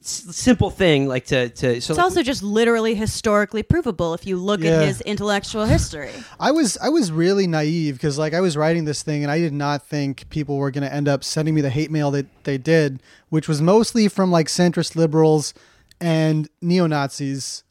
simple 0.02 0.70
thing. 0.70 1.08
Like 1.08 1.26
to 1.28 1.50
to 1.50 1.82
so 1.82 1.94
It's 1.94 2.00
also 2.00 2.24
just 2.24 2.42
literally 2.44 2.96
historically 2.96 3.64
provable 3.64 4.14
if 4.14 4.26
you 4.26 4.38
look 4.38 4.62
Yeah. 4.62 4.82
at 4.82 4.88
his 4.88 5.02
intellectual 5.02 5.66
history. 5.66 6.12
I 6.40 6.52
was 6.52 6.78
I 6.82 6.90
was 6.90 7.12
really 7.12 7.48
naive 7.48 7.96
because 7.96 8.18
like 8.18 8.34
I 8.34 8.42
was 8.42 8.56
writing 8.58 8.86
this 8.86 9.04
thing 9.04 9.24
and 9.24 9.32
I 9.32 9.40
did 9.40 9.54
not 9.54 9.86
think 9.86 10.30
people 10.30 10.58
were 10.58 10.72
going 10.72 10.84
to 10.88 10.94
end 10.94 11.08
up 11.08 11.24
sending 11.24 11.54
me 11.56 11.62
the 11.62 11.70
hate 11.70 11.92
mail 11.92 12.12
that 12.12 12.28
they 12.44 12.58
did, 12.58 13.02
which 13.30 13.48
was 13.48 13.62
mostly 13.62 14.08
from 14.08 14.32
like 14.32 14.48
centrist 14.48 14.96
liberals 14.96 15.54
and 16.00 16.48
neo 16.62 16.88
Nazis 16.88 17.64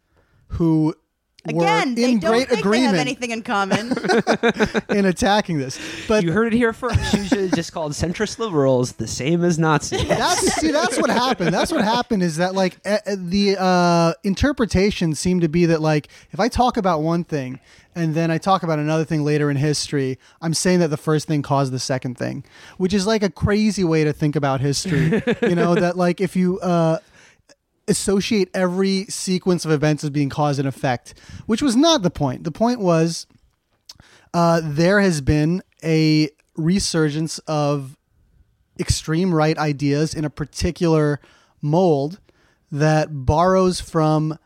who 0.53 0.95
Again, 1.49 1.91
were 1.91 1.95
they 1.95 2.13
in 2.13 2.19
don't 2.19 2.31
great 2.31 2.49
think 2.49 2.51
they 2.51 2.57
have 2.57 2.65
agreement 2.65 2.99
anything 2.99 3.31
in 3.31 3.43
common. 3.43 3.93
in 4.97 5.05
attacking 5.07 5.59
this. 5.59 5.79
But 6.07 6.25
you 6.25 6.33
heard 6.33 6.53
it 6.53 6.57
here 6.57 6.73
first. 6.73 7.15
You 7.15 7.25
should 7.25 7.39
have 7.41 7.55
just 7.55 7.73
called 7.73 7.93
centrist 7.93 8.39
liberals 8.39 8.93
the 8.93 9.07
same 9.07 9.45
as 9.45 9.59
Nazis. 9.59 10.07
that's 10.09 10.41
see 10.55 10.71
that's 10.71 10.99
what 10.99 11.11
happened 11.11 11.55
that's 11.55 11.73
what 11.73 11.83
happened 11.83 12.23
is 12.23 12.37
that 12.37 12.55
like 12.55 12.79
eh, 12.85 12.99
eh, 13.07 13.17
the 13.19 13.57
uh 13.59 14.13
interpretation 14.25 15.15
seemed 15.15 15.43
to 15.43 15.49
be 15.49 15.67
that 15.67 15.81
like 15.81 16.09
if 16.31 16.41
i 16.41 16.49
talk 16.49 16.77
about 16.77 17.03
one 17.03 17.25
thing 17.25 17.61
and 17.95 18.15
then 18.15 18.31
i 18.31 18.39
talk 18.39 18.63
about 18.63 18.79
another 18.79 19.05
thing 19.05 19.25
later 19.25 19.51
in 19.51 19.57
history 19.57 20.19
i'm 20.41 20.55
saying 20.55 20.79
that 20.81 20.89
the 20.89 20.97
first 20.97 21.27
thing 21.27 21.43
caused 21.43 21.73
the 21.73 21.79
second 21.79 22.17
thing 22.17 22.45
which 22.77 22.93
is 22.95 23.07
like 23.07 23.23
a 23.23 23.31
crazy 23.31 23.85
way 23.85 24.05
to 24.05 24.13
think 24.13 24.37
about 24.37 24.61
history 24.61 25.23
you 25.43 25.55
know 25.55 25.75
that 25.75 25.97
like 25.97 26.21
if 26.21 26.37
you 26.37 26.59
uh 26.61 26.99
associate 27.89 28.49
every 28.55 29.05
sequence 29.07 29.65
of 29.65 29.71
events 29.71 30.05
as 30.05 30.11
being 30.11 30.29
cause 30.29 30.59
and 30.59 30.69
effect 30.69 31.15
which 31.47 31.63
was 31.63 31.75
not 31.75 32.03
the 32.03 32.11
point 32.11 32.45
the 32.45 32.53
point 32.53 32.81
was 32.81 33.27
uh, 34.35 34.61
there 34.63 35.01
has 35.01 35.21
been 35.21 35.63
a 35.83 36.29
resurgence 36.57 37.39
of 37.41 37.97
extreme 38.79 39.35
right 39.35 39.57
ideas 39.59 40.15
in 40.15 40.25
a 40.25 40.31
particular 40.31 41.21
mold 41.61 42.21
that 42.71 43.09
borrows 43.11 43.81
from 43.81 44.39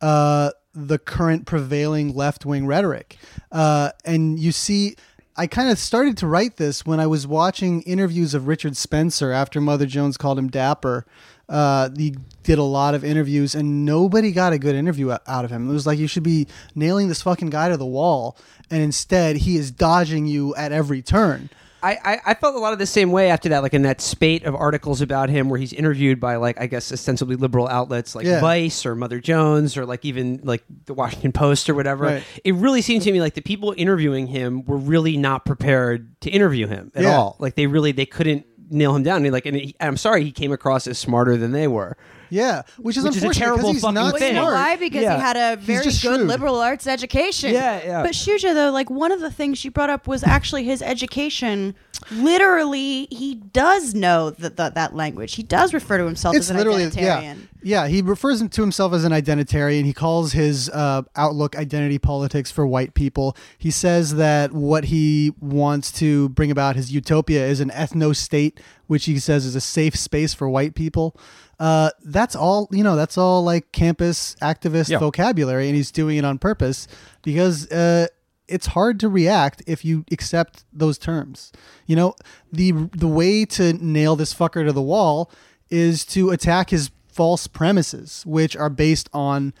uh, 0.00 0.50
the 0.74 0.98
current 0.98 1.46
prevailing 1.46 2.14
left 2.14 2.44
wing 2.44 2.66
rhetoric. 2.66 3.16
Uh, 3.50 3.90
and 4.04 4.38
you 4.38 4.52
see, 4.52 4.96
I 5.36 5.46
kind 5.46 5.70
of 5.70 5.78
started 5.78 6.16
to 6.18 6.26
write 6.26 6.56
this 6.56 6.84
when 6.84 7.00
I 7.00 7.06
was 7.06 7.26
watching 7.26 7.82
interviews 7.82 8.34
of 8.34 8.46
Richard 8.46 8.76
Spencer 8.76 9.32
after 9.32 9.60
Mother 9.60 9.86
Jones 9.86 10.16
called 10.16 10.38
him 10.38 10.48
dapper. 10.48 11.06
Uh, 11.50 11.90
he 11.96 12.14
did 12.44 12.58
a 12.58 12.62
lot 12.62 12.94
of 12.94 13.04
interviews, 13.04 13.54
and 13.54 13.84
nobody 13.84 14.30
got 14.32 14.52
a 14.52 14.58
good 14.58 14.76
interview 14.76 15.10
out 15.26 15.44
of 15.44 15.50
him. 15.50 15.68
It 15.68 15.72
was 15.72 15.86
like 15.86 15.98
you 15.98 16.06
should 16.06 16.22
be 16.22 16.46
nailing 16.74 17.08
this 17.08 17.20
fucking 17.22 17.50
guy 17.50 17.68
to 17.68 17.76
the 17.76 17.84
wall, 17.84 18.38
and 18.70 18.80
instead 18.82 19.36
he 19.36 19.56
is 19.56 19.70
dodging 19.70 20.26
you 20.26 20.54
at 20.54 20.70
every 20.72 21.02
turn. 21.02 21.50
I, 21.82 21.96
I, 22.04 22.18
I 22.26 22.34
felt 22.34 22.54
a 22.54 22.58
lot 22.58 22.74
of 22.74 22.78
the 22.78 22.84
same 22.84 23.10
way 23.10 23.30
after 23.30 23.48
that, 23.48 23.62
like 23.62 23.72
in 23.72 23.80
that 23.82 24.02
spate 24.02 24.44
of 24.44 24.54
articles 24.54 25.00
about 25.00 25.30
him 25.30 25.48
where 25.48 25.58
he's 25.58 25.72
interviewed 25.72 26.20
by 26.20 26.36
like 26.36 26.60
I 26.60 26.66
guess 26.66 26.92
ostensibly 26.92 27.36
liberal 27.36 27.66
outlets 27.68 28.14
like 28.14 28.26
Yeah. 28.26 28.38
Vice 28.38 28.84
or 28.84 28.94
Mother 28.94 29.18
Jones 29.18 29.78
or 29.78 29.86
like 29.86 30.04
even 30.04 30.40
like 30.44 30.62
the 30.84 30.92
Washington 30.92 31.32
Post 31.32 31.70
or 31.70 31.74
whatever. 31.74 32.04
Right. 32.04 32.22
It 32.44 32.54
really 32.56 32.82
seemed 32.82 33.00
to 33.04 33.12
me 33.12 33.22
like 33.22 33.32
the 33.32 33.40
people 33.40 33.72
interviewing 33.78 34.26
him 34.26 34.62
were 34.66 34.76
really 34.76 35.16
not 35.16 35.46
prepared 35.46 36.20
to 36.20 36.28
interview 36.30 36.66
him 36.66 36.92
at 36.94 37.04
Yeah. 37.04 37.16
all. 37.16 37.36
Like 37.38 37.54
they 37.54 37.66
really 37.66 37.92
they 37.92 38.04
couldn't 38.04 38.44
nail 38.70 38.94
him 38.94 39.02
down. 39.02 39.24
And 39.24 39.32
like 39.32 39.46
and 39.46 39.56
he, 39.56 39.74
I'm 39.80 39.96
sorry 39.96 40.24
he 40.24 40.32
came 40.32 40.52
across 40.52 40.86
as 40.86 40.98
smarter 40.98 41.36
than 41.36 41.52
they 41.52 41.68
were. 41.68 41.96
Yeah, 42.30 42.62
which 42.78 42.96
is 42.96 43.04
Which 43.04 43.16
is 43.16 43.22
a 43.22 43.26
unfortunate 43.26 43.34
terrible 43.44 43.58
because 43.58 43.72
he's 43.74 43.82
fucking 43.82 43.94
not 43.94 44.18
thing. 44.18 44.28
You 44.28 44.34
know 44.34 44.42
smart. 44.42 44.54
why? 44.54 44.76
Because 44.76 45.02
Yeah. 45.02 45.16
he 45.16 45.20
had 45.20 45.36
a 45.36 45.56
He's 45.56 45.66
very 45.66 45.84
just 45.84 46.02
good 46.02 46.16
shrewd. 46.16 46.28
liberal 46.28 46.60
arts 46.60 46.86
education. 46.86 47.52
Yeah, 47.52 47.80
yeah. 47.84 48.02
But 48.02 48.12
Shuja, 48.12 48.54
though, 48.54 48.70
like 48.70 48.88
one 48.90 49.10
of 49.12 49.20
the 49.20 49.30
things 49.30 49.58
she 49.58 49.68
brought 49.68 49.90
up 49.90 50.06
was 50.06 50.22
actually 50.24 50.64
his 50.64 50.80
education. 50.80 51.74
Literally, 52.10 53.06
he 53.10 53.34
does 53.34 53.94
know 53.94 54.30
that 54.30 54.56
that, 54.56 54.74
that 54.74 54.94
language. 54.94 55.34
He 55.34 55.42
does 55.42 55.74
refer 55.74 55.98
to 55.98 56.04
himself 56.06 56.36
it's 56.36 56.46
as 56.46 56.50
an 56.50 56.56
literally 56.58 56.84
yeah 56.84 57.20
identitarian. 57.20 57.36
yeah 57.62 57.88
he 57.88 58.02
refers 58.02 58.46
to 58.46 58.60
himself 58.62 58.92
as 58.92 59.04
an 59.04 59.12
identitarian 59.12 59.84
he 59.84 59.92
calls 59.92 60.32
his 60.32 60.68
uh, 60.70 61.02
outlook 61.16 61.56
identity 61.56 61.98
politics 61.98 62.50
for 62.50 62.66
white 62.66 62.94
people 62.94 63.36
he 63.58 63.70
says 63.70 64.14
that 64.14 64.52
what 64.52 64.84
he 64.84 65.32
wants 65.40 65.92
to 65.92 66.28
bring 66.30 66.50
about 66.50 66.74
his 66.76 66.92
utopia 66.92 67.46
is 67.46 67.60
an 67.60 67.68
ethno 67.70 68.14
state 68.16 68.60
which 68.86 69.04
he 69.04 69.18
says 69.18 69.44
is 69.44 69.54
a 69.54 69.60
safe 69.60 69.94
space 69.96 70.32
for 70.34 70.48
white 70.48 70.74
people 70.74 71.14
uh, 71.60 71.90
that's 72.02 72.34
all 72.34 72.68
you 72.72 72.82
know 72.82 72.96
that's 72.96 73.16
all 73.16 73.44
like 73.44 73.70
campus 73.70 74.34
activist 74.42 74.88
Yeah. 74.88 74.98
vocabulary 74.98 75.66
and 75.68 75.76
he's 75.76 75.92
doing 75.92 76.16
it 76.16 76.24
on 76.24 76.38
purpose 76.38 76.88
because 77.22 77.70
uh, 77.70 78.06
it's 78.48 78.66
hard 78.68 78.98
to 79.00 79.08
react 79.08 79.62
if 79.66 79.84
you 79.84 80.04
accept 80.10 80.64
those 80.72 80.98
terms. 80.98 81.52
You 81.86 81.94
know, 81.96 82.14
the 82.50 82.72
the 82.72 83.06
way 83.06 83.44
to 83.44 83.74
nail 83.74 84.16
this 84.16 84.34
fucker 84.34 84.66
to 84.66 84.72
the 84.72 84.82
wall 84.82 85.30
is 85.70 86.04
to 86.06 86.30
attack 86.30 86.70
his 86.70 86.90
false 87.12 87.46
premises, 87.46 88.24
which 88.26 88.56
are 88.56 88.70
based 88.70 89.08
on 89.12 89.52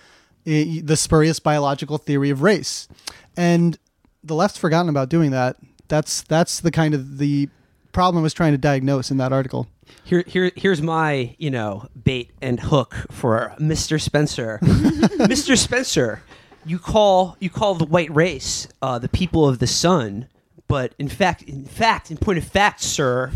eh, 0.46 0.80
the 0.82 0.96
spurious 0.96 1.38
biological 1.38 1.98
theory 1.98 2.30
of 2.30 2.42
race. 2.42 2.88
And 3.36 3.78
the 4.24 4.34
left's 4.34 4.58
forgotten 4.58 4.88
about 4.88 5.08
doing 5.08 5.30
that. 5.32 5.56
That's 5.88 6.22
that's 6.22 6.60
the 6.60 6.70
kind 6.70 6.94
of 6.94 7.18
the 7.18 7.48
problem 7.92 8.22
was 8.22 8.34
trying 8.34 8.52
to 8.52 8.58
diagnose 8.58 9.10
in 9.10 9.16
that 9.18 9.32
article. 9.32 9.66
Here, 10.04 10.24
here, 10.26 10.50
here's 10.56 10.80
my, 10.80 11.34
you 11.38 11.50
know, 11.50 11.88
bait 12.04 12.30
and 12.40 12.60
hook 12.60 12.94
for 13.10 13.54
Mr. 13.58 14.00
Spencer. 14.00 14.58
Mr. 14.62 15.56
Spencer, 15.56 16.22
you 16.64 16.78
call 16.78 17.36
you 17.40 17.50
call 17.50 17.74
the 17.74 17.86
white 17.86 18.14
race 18.14 18.68
uh, 18.82 18.98
the 18.98 19.08
people 19.08 19.48
of 19.48 19.58
the 19.58 19.66
sun, 19.66 20.28
but 20.68 20.94
in 20.98 21.08
fact, 21.08 21.42
in 21.42 21.64
fact, 21.64 22.10
in 22.10 22.16
point 22.16 22.38
of 22.38 22.44
fact, 22.44 22.80
sir, 22.80 23.32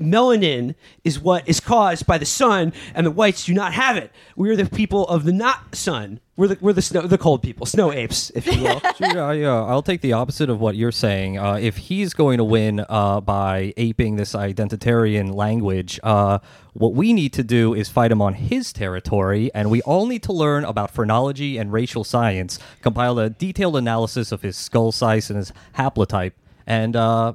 melanin 0.00 0.74
is 1.04 1.20
what 1.20 1.48
is 1.48 1.60
caused 1.60 2.06
by 2.06 2.18
the 2.18 2.26
sun, 2.26 2.72
and 2.94 3.06
the 3.06 3.10
whites 3.10 3.44
do 3.44 3.54
not 3.54 3.74
have 3.74 3.96
it. 3.96 4.10
We 4.36 4.50
are 4.50 4.56
the 4.56 4.66
people 4.66 5.06
of 5.08 5.24
the 5.24 5.32
not 5.32 5.74
sun. 5.74 6.20
We're 6.40 6.48
the 6.48 6.58
we're 6.58 6.72
the 6.72 6.80
snow 6.80 7.02
the 7.02 7.18
cold 7.18 7.42
people, 7.42 7.66
snow 7.66 7.92
apes, 7.92 8.30
if 8.34 8.46
you 8.46 8.62
will. 8.62 8.80
Dude, 8.98 9.18
I, 9.18 9.42
uh, 9.42 9.66
I'll 9.66 9.82
take 9.82 10.00
the 10.00 10.14
opposite 10.14 10.48
of 10.48 10.58
what 10.58 10.74
you're 10.74 10.90
saying. 10.90 11.38
Uh, 11.38 11.58
if 11.60 11.76
he's 11.76 12.14
going 12.14 12.38
to 12.38 12.44
win 12.44 12.82
uh, 12.88 13.20
by 13.20 13.74
aping 13.76 14.16
this 14.16 14.32
identitarian 14.32 15.34
language, 15.34 16.00
uh, 16.02 16.38
what 16.72 16.94
we 16.94 17.12
need 17.12 17.34
to 17.34 17.44
do 17.44 17.74
is 17.74 17.90
fight 17.90 18.10
him 18.10 18.22
on 18.22 18.32
his 18.32 18.72
territory, 18.72 19.50
and 19.54 19.70
we 19.70 19.82
all 19.82 20.06
need 20.06 20.22
to 20.22 20.32
learn 20.32 20.64
about 20.64 20.90
phrenology 20.90 21.58
and 21.58 21.74
racial 21.74 22.04
science, 22.04 22.58
compile 22.80 23.18
a 23.18 23.28
detailed 23.28 23.76
analysis 23.76 24.32
of 24.32 24.40
his 24.40 24.56
skull 24.56 24.92
size 24.92 25.28
and 25.28 25.36
his 25.36 25.52
haplotype, 25.76 26.32
and 26.66 26.96
uh, 26.96 27.34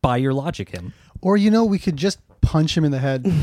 buy 0.00 0.16
your 0.16 0.32
logic 0.32 0.70
him. 0.70 0.94
Or 1.20 1.36
you 1.36 1.50
know, 1.50 1.66
we 1.66 1.78
could 1.78 1.98
just 1.98 2.20
punch 2.40 2.74
him 2.74 2.86
in 2.86 2.90
the 2.90 3.00
head. 3.00 3.26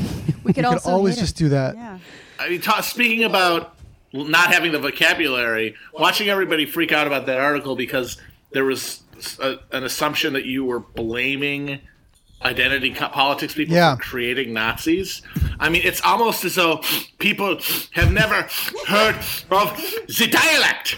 We 0.44 0.54
could, 0.54 0.64
we 0.64 0.64
could 0.64 0.66
also 0.66 0.90
always 0.90 1.20
just 1.20 1.36
do 1.36 1.50
that. 1.50 1.76
Yeah. 1.76 2.00
I 2.40 2.50
mean, 2.50 2.62
ta- 2.62 2.82
speaking 2.82 3.26
about 3.26 3.76
not 4.14 4.54
having 4.54 4.72
the 4.72 4.80
vocabulary, 4.80 5.76
watching 5.94 6.30
everybody 6.30 6.66
freak 6.66 6.92
out 6.92 7.08
about 7.08 7.26
that 7.28 7.40
article 7.40 7.76
because 7.76 8.18
there 8.52 8.66
was 8.66 9.02
a, 9.40 9.56
an 9.72 9.84
assumption 9.84 10.34
that 10.34 10.46
you 10.46 10.66
were 10.66 10.80
blaming 10.80 11.80
identity 12.44 12.92
politics 12.92 13.54
people 13.54 13.76
Yeah. 13.76 13.96
for 13.96 14.02
creating 14.02 14.52
Nazis. 14.52 15.22
I 15.60 15.70
mean, 15.70 15.84
it's 15.86 16.02
almost 16.02 16.44
as 16.44 16.56
though 16.56 16.82
people 17.20 17.60
have 17.92 18.12
never 18.12 18.48
heard 18.88 19.16
of 19.52 19.78
the 20.08 20.28
dialect. 20.28 20.98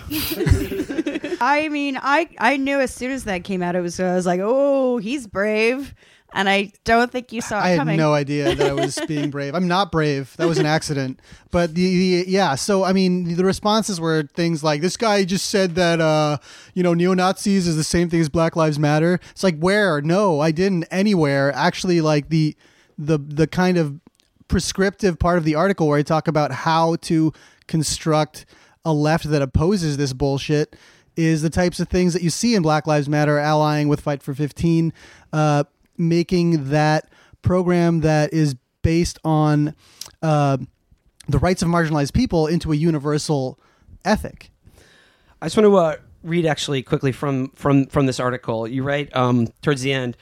I 1.42 1.68
mean, 1.70 1.98
I 2.02 2.30
I 2.40 2.56
knew 2.58 2.80
as 2.80 2.94
soon 2.94 3.12
as 3.12 3.26
that 3.26 3.44
came 3.44 3.62
out, 3.62 3.76
it 3.76 3.82
was 3.82 4.00
I 4.00 4.16
was 4.16 4.26
like, 4.26 4.40
oh, 4.42 4.98
he's 5.00 5.28
brave, 5.28 5.94
and 6.34 6.50
I 6.50 6.72
don't 6.84 7.12
think 7.12 7.32
you 7.32 7.42
saw 7.42 7.60
it 7.60 7.64
I 7.64 7.70
had 7.70 7.88
no 7.88 8.14
idea 8.14 8.56
that 8.56 8.70
I 8.70 8.74
was 8.74 9.00
being 9.08 9.30
brave. 9.32 9.56
I'm 9.56 9.68
not 9.68 9.92
brave. 9.92 10.36
That 10.38 10.48
was 10.48 10.58
an 10.58 10.66
accident. 10.66 11.20
But 11.52 11.76
the, 11.76 12.24
the 12.24 12.30
yeah, 12.30 12.56
so 12.56 12.84
I 12.84 12.94
mean, 12.94 13.36
the 13.36 13.46
responses 13.46 14.02
were 14.02 14.24
things 14.34 14.64
like 14.64 14.82
this 14.82 14.98
guy 14.98 15.24
just 15.24 15.50
said 15.50 15.76
that 15.76 16.02
uh, 16.02 16.38
you 16.74 16.84
know, 16.84 16.94
neo 16.94 17.14
Nazis 17.14 17.68
is 17.68 17.76
the 17.76 17.84
same 17.84 18.10
thing 18.10 18.20
as 18.20 18.30
Black 18.30 18.56
Lives 18.56 18.80
Matter. 18.80 19.20
It's 19.32 19.44
like 19.44 19.58
where? 19.60 20.02
No, 20.02 20.40
I 20.40 20.52
didn't 20.52 20.86
anywhere. 20.92 21.52
Actually, 21.54 22.02
like 22.02 22.30
the 22.30 22.56
the 22.98 23.18
the 23.18 23.48
kind 23.48 23.78
of 23.78 24.00
prescriptive 24.48 25.20
part 25.20 25.38
of 25.38 25.44
the 25.44 25.56
article 25.56 25.88
where 25.88 25.98
I 25.98 26.04
talk 26.04 26.28
about 26.28 26.52
how 26.52 26.96
to 26.98 27.34
construct 27.68 28.46
a 28.86 28.94
left 28.94 29.30
that 29.30 29.42
opposes 29.42 29.98
this 29.98 30.14
bullshit 30.14 30.76
is 31.16 31.42
the 31.42 31.50
types 31.50 31.80
of 31.80 31.88
things 31.88 32.14
that 32.14 32.22
you 32.22 32.30
see 32.30 32.56
in 32.56 32.62
Black 32.62 32.88
Lives 32.88 33.08
Matter, 33.08 33.38
allying 33.38 33.88
with 33.88 34.02
Fight 34.02 34.24
for 34.24 34.34
15, 34.34 34.92
uh, 35.32 35.64
making 35.98 36.70
that 36.70 37.10
program 37.42 38.02
that 38.02 38.34
is 38.34 38.56
based 38.82 39.20
on 39.24 39.76
uh, 40.22 40.58
the 41.28 41.40
rights 41.40 41.62
of 41.62 41.68
marginalized 41.68 42.14
people 42.14 42.48
into 42.48 42.72
a 42.72 42.76
universal 42.76 43.60
ethic. 44.06 44.52
I 45.42 45.48
just 45.48 45.58
want 45.58 45.66
to 45.66 45.76
uh, 45.76 45.96
read 46.24 46.46
actually 46.46 46.84
quickly 46.84 47.12
from 47.12 47.50
from 47.50 47.88
from 47.88 48.06
this 48.06 48.20
article. 48.20 48.68
You 48.68 48.84
write 48.84 49.16
um, 49.16 49.48
towards 49.62 49.82
the 49.82 49.94
end. 49.94 50.18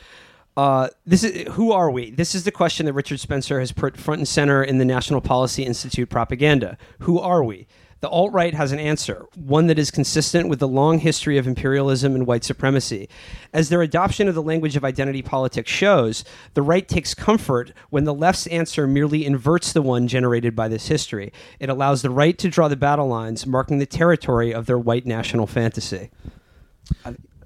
Uh, 0.57 0.89
this 1.05 1.23
is 1.23 1.47
who 1.53 1.71
are 1.71 1.89
we? 1.89 2.11
This 2.11 2.35
is 2.35 2.43
the 2.43 2.51
question 2.51 2.85
that 2.85 2.93
Richard 2.93 3.19
Spencer 3.19 3.59
has 3.59 3.71
put 3.71 3.97
front 3.97 4.19
and 4.19 4.27
center 4.27 4.63
in 4.63 4.79
the 4.79 4.85
National 4.85 5.21
Policy 5.21 5.63
Institute 5.63 6.09
propaganda. 6.09 6.77
Who 6.99 7.19
are 7.19 7.43
we? 7.43 7.67
The 8.01 8.09
alt 8.09 8.33
right 8.33 8.53
has 8.55 8.71
an 8.71 8.79
answer, 8.79 9.27
one 9.35 9.67
that 9.67 9.77
is 9.77 9.91
consistent 9.91 10.49
with 10.49 10.57
the 10.57 10.67
long 10.67 10.97
history 10.97 11.37
of 11.37 11.45
imperialism 11.45 12.15
and 12.15 12.25
white 12.25 12.43
supremacy. 12.43 13.07
As 13.53 13.69
their 13.69 13.83
adoption 13.83 14.27
of 14.27 14.33
the 14.33 14.41
language 14.41 14.75
of 14.75 14.83
identity 14.83 15.21
politics 15.21 15.71
shows, 15.71 16.23
the 16.55 16.63
right 16.63 16.87
takes 16.87 17.13
comfort 17.13 17.73
when 17.91 18.05
the 18.05 18.13
left's 18.13 18.47
answer 18.47 18.87
merely 18.87 19.23
inverts 19.23 19.71
the 19.71 19.83
one 19.83 20.07
generated 20.07 20.55
by 20.55 20.67
this 20.67 20.87
history. 20.87 21.31
It 21.59 21.69
allows 21.69 22.01
the 22.01 22.09
right 22.09 22.35
to 22.39 22.49
draw 22.49 22.67
the 22.67 22.75
battle 22.75 23.07
lines, 23.07 23.45
marking 23.45 23.77
the 23.77 23.85
territory 23.85 24.51
of 24.51 24.65
their 24.65 24.79
white 24.79 25.05
national 25.05 25.45
fantasy. 25.45 26.09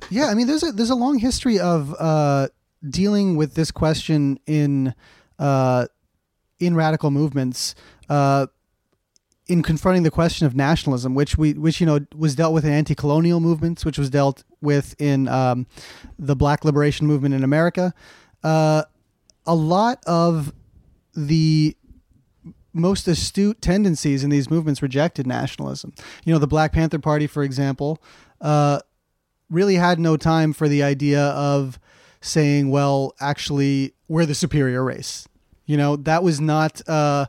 Yeah, 0.09 0.27
I 0.27 0.35
mean, 0.35 0.47
there's 0.47 0.63
a 0.63 0.71
there's 0.71 0.89
a 0.89 0.95
long 0.95 1.19
history 1.19 1.59
of 1.59 1.93
uh, 1.99 2.47
dealing 2.87 3.35
with 3.35 3.55
this 3.55 3.71
question 3.71 4.39
in 4.45 4.93
uh, 5.37 5.87
in 6.59 6.75
radical 6.75 7.11
movements. 7.11 7.75
Uh, 8.07 8.47
in 9.47 9.61
confronting 9.61 10.03
the 10.03 10.11
question 10.11 10.47
of 10.47 10.55
nationalism, 10.55 11.13
which 11.13 11.37
we, 11.37 11.53
which 11.53 11.79
you 11.79 11.85
know, 11.85 11.99
was 12.15 12.35
dealt 12.35 12.53
with 12.53 12.65
in 12.65 12.71
anti-colonial 12.71 13.39
movements, 13.39 13.85
which 13.85 13.97
was 13.97 14.09
dealt 14.09 14.43
with 14.61 14.99
in 14.99 15.27
um, 15.27 15.67
the 16.17 16.35
Black 16.35 16.65
Liberation 16.65 17.05
Movement 17.05 17.35
in 17.35 17.43
America, 17.43 17.93
uh, 18.43 18.83
a 19.45 19.55
lot 19.55 20.03
of 20.07 20.51
the 21.13 21.77
most 22.73 23.07
astute 23.07 23.61
tendencies 23.61 24.23
in 24.23 24.29
these 24.29 24.49
movements 24.49 24.81
rejected 24.81 25.25
nationalism. 25.25 25.93
You 26.25 26.33
know, 26.33 26.39
the 26.39 26.47
Black 26.47 26.73
Panther 26.73 26.99
Party, 26.99 27.27
for 27.27 27.43
example, 27.43 28.01
uh, 28.41 28.79
really 29.49 29.75
had 29.75 29.99
no 29.99 30.17
time 30.17 30.51
for 30.53 30.67
the 30.67 30.83
idea 30.83 31.21
of 31.21 31.79
saying, 32.19 32.71
well, 32.71 33.13
actually, 33.21 33.93
we're 34.07 34.25
the 34.25 34.35
superior 34.35 34.83
race. 34.83 35.27
You 35.65 35.77
know, 35.77 35.95
that 35.97 36.21
was 36.21 36.41
not 36.41 36.81
uh, 36.87 37.27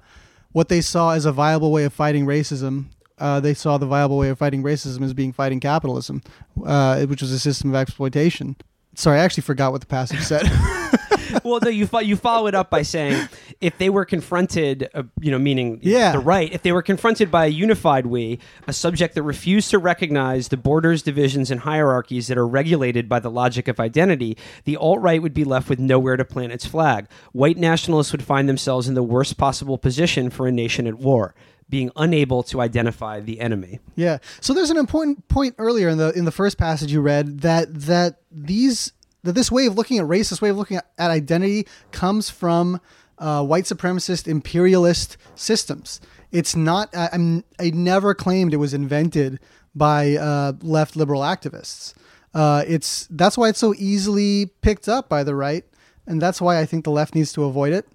what 0.56 0.70
they 0.70 0.80
saw 0.80 1.10
as 1.10 1.26
a 1.26 1.32
viable 1.32 1.70
way 1.70 1.84
of 1.84 1.92
fighting 1.92 2.24
racism. 2.24 2.86
Uh, 3.18 3.38
they 3.38 3.52
saw 3.52 3.76
the 3.76 3.84
viable 3.84 4.16
way 4.16 4.30
of 4.30 4.38
fighting 4.38 4.62
racism 4.62 5.02
as 5.02 5.12
being 5.12 5.30
fighting 5.30 5.60
capitalism, 5.60 6.22
uh, 6.64 7.04
which 7.04 7.20
was 7.20 7.30
a 7.30 7.38
system 7.38 7.68
of 7.68 7.76
exploitation. 7.76 8.56
Sorry, 8.94 9.20
I 9.20 9.22
actually 9.22 9.42
forgot 9.42 9.72
what 9.72 9.82
the 9.82 9.86
passage 9.86 10.20
said. 10.20 10.44
well, 11.44 11.60
no, 11.62 11.68
you 11.68 11.86
fo- 11.86 12.00
you 12.00 12.16
follow 12.16 12.46
it 12.46 12.54
up 12.54 12.70
by 12.70 12.82
saying, 12.82 13.28
if 13.60 13.76
they 13.78 13.88
were 13.90 14.04
confronted, 14.04 14.88
uh, 14.94 15.02
you 15.20 15.30
know, 15.30 15.38
meaning 15.38 15.78
Yeah. 15.82 16.12
the 16.12 16.18
right, 16.18 16.52
if 16.52 16.62
they 16.62 16.72
were 16.72 16.82
confronted 16.82 17.30
by 17.30 17.46
a 17.46 17.48
unified 17.48 18.06
we, 18.06 18.38
a 18.66 18.72
subject 18.72 19.14
that 19.14 19.22
refused 19.22 19.70
to 19.70 19.78
recognize 19.78 20.48
the 20.48 20.56
borders, 20.56 21.02
divisions, 21.02 21.50
and 21.50 21.60
hierarchies 21.60 22.26
that 22.28 22.36
are 22.38 22.46
regulated 22.46 23.08
by 23.08 23.18
the 23.20 23.30
logic 23.30 23.68
of 23.68 23.80
identity, 23.80 24.36
the 24.64 24.76
alt 24.76 25.00
right 25.00 25.22
would 25.22 25.34
be 25.34 25.44
left 25.44 25.68
with 25.68 25.78
nowhere 25.78 26.16
to 26.16 26.24
plant 26.24 26.52
its 26.52 26.66
flag. 26.66 27.06
White 27.32 27.56
nationalists 27.58 28.12
would 28.12 28.22
find 28.22 28.48
themselves 28.48 28.88
in 28.88 28.94
the 28.94 29.02
worst 29.02 29.36
possible 29.36 29.78
position 29.78 30.30
for 30.30 30.46
a 30.46 30.52
nation 30.52 30.86
at 30.86 30.94
war, 30.98 31.34
being 31.68 31.90
unable 31.96 32.42
to 32.44 32.60
identify 32.60 33.18
the 33.20 33.40
enemy. 33.40 33.80
Yeah. 33.96 34.18
So 34.40 34.52
there's 34.54 34.70
an 34.70 34.76
important 34.76 35.26
point 35.28 35.54
earlier 35.58 35.88
in 35.88 35.98
the 35.98 36.10
in 36.12 36.24
the 36.24 36.30
first 36.32 36.58
passage 36.58 36.92
you 36.92 37.00
read 37.00 37.40
that 37.40 37.72
that 37.82 38.20
these 38.30 38.92
that 39.22 39.32
this 39.32 39.50
way 39.50 39.66
of 39.66 39.74
looking 39.74 39.98
at 39.98 40.06
race, 40.06 40.30
this 40.30 40.40
way 40.40 40.50
of 40.50 40.56
looking 40.56 40.76
at, 40.76 41.10
identity, 41.10 41.66
comes 41.90 42.30
from 42.30 42.80
uh, 43.18 43.44
white 43.44 43.64
supremacist 43.64 44.28
imperialist 44.28 45.16
systems. 45.34 46.00
It's 46.32 46.54
not. 46.54 46.94
I, 46.94 47.08
I'm. 47.12 47.44
I 47.58 47.70
never 47.70 48.14
claimed 48.14 48.52
it 48.52 48.58
was 48.58 48.74
invented 48.74 49.40
by 49.74 50.16
uh, 50.16 50.52
left 50.62 50.96
liberal 50.96 51.22
activists. 51.22 51.94
Uh, 52.34 52.64
it's 52.66 53.06
that's 53.10 53.38
why 53.38 53.48
it's 53.48 53.58
so 53.58 53.74
easily 53.78 54.46
picked 54.60 54.88
up 54.88 55.08
by 55.08 55.24
the 55.24 55.34
right, 55.34 55.64
and 56.06 56.20
that's 56.20 56.40
why 56.40 56.58
I 56.58 56.66
think 56.66 56.84
the 56.84 56.90
left 56.90 57.14
needs 57.14 57.32
to 57.34 57.44
avoid 57.44 57.72
it. 57.72 57.86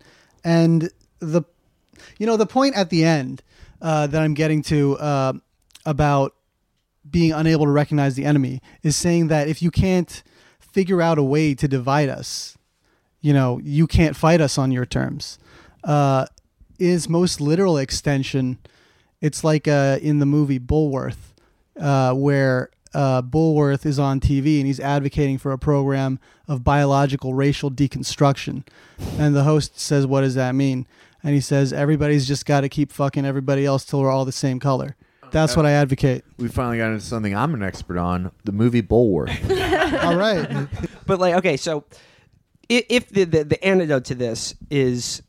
And 0.44 0.90
the 1.20 1.44
you 2.18 2.26
know 2.26 2.38
the 2.38 2.48
point 2.48 2.76
at 2.76 2.90
the 2.90 3.04
end 3.04 3.44
uh, 3.82 4.08
that 4.08 4.22
I'm 4.22 4.34
getting 4.34 4.62
to 4.64 4.98
uh, 4.98 5.34
about 5.86 6.36
being 7.10 7.34
unable 7.34 7.66
to 7.66 7.72
recognize 7.72 8.16
the 8.16 8.26
enemy 8.26 8.62
is 8.84 8.96
saying 8.96 9.28
that 9.28 9.48
if 9.48 9.62
you 9.62 9.72
can't 9.72 10.24
figure 10.72 11.02
out 11.02 11.18
a 11.18 11.24
way 11.24 11.54
to 11.54 11.68
divide 11.68 12.10
us, 12.10 12.58
you 13.20 13.34
know, 13.34 13.60
you 13.64 13.88
can't 13.88 14.16
fight 14.16 14.42
us 14.42 14.58
on 14.58 14.72
your 14.72 14.86
terms. 14.86 15.38
Uh, 15.84 16.26
is 16.80 17.08
most 17.08 17.40
literal 17.40 17.78
extension. 17.78 18.58
It's 19.22 19.44
like 19.44 19.68
uh, 19.68 20.00
in 20.02 20.20
the 20.20 20.26
movie 20.26 20.60
Bulworth, 20.60 21.34
uh, 21.80 22.14
where 22.14 22.72
uh, 22.94 23.22
Bulworth 23.22 23.86
is 23.86 24.00
on 24.00 24.20
TV 24.20 24.58
and 24.58 24.68
he's 24.68 24.80
advocating 24.80 25.38
for 25.38 25.52
a 25.52 25.60
program 25.60 26.20
of 26.48 26.64
biological 26.64 27.34
racial 27.34 27.70
deconstruction. 27.70 28.68
And 29.18 29.36
the 29.36 29.44
host 29.44 29.80
says, 29.80 30.06
What 30.08 30.22
does 30.22 30.36
that 30.36 30.56
mean? 30.56 30.88
And 31.24 31.36
he 31.36 31.42
says, 31.42 31.72
Everybody's 31.72 32.28
just 32.28 32.46
got 32.46 32.62
to 32.62 32.70
keep 32.70 32.92
fucking 32.92 33.26
everybody 33.26 33.66
else 33.66 33.86
till 33.86 34.02
we're 34.02 34.12
all 34.12 34.26
the 34.26 34.32
same 34.32 34.60
color. 34.60 34.96
That's 35.32 35.56
what 35.56 35.66
I 35.66 35.72
advocate. 35.72 36.24
We 36.38 36.48
finally 36.48 36.78
got 36.78 36.92
into 36.92 37.06
something 37.06 37.36
I'm 37.36 37.54
an 37.54 37.64
expert 37.64 37.98
on: 37.98 38.32
the 38.44 38.52
movie 38.52 38.82
Bulworth. 38.82 39.32
All 40.04 40.16
right. 40.16 40.68
But 41.08 41.20
like, 41.20 41.36
okay, 41.36 41.58
so 41.58 41.84
i- 42.70 42.86
if 42.88 43.10
the, 43.10 43.26
the 43.26 43.44
the 43.44 43.64
antidote 43.66 44.06
to 44.06 44.16
this 44.16 44.56
is 44.70 45.22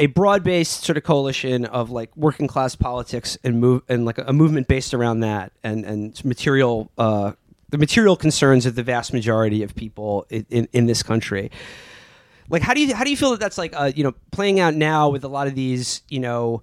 a 0.00 0.06
broad-based 0.06 0.82
sort 0.84 0.96
of 0.96 1.04
coalition 1.04 1.66
of 1.66 1.90
like 1.90 2.16
working 2.16 2.46
class 2.48 2.74
politics 2.74 3.36
and 3.44 3.60
move 3.60 3.82
and 3.88 4.04
like 4.06 4.16
a 4.18 4.32
movement 4.32 4.66
based 4.66 4.94
around 4.94 5.20
that 5.20 5.52
and 5.62 5.84
and 5.84 6.24
material 6.24 6.90
uh, 6.98 7.32
the 7.68 7.78
material 7.78 8.16
concerns 8.16 8.66
of 8.66 8.74
the 8.74 8.82
vast 8.82 9.12
majority 9.12 9.62
of 9.62 9.74
people 9.76 10.26
in, 10.30 10.44
in, 10.50 10.68
in 10.72 10.86
this 10.86 11.02
country. 11.04 11.50
Like, 12.48 12.62
how 12.62 12.74
do 12.74 12.80
you 12.80 12.94
how 12.94 13.04
do 13.04 13.10
you 13.10 13.16
feel 13.16 13.30
that 13.32 13.38
that's 13.40 13.58
like 13.58 13.72
uh, 13.76 13.92
you 13.94 14.02
know 14.02 14.14
playing 14.32 14.58
out 14.58 14.74
now 14.74 15.08
with 15.10 15.22
a 15.22 15.28
lot 15.28 15.46
of 15.46 15.54
these 15.54 16.02
you 16.08 16.18
know. 16.20 16.62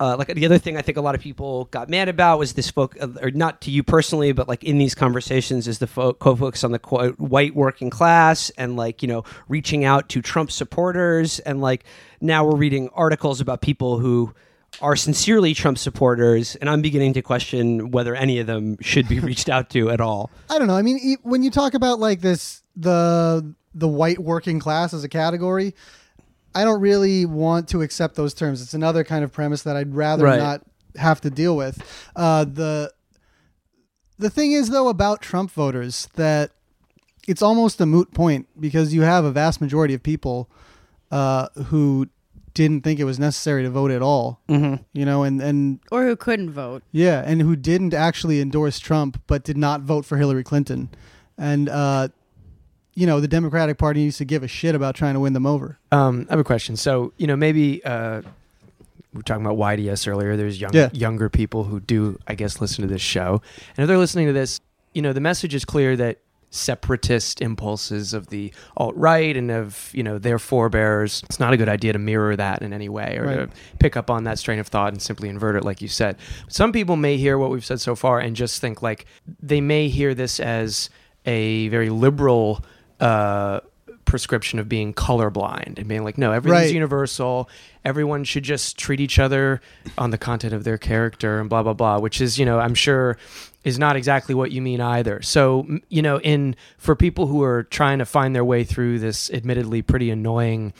Uh, 0.00 0.16
like 0.16 0.28
the 0.28 0.46
other 0.46 0.56
thing 0.56 0.78
I 0.78 0.82
think 0.82 0.96
a 0.96 1.02
lot 1.02 1.14
of 1.14 1.20
people 1.20 1.66
got 1.66 1.90
mad 1.90 2.08
about 2.08 2.38
was 2.38 2.54
this 2.54 2.70
folk, 2.70 2.96
uh, 3.00 3.08
or 3.20 3.30
not 3.30 3.60
to 3.62 3.70
you 3.70 3.82
personally, 3.82 4.32
but 4.32 4.48
like 4.48 4.64
in 4.64 4.78
these 4.78 4.94
conversations, 4.94 5.68
is 5.68 5.78
the 5.78 5.86
fo- 5.86 6.14
focus 6.14 6.64
on 6.64 6.72
the 6.72 6.78
quote 6.78 7.20
white 7.20 7.54
working 7.54 7.90
class 7.90 8.48
and 8.56 8.76
like 8.76 9.02
you 9.02 9.08
know 9.08 9.24
reaching 9.48 9.84
out 9.84 10.08
to 10.08 10.22
Trump 10.22 10.50
supporters, 10.50 11.38
and 11.40 11.60
like 11.60 11.84
now 12.22 12.46
we're 12.46 12.56
reading 12.56 12.88
articles 12.94 13.42
about 13.42 13.60
people 13.60 13.98
who 13.98 14.32
are 14.80 14.96
sincerely 14.96 15.52
Trump 15.52 15.76
supporters, 15.76 16.56
and 16.56 16.70
I'm 16.70 16.80
beginning 16.80 17.12
to 17.14 17.22
question 17.22 17.90
whether 17.90 18.14
any 18.14 18.38
of 18.38 18.46
them 18.46 18.78
should 18.80 19.06
be 19.06 19.20
reached 19.20 19.50
out 19.50 19.68
to 19.70 19.90
at 19.90 20.00
all. 20.00 20.30
I 20.48 20.58
don't 20.58 20.68
know. 20.68 20.76
I 20.76 20.82
mean, 20.82 21.18
when 21.22 21.42
you 21.42 21.50
talk 21.50 21.74
about 21.74 21.98
like 21.98 22.22
this, 22.22 22.62
the 22.74 23.54
the 23.74 23.88
white 23.88 24.18
working 24.18 24.60
class 24.60 24.94
as 24.94 25.04
a 25.04 25.08
category, 25.08 25.74
I 26.54 26.64
don't 26.64 26.80
really 26.80 27.26
want 27.26 27.68
to 27.70 27.82
accept 27.82 28.16
those 28.16 28.34
terms. 28.34 28.60
It's 28.62 28.74
another 28.74 29.04
kind 29.04 29.22
of 29.24 29.32
premise 29.32 29.62
that 29.62 29.76
I'd 29.76 29.94
rather 29.94 30.24
Right. 30.24 30.38
not 30.38 30.62
have 30.96 31.20
to 31.22 31.30
deal 31.30 31.56
with. 31.56 31.80
Uh, 32.16 32.44
the 32.44 32.92
the 34.18 34.30
thing 34.30 34.52
is 34.52 34.70
though 34.70 34.88
about 34.88 35.22
Trump 35.22 35.50
voters 35.50 36.08
that 36.14 36.50
it's 37.28 37.42
almost 37.42 37.80
a 37.80 37.86
moot 37.86 38.12
point 38.12 38.48
because 38.58 38.92
you 38.92 39.02
have 39.02 39.24
a 39.24 39.30
vast 39.30 39.60
majority 39.60 39.94
of 39.94 40.02
people 40.02 40.50
uh, 41.10 41.48
who 41.66 42.08
didn't 42.52 42.82
think 42.82 42.98
it 42.98 43.04
was 43.04 43.18
necessary 43.20 43.62
to 43.62 43.70
vote 43.70 43.90
at 43.92 44.02
all. 44.02 44.40
Mm-hmm. 44.48 44.82
You 44.92 45.04
know, 45.04 45.22
and 45.22 45.40
and 45.40 45.78
or 45.92 46.04
who 46.04 46.16
couldn't 46.16 46.50
vote. 46.50 46.82
yeah, 46.90 47.22
and 47.24 47.40
who 47.40 47.54
didn't 47.54 47.94
actually 47.94 48.40
endorse 48.40 48.78
Trump 48.80 49.22
but 49.28 49.44
did 49.44 49.56
not 49.56 49.82
vote 49.82 50.04
for 50.04 50.16
Hillary 50.18 50.42
Clinton. 50.44 50.90
And 51.38 51.68
uh, 51.68 52.08
you 52.94 53.06
know, 53.06 53.20
the 53.20 53.28
Democratic 53.28 53.78
Party 53.78 54.02
used 54.02 54.18
to 54.18 54.24
give 54.24 54.42
a 54.42 54.48
shit 54.48 54.74
about 54.74 54.94
trying 54.94 55.14
to 55.14 55.20
win 55.20 55.32
them 55.32 55.46
over. 55.46 55.78
Um, 55.92 56.26
I 56.28 56.32
have 56.32 56.40
a 56.40 56.44
question. 56.44 56.76
So, 56.76 57.12
you 57.16 57.26
know, 57.26 57.36
maybe 57.36 57.82
uh, 57.84 58.22
we 59.12 59.18
were 59.18 59.22
talking 59.22 59.44
about 59.44 59.56
YDS 59.56 60.06
earlier. 60.06 60.36
There's 60.36 60.60
young, 60.60 60.74
Yeah. 60.74 60.90
younger 60.92 61.28
people 61.28 61.64
who 61.64 61.80
do, 61.80 62.18
I 62.26 62.34
guess, 62.34 62.60
listen 62.60 62.82
to 62.82 62.88
this 62.88 63.02
show. 63.02 63.42
And 63.76 63.84
if 63.84 63.88
they're 63.88 63.98
listening 63.98 64.26
to 64.26 64.32
this, 64.32 64.60
you 64.92 65.02
know, 65.02 65.12
the 65.12 65.20
message 65.20 65.54
is 65.54 65.64
clear 65.64 65.96
that 65.96 66.18
separatist 66.52 67.40
impulses 67.40 68.12
of 68.12 68.26
the 68.26 68.52
alt 68.76 68.94
right 68.96 69.36
and 69.36 69.52
of, 69.52 69.88
you 69.94 70.02
know, 70.02 70.18
their 70.18 70.36
forebears, 70.38 71.22
it's 71.26 71.38
not 71.38 71.52
a 71.52 71.56
good 71.56 71.68
idea 71.68 71.92
to 71.92 71.98
mirror 71.98 72.34
that 72.34 72.60
in 72.60 72.72
any 72.72 72.88
way 72.88 73.16
or 73.18 73.24
Right. 73.24 73.36
to 73.36 73.48
pick 73.78 73.96
up 73.96 74.10
on 74.10 74.24
that 74.24 74.36
strain 74.36 74.58
of 74.58 74.66
thought 74.66 74.92
and 74.92 75.00
simply 75.00 75.28
invert 75.28 75.54
it, 75.54 75.64
like 75.64 75.80
you 75.80 75.86
said. 75.86 76.16
Some 76.48 76.72
people 76.72 76.96
may 76.96 77.16
hear 77.16 77.38
what 77.38 77.50
we've 77.50 77.64
said 77.64 77.80
so 77.80 77.94
far 77.94 78.18
and 78.18 78.34
just 78.34 78.60
think 78.60 78.82
like 78.82 79.06
they 79.40 79.60
may 79.60 79.88
hear 79.88 80.12
this 80.12 80.40
as 80.40 80.90
a 81.24 81.68
very 81.68 81.88
liberal 81.88 82.64
uh, 83.00 83.60
prescription 84.04 84.58
of 84.58 84.68
being 84.68 84.92
colorblind 84.92 85.78
and 85.78 85.86
being 85.86 86.02
like, 86.04 86.18
no, 86.18 86.32
everything's 86.32 86.62
Right. 86.64 86.74
universal. 86.74 87.48
Everyone 87.84 88.24
should 88.24 88.42
just 88.42 88.76
treat 88.76 89.00
each 89.00 89.18
other 89.18 89.60
on 89.96 90.10
the 90.10 90.18
content 90.18 90.52
of 90.52 90.64
their 90.64 90.78
character 90.78 91.38
and 91.40 91.48
blah 91.48 91.62
blah 91.62 91.74
blah. 91.74 91.98
Which 91.98 92.20
is, 92.20 92.38
you 92.38 92.44
know, 92.44 92.58
I'm 92.58 92.74
sure 92.74 93.16
is 93.62 93.78
not 93.78 93.94
exactly 93.94 94.34
what 94.34 94.50
you 94.52 94.62
mean 94.62 94.80
either. 94.80 95.20
So, 95.22 95.66
you 95.90 96.02
know, 96.02 96.18
in 96.20 96.56
for 96.78 96.96
people 96.96 97.26
who 97.26 97.42
are 97.42 97.64
trying 97.64 97.98
to 97.98 98.06
find 98.06 98.34
their 98.34 98.44
way 98.44 98.64
through 98.64 98.98
this 99.00 99.30
admittedly 99.30 99.82
pretty 99.82 100.10
annoying, 100.10 100.72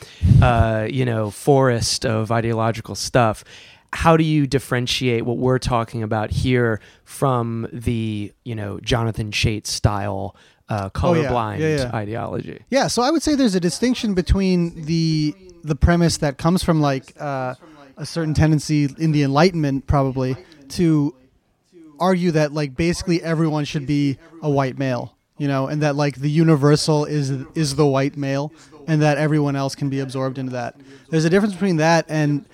uh, 0.43 0.87
you 0.91 1.05
know, 1.05 1.31
forest 1.31 2.05
of 2.07 2.33
ideological 2.33 2.95
stuff. 2.95 3.45
How 3.93 4.16
do 4.16 4.23
you 4.25 4.47
differentiate 4.47 5.25
what 5.27 5.37
we're 5.37 5.59
talking 5.59 6.03
about 6.03 6.31
here 6.31 6.81
from 7.05 7.66
the, 7.73 8.33
you 8.45 8.55
know, 8.55 8.79
Jonathan 8.81 9.31
Chait 9.33 9.66
style 9.66 10.37
uh, 10.71 10.89
Oh, 10.95 11.14
yeah. 11.14 11.29
colorblind 11.29 11.59
Yeah, 11.59 11.77
yeah. 11.77 11.91
ideology? 11.95 12.62
Yeah, 12.71 12.87
so 12.87 13.03
I 13.03 13.11
would 13.11 13.23
say 13.23 13.35
there's 13.35 13.55
a 13.57 13.61
distinction 13.61 14.14
between 14.14 14.85
the 14.85 15.35
the 15.62 15.77
premise 15.77 16.16
that 16.18 16.39
comes 16.39 16.62
from 16.64 16.81
like 16.81 17.12
uh, 17.21 17.55
a 17.99 18.07
certain 18.07 18.33
tendency 18.33 18.89
in 18.99 19.12
the 19.12 19.23
Enlightenment, 19.23 19.87
probably 19.87 20.37
to 20.71 21.14
argue 21.99 22.31
that 22.31 22.53
like 22.55 22.75
basically 22.77 23.23
everyone 23.23 23.64
should 23.66 23.87
be 23.87 24.16
a 24.43 24.49
white 24.49 24.79
male, 24.79 25.14
you 25.37 25.47
know, 25.49 25.66
and 25.66 25.83
that 25.83 25.97
like 25.97 26.16
the 26.16 26.31
universal 26.31 27.05
is 27.05 27.31
is 27.55 27.75
the 27.77 27.87
white 27.87 28.16
male, 28.16 28.53
and 28.87 29.03
that 29.03 29.18
everyone 29.18 29.55
else 29.57 29.75
can 29.75 29.91
be 29.91 30.01
absorbed 30.01 30.39
into 30.39 30.53
that. 30.53 30.77
There's 31.11 31.25
a 31.27 31.31
difference 31.31 31.53
between 31.55 31.77
that 31.77 32.07
and 32.09 32.47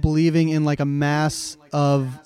believing 0.00 0.48
in 0.50 0.64
like 0.64 0.80
a 0.80 0.84
mass 0.84 1.56
of 1.72 2.18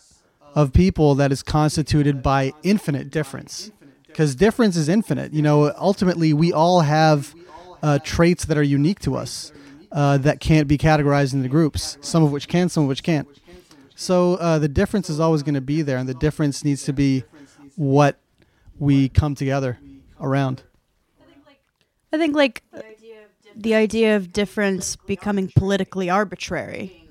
of 0.55 0.72
people 0.72 1.14
that 1.16 1.31
is 1.31 1.43
constituted 1.43 2.22
by 2.22 2.53
infinite 2.64 3.11
difference 3.11 3.70
because 4.19 4.35
difference 4.35 4.77
is 4.77 4.89
infinite. 4.89 5.33
You 5.33 5.43
know 5.43 5.73
ultimately 5.79 6.33
we 6.33 6.53
all 6.53 6.81
have 6.81 7.37
uh, 7.85 8.01
traits 8.03 8.47
that 8.47 8.59
are 8.59 8.64
unique 8.64 8.99
to 9.01 9.14
us 9.14 9.53
uh, 9.93 10.19
that 10.19 10.41
can't 10.41 10.66
be 10.66 10.77
categorized 10.77 11.35
into 11.35 11.49
groups 11.49 11.97
some 12.01 12.25
of 12.25 12.33
which 12.33 12.49
can 12.49 12.69
some 12.69 12.83
of 12.83 12.89
which 12.89 13.05
can't. 13.05 13.29
So 13.95 14.35
uh, 14.35 14.59
the 14.59 14.66
difference 14.66 15.09
is 15.09 15.21
always 15.21 15.45
going 15.45 15.55
to 15.55 15.61
be 15.61 15.83
there 15.83 15.99
and 15.99 16.09
the 16.09 16.14
difference 16.14 16.64
needs 16.64 16.83
to 16.85 16.93
be 16.93 17.23
what 17.77 18.19
we 18.81 19.09
come 19.09 19.37
together 19.37 19.79
around. 20.21 20.64
I 22.12 22.19
think 22.19 22.35
like 22.35 22.64
the 23.55 23.77
idea 23.77 24.16
of 24.16 24.33
difference 24.33 24.97
becoming 24.97 25.53
politically 25.55 26.11
arbitrary, 26.11 27.08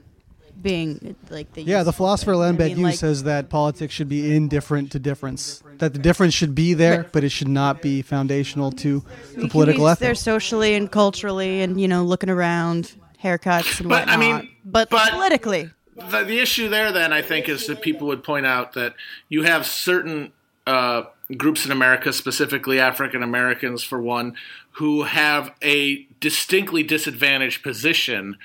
being 0.62 1.16
like 1.30 1.54
the 1.54 1.62
yeah 1.62 1.84
the 1.84 1.94
philosopher 1.94 2.36
Len 2.36 2.60
I 2.62 2.68
mean, 2.70 2.82
like- 2.82 2.96
says 2.96 3.24
that 3.24 3.50
politics 3.50 3.94
should 3.94 4.10
be 4.10 4.36
indifferent 4.36 4.92
to 4.94 5.00
difference 5.00 5.62
that 5.78 5.94
the 5.94 6.00
difference 6.00 6.34
should 6.34 6.56
be 6.56 6.74
there 6.74 7.06
but 7.12 7.24
it 7.24 7.30
should 7.30 7.48
not 7.48 7.82
be 7.82 8.02
foundational 8.02 8.72
to 8.72 9.04
the 9.36 9.44
You 9.44 9.48
political 9.50 9.82
can 9.86 9.88
be 9.88 9.92
ethic. 9.92 10.00
there 10.00 10.16
socially 10.16 10.74
and 10.76 10.92
culturally, 10.92 11.62
and 11.62 11.80
you 11.80 11.88
know, 11.88 12.04
looking 12.04 12.30
around, 12.32 12.94
haircuts 13.24 13.80
and 13.80 13.90
But, 13.90 14.08
I 14.08 14.18
mean, 14.18 14.50
but, 14.66 14.90
but- 14.90 15.12
politically, 15.12 15.70
the, 15.96 16.24
the 16.24 16.40
issue 16.40 16.70
there 16.70 16.92
then 16.92 17.12
i 17.12 17.22
think 17.24 17.50
is 17.50 17.66
that 17.68 17.82
people 17.82 18.06
would 18.08 18.24
point 18.24 18.46
out 18.46 18.74
that 18.74 18.94
you 19.30 19.44
have 19.44 19.66
certain 19.66 20.32
uh, 20.68 21.04
groups 21.38 21.66
in 21.66 21.72
america 21.72 22.14
specifically 22.14 22.80
african 22.80 23.24
americans 23.24 23.82
for 23.84 24.00
one 24.00 24.36
who 24.74 25.04
have 25.04 25.52
a 25.64 26.06
distinctly 26.20 26.84
disadvantaged 26.84 27.64
position 27.64 28.38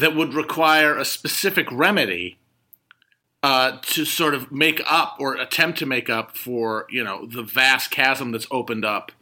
that 0.00 0.16
would 0.16 0.32
require 0.34 0.96
a 0.96 1.04
specific 1.04 1.70
remedy 1.70 2.38
uh, 3.42 3.78
to 3.82 4.04
sort 4.04 4.34
of 4.34 4.50
make 4.50 4.82
up 4.86 5.16
or 5.18 5.34
attempt 5.34 5.78
to 5.78 5.86
make 5.86 6.10
up 6.10 6.36
for 6.36 6.86
you 6.90 7.04
know 7.04 7.26
the 7.26 7.42
vast 7.42 7.90
chasm 7.90 8.32
that's 8.32 8.46
opened 8.50 8.84
up 8.84 9.12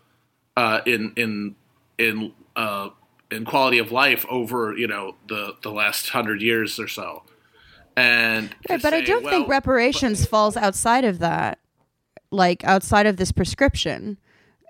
uh, 0.56 0.80
in 0.86 1.12
in 1.16 1.56
in 1.98 2.32
uh, 2.56 2.90
in 3.30 3.44
quality 3.44 3.78
of 3.78 3.92
life 3.92 4.24
over 4.30 4.76
you 4.76 4.86
know 4.86 5.16
the 5.28 5.54
the 5.62 5.70
last 5.70 6.10
hundred 6.10 6.42
years 6.42 6.78
or 6.78 6.88
so. 6.88 7.22
And 7.96 8.54
Right, 8.70 8.80
but 8.80 8.94
I 8.94 9.00
don't 9.00 9.24
think 9.24 9.48
well, 9.48 9.56
reparations 9.56 10.24
falls 10.24 10.56
outside 10.56 11.04
of 11.04 11.18
that, 11.18 11.58
like 12.30 12.62
outside 12.62 13.06
of 13.06 13.16
this 13.16 13.32
prescription. 13.32 14.18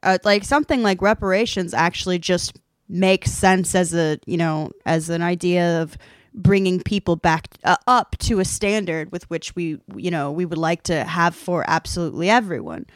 Uh, 0.03 0.17
like 0.25 0.45
something 0.45 0.83
like 0.83 1.03
reparations 1.03 1.75
actually 1.75 2.19
just 2.19 2.57
makes 2.89 3.30
sense 3.30 3.74
as 3.74 3.95
a 3.95 4.18
you 4.26 4.36
know 4.36 4.70
as 4.86 5.11
an 5.11 5.22
idea 5.22 5.82
of 5.82 5.97
bringing 6.34 6.80
people 6.80 7.16
back 7.16 7.49
uh, 7.64 7.76
up 7.86 8.16
to 8.18 8.39
a 8.39 8.45
standard 8.45 9.11
with 9.12 9.28
which 9.30 9.55
we 9.57 9.80
you 9.97 10.11
know 10.11 10.30
we 10.30 10.45
would 10.45 10.59
like 10.59 10.82
to 10.84 11.05
have 11.05 11.34
for 11.34 11.64
absolutely 11.68 12.30
everyone. 12.30 12.86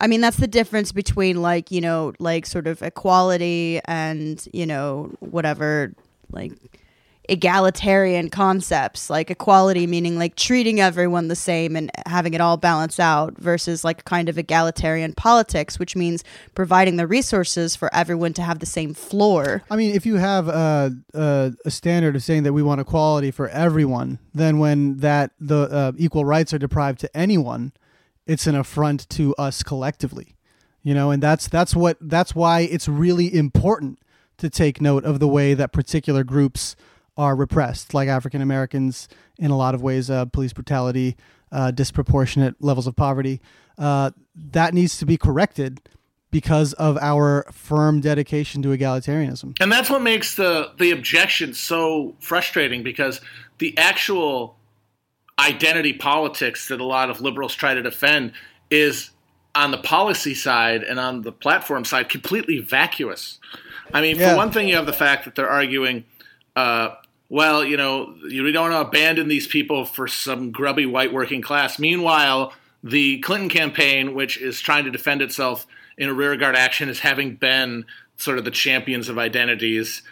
I 0.00 0.08
mean 0.08 0.20
that's 0.20 0.38
the 0.38 0.48
difference 0.48 0.92
between 0.92 1.40
like 1.40 1.70
you 1.70 1.80
know 1.80 2.12
like 2.18 2.46
sort 2.46 2.66
of 2.66 2.82
equality 2.82 3.80
and 3.86 4.46
you 4.52 4.66
know 4.66 5.12
whatever 5.20 5.94
like 6.32 6.81
egalitarian 7.28 8.28
concepts 8.28 9.08
like 9.08 9.30
equality 9.30 9.86
meaning 9.86 10.18
like 10.18 10.34
treating 10.34 10.80
everyone 10.80 11.28
the 11.28 11.36
same 11.36 11.76
and 11.76 11.90
having 12.06 12.34
it 12.34 12.40
all 12.40 12.56
balance 12.56 12.98
out 12.98 13.38
versus 13.38 13.84
like 13.84 14.04
kind 14.04 14.28
of 14.28 14.36
egalitarian 14.36 15.12
politics 15.12 15.78
which 15.78 15.94
means 15.94 16.24
providing 16.54 16.96
the 16.96 17.06
resources 17.06 17.76
for 17.76 17.94
everyone 17.94 18.32
to 18.32 18.42
have 18.42 18.58
the 18.58 18.66
same 18.66 18.92
floor 18.92 19.62
I 19.70 19.76
mean, 19.76 19.94
if 19.94 20.04
you 20.04 20.16
have 20.16 20.48
a, 20.48 20.92
a, 21.14 21.52
a 21.64 21.70
standard 21.70 22.16
of 22.16 22.22
saying 22.22 22.42
that 22.42 22.52
we 22.52 22.62
want 22.62 22.80
equality 22.80 23.30
for 23.30 23.48
everyone, 23.48 24.18
then 24.34 24.58
when 24.58 24.98
that 24.98 25.32
the 25.40 25.62
uh, 25.62 25.92
equal 25.96 26.24
rights 26.24 26.52
are 26.52 26.58
deprived 26.58 27.00
to 27.00 27.16
anyone, 27.16 27.72
it's 28.26 28.46
an 28.46 28.54
affront 28.54 29.08
to 29.10 29.34
us 29.36 29.62
collectively. 29.62 30.36
You 30.82 30.94
know, 30.94 31.10
and 31.10 31.22
that's 31.22 31.48
that's 31.48 31.76
what 31.76 31.96
that's 32.00 32.34
why 32.34 32.60
it's 32.60 32.88
really 32.88 33.34
important 33.34 33.98
to 34.38 34.50
take 34.50 34.80
note 34.80 35.04
of 35.04 35.20
the 35.20 35.28
way 35.28 35.54
that 35.54 35.72
particular 35.72 36.24
groups 36.24 36.74
are 37.16 37.36
repressed, 37.36 37.94
like 37.94 38.08
African 38.08 38.40
Americans 38.40 39.08
in 39.38 39.50
a 39.50 39.56
lot 39.56 39.74
of 39.74 39.82
ways, 39.82 40.08
uh, 40.10 40.24
police 40.26 40.52
brutality, 40.52 41.16
uh, 41.50 41.70
disproportionate 41.70 42.54
levels 42.60 42.86
of 42.86 42.96
poverty. 42.96 43.40
Uh, 43.78 44.10
that 44.34 44.72
needs 44.74 44.98
to 44.98 45.06
be 45.06 45.16
corrected 45.16 45.80
because 46.30 46.72
of 46.74 46.96
our 46.98 47.44
firm 47.52 48.00
dedication 48.00 48.62
to 48.62 48.68
egalitarianism. 48.70 49.54
and 49.60 49.70
that's 49.70 49.90
what 49.90 50.00
makes 50.02 50.34
the 50.36 50.70
the 50.78 50.90
objection 50.90 51.52
so 51.52 52.14
frustrating 52.20 52.82
because 52.82 53.20
the 53.58 53.76
actual 53.76 54.56
identity 55.38 55.92
politics 55.92 56.68
that 56.68 56.80
a 56.80 56.84
lot 56.84 57.10
of 57.10 57.20
liberals 57.20 57.54
try 57.54 57.74
to 57.74 57.82
defend 57.82 58.32
is 58.70 59.10
on 59.54 59.70
the 59.70 59.78
policy 59.78 60.34
side 60.34 60.82
and 60.82 60.98
on 60.98 61.22
the 61.22 61.32
platform 61.32 61.84
side 61.84 62.08
completely 62.08 62.58
vacuous. 62.58 63.38
I 63.92 64.00
mean, 64.00 64.16
Yeah. 64.16 64.30
for 64.30 64.36
one 64.36 64.50
thing, 64.50 64.68
you 64.68 64.76
have 64.76 64.86
the 64.86 64.92
fact 64.94 65.24
that 65.26 65.34
they're 65.34 65.50
arguing, 65.50 66.04
uh, 66.56 66.90
well, 67.32 67.64
you 67.64 67.78
know, 67.78 68.14
we 68.22 68.52
don't 68.52 68.70
want 68.70 68.74
to 68.74 68.88
abandon 68.88 69.26
these 69.26 69.46
people 69.46 69.86
for 69.86 70.06
some 70.06 70.50
grubby 70.50 70.84
white 70.84 71.14
working 71.14 71.40
class. 71.40 71.78
Meanwhile, 71.78 72.52
the 72.84 73.20
Clinton 73.20 73.48
campaign, 73.48 74.12
which 74.14 74.36
is 74.36 74.60
trying 74.60 74.84
to 74.84 74.90
defend 74.90 75.22
itself 75.22 75.66
in 75.96 76.10
a 76.10 76.12
rearguard 76.12 76.54
action, 76.54 76.90
as 76.90 76.98
having 76.98 77.36
been 77.36 77.86
sort 78.18 78.36
of 78.36 78.44
the 78.44 78.50
champions 78.50 79.08
of 79.08 79.16
identities, 79.16 80.02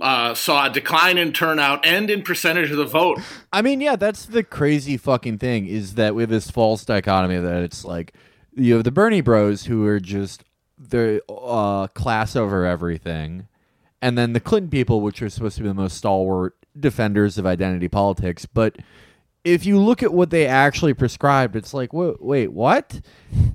uh, 0.00 0.34
saw 0.34 0.66
a 0.66 0.70
decline 0.70 1.18
in 1.18 1.32
turnout 1.32 1.84
and 1.84 2.10
in 2.10 2.22
percentage 2.22 2.70
of 2.70 2.76
the 2.76 2.86
vote. 2.86 3.18
I 3.52 3.60
mean, 3.60 3.80
yeah, 3.80 3.96
that's 3.96 4.26
the 4.26 4.44
crazy 4.44 4.96
fucking 4.96 5.38
thing 5.38 5.66
is 5.66 5.96
that 5.96 6.14
we 6.14 6.22
have 6.22 6.30
this 6.30 6.48
false 6.48 6.84
dichotomy 6.84 7.38
that 7.38 7.64
it's 7.64 7.84
like 7.84 8.14
you 8.54 8.74
have 8.74 8.84
the 8.84 8.92
Bernie 8.92 9.20
Bros 9.20 9.64
who 9.64 9.84
are 9.84 9.98
just 9.98 10.44
the 10.78 11.24
uh, 11.28 11.88
class 11.88 12.36
over 12.36 12.64
everything, 12.64 13.48
and 14.00 14.16
then 14.16 14.32
the 14.32 14.38
Clinton 14.38 14.70
people, 14.70 15.00
which 15.00 15.20
are 15.22 15.28
supposed 15.28 15.56
to 15.56 15.62
be 15.62 15.68
the 15.68 15.74
most 15.74 15.96
stalwart 15.96 16.54
defenders 16.80 17.38
of 17.38 17.46
identity 17.46 17.88
politics. 17.88 18.46
But 18.46 18.76
if 19.44 19.64
you 19.64 19.78
look 19.78 20.02
at 20.02 20.12
what 20.12 20.30
they 20.30 20.46
actually 20.46 20.94
prescribed, 20.94 21.56
it's 21.56 21.72
like, 21.72 21.92
wait, 21.92 22.20
wait, 22.20 22.52
what? 22.52 23.00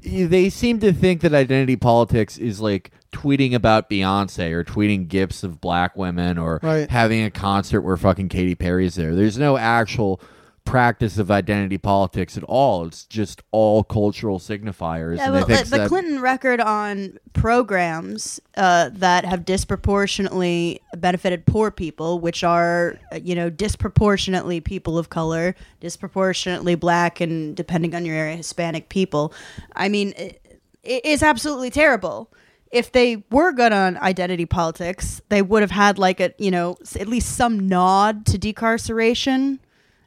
They 0.01 0.49
seem 0.49 0.79
to 0.79 0.91
think 0.93 1.21
that 1.21 1.33
identity 1.33 1.75
politics 1.75 2.37
is 2.37 2.59
like 2.61 2.91
tweeting 3.11 3.53
about 3.53 3.89
Beyonce 3.89 4.51
or 4.51 4.63
tweeting 4.63 5.07
gifs 5.07 5.43
of 5.43 5.61
black 5.61 5.95
women 5.95 6.37
or 6.37 6.59
Right. 6.63 6.89
having 6.89 7.23
a 7.23 7.29
concert 7.29 7.81
where 7.81 7.97
fucking 7.97 8.29
Katy 8.29 8.55
Perry's 8.55 8.95
there. 8.95 9.13
There's 9.13 9.37
no 9.37 9.57
actual 9.57 10.19
practice 10.65 11.17
of 11.17 11.29
identity 11.29 11.77
politics 11.77 12.37
at 12.37 12.43
all. 12.45 12.85
It's 12.85 13.05
just 13.05 13.41
all 13.51 13.83
cultural 13.83 14.39
signifiers. 14.39 15.17
Yeah, 15.17 15.29
well, 15.29 15.45
the, 15.45 15.63
the 15.69 15.87
Clinton 15.87 16.21
record 16.21 16.59
on 16.61 17.19
programs 17.33 18.39
uh, 18.55 18.89
that 18.93 19.25
have 19.25 19.45
disproportionately 19.45 20.79
benefited 20.97 21.45
poor 21.45 21.69
people, 21.69 22.19
which 22.19 22.43
are, 22.43 22.97
you 23.21 23.35
know, 23.35 23.49
disproportionately 23.49 24.61
people 24.61 24.97
of 24.97 25.09
color, 25.09 25.55
disproportionately 25.79 26.75
black, 26.75 27.19
and 27.19 27.55
depending 27.55 27.93
on 27.93 28.05
your 28.05 28.15
area, 28.15 28.37
Hispanic 28.37 28.89
people. 28.89 29.33
I 29.75 29.89
mean, 29.89 30.13
it, 30.17 30.61
it 30.83 31.05
is 31.05 31.21
absolutely 31.21 31.69
terrible. 31.69 32.31
If 32.71 32.91
they 32.91 33.23
were 33.29 33.51
good 33.51 33.73
on 33.73 33.97
identity 33.97 34.47
politics, 34.47 35.21
they 35.29 35.43
would 35.43 35.61
have 35.61 35.71
had 35.71 35.99
like 35.99 36.19
a, 36.19 36.33
you 36.39 36.49
know, 36.49 36.77
at 36.99 37.07
least 37.07 37.35
some 37.35 37.67
nod 37.67 38.25
to 38.27 38.39
decarceration. 38.39 39.59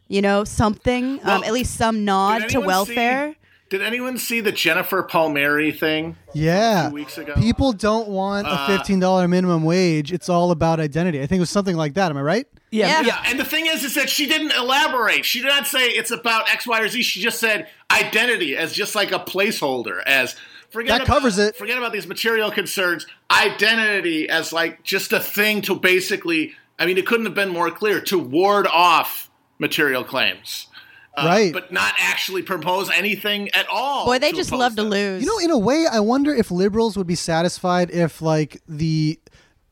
You 0.09 0.23
know, 0.23 0.45
something, 0.45 1.15
um, 1.21 1.25
Well, 1.25 1.45
at 1.45 1.53
least 1.53 1.77
some 1.77 2.05
nod 2.05 2.49
to 2.51 2.61
welfare. 2.61 3.33
see- 3.33 3.39
did 3.69 3.83
anyone 3.83 4.17
see 4.19 4.41
the 4.41 4.53
Jennifer 4.53 5.03
Palmieri 5.03 5.73
thing? 5.73 6.15
Yeah. 6.33 6.89
Two 6.89 6.95
weeks 6.95 7.19
ago? 7.19 7.35
People 7.35 7.73
don't 7.73 8.07
want 8.09 8.47
a 8.47 8.51
Uh, 8.51 8.67
$15 8.69 9.27
minimum 9.29 9.65
wage. 9.65 10.13
It's 10.13 10.29
all 10.29 10.53
about 10.53 10.79
identity. 10.79 11.19
I 11.21 11.27
think 11.27 11.39
it 11.39 11.41
was 11.41 11.51
something 11.51 11.77
like 11.77 11.95
that. 11.95 12.11
Am 12.13 12.17
I 12.17 12.23
right? 12.23 12.47
Yeah, 12.71 13.01
Yeah. 13.01 13.07
Yeah, 13.07 13.23
and 13.27 13.41
the 13.41 13.45
thing 13.45 13.67
is, 13.67 13.83
is 13.83 13.95
that 13.95 14.09
she 14.09 14.27
didn't 14.27 14.53
elaborate. 14.53 15.25
She 15.25 15.41
did 15.41 15.49
not 15.49 15.67
say 15.67 15.89
it's 15.89 16.13
about 16.13 16.49
X, 16.49 16.67
Y, 16.69 16.79
or 16.81 16.87
Z. 16.89 17.03
She 17.03 17.21
just 17.21 17.41
said 17.41 17.67
identity 17.91 18.57
as 18.57 18.73
just 18.73 18.95
like 18.95 19.11
a 19.11 19.19
placeholder. 19.19 20.01
As 20.07 20.37
forget 20.71 20.91
That 20.91 20.97
about- 21.03 21.15
covers 21.17 21.39
it. 21.39 21.57
Forget 21.57 21.79
about 21.79 21.93
these 21.93 22.07
material 22.07 22.53
concerns. 22.53 23.05
Identity 23.31 24.29
as 24.29 24.53
like 24.53 24.83
just 24.85 25.13
a 25.13 25.21
thing 25.21 25.63
to 25.63 25.75
basically. 25.75 26.53
I 26.79 26.87
mean, 26.87 26.99
it 26.99 27.07
couldn't 27.07 27.27
have 27.27 27.35
been 27.35 27.49
more 27.49 27.71
clear 27.71 28.01
to 28.03 28.19
ward 28.19 28.67
off 28.67 29.31
material 29.59 30.05
claims. 30.05 30.67
Uh, 31.19 31.25
Right. 31.25 31.53
but 31.53 31.73
not 31.73 31.95
actually 31.99 32.43
propose 32.43 32.91
anything 32.91 33.49
at 33.55 33.67
all. 33.73 34.05
Boy, 34.05 34.19
they 34.19 34.33
just 34.33 34.51
oppose 34.51 34.61
love 34.61 34.77
to 34.77 34.83
lose. 34.83 35.23
You 35.23 35.29
know, 35.29 35.39
in 35.39 35.51
a 35.51 35.57
way, 35.57 35.87
I 35.91 35.99
wonder 36.01 36.35
if 36.35 36.51
liberals 36.51 36.95
would 36.99 37.07
be 37.07 37.15
satisfied 37.15 37.91
if, 37.91 38.21
like, 38.21 38.61
the 38.69 39.19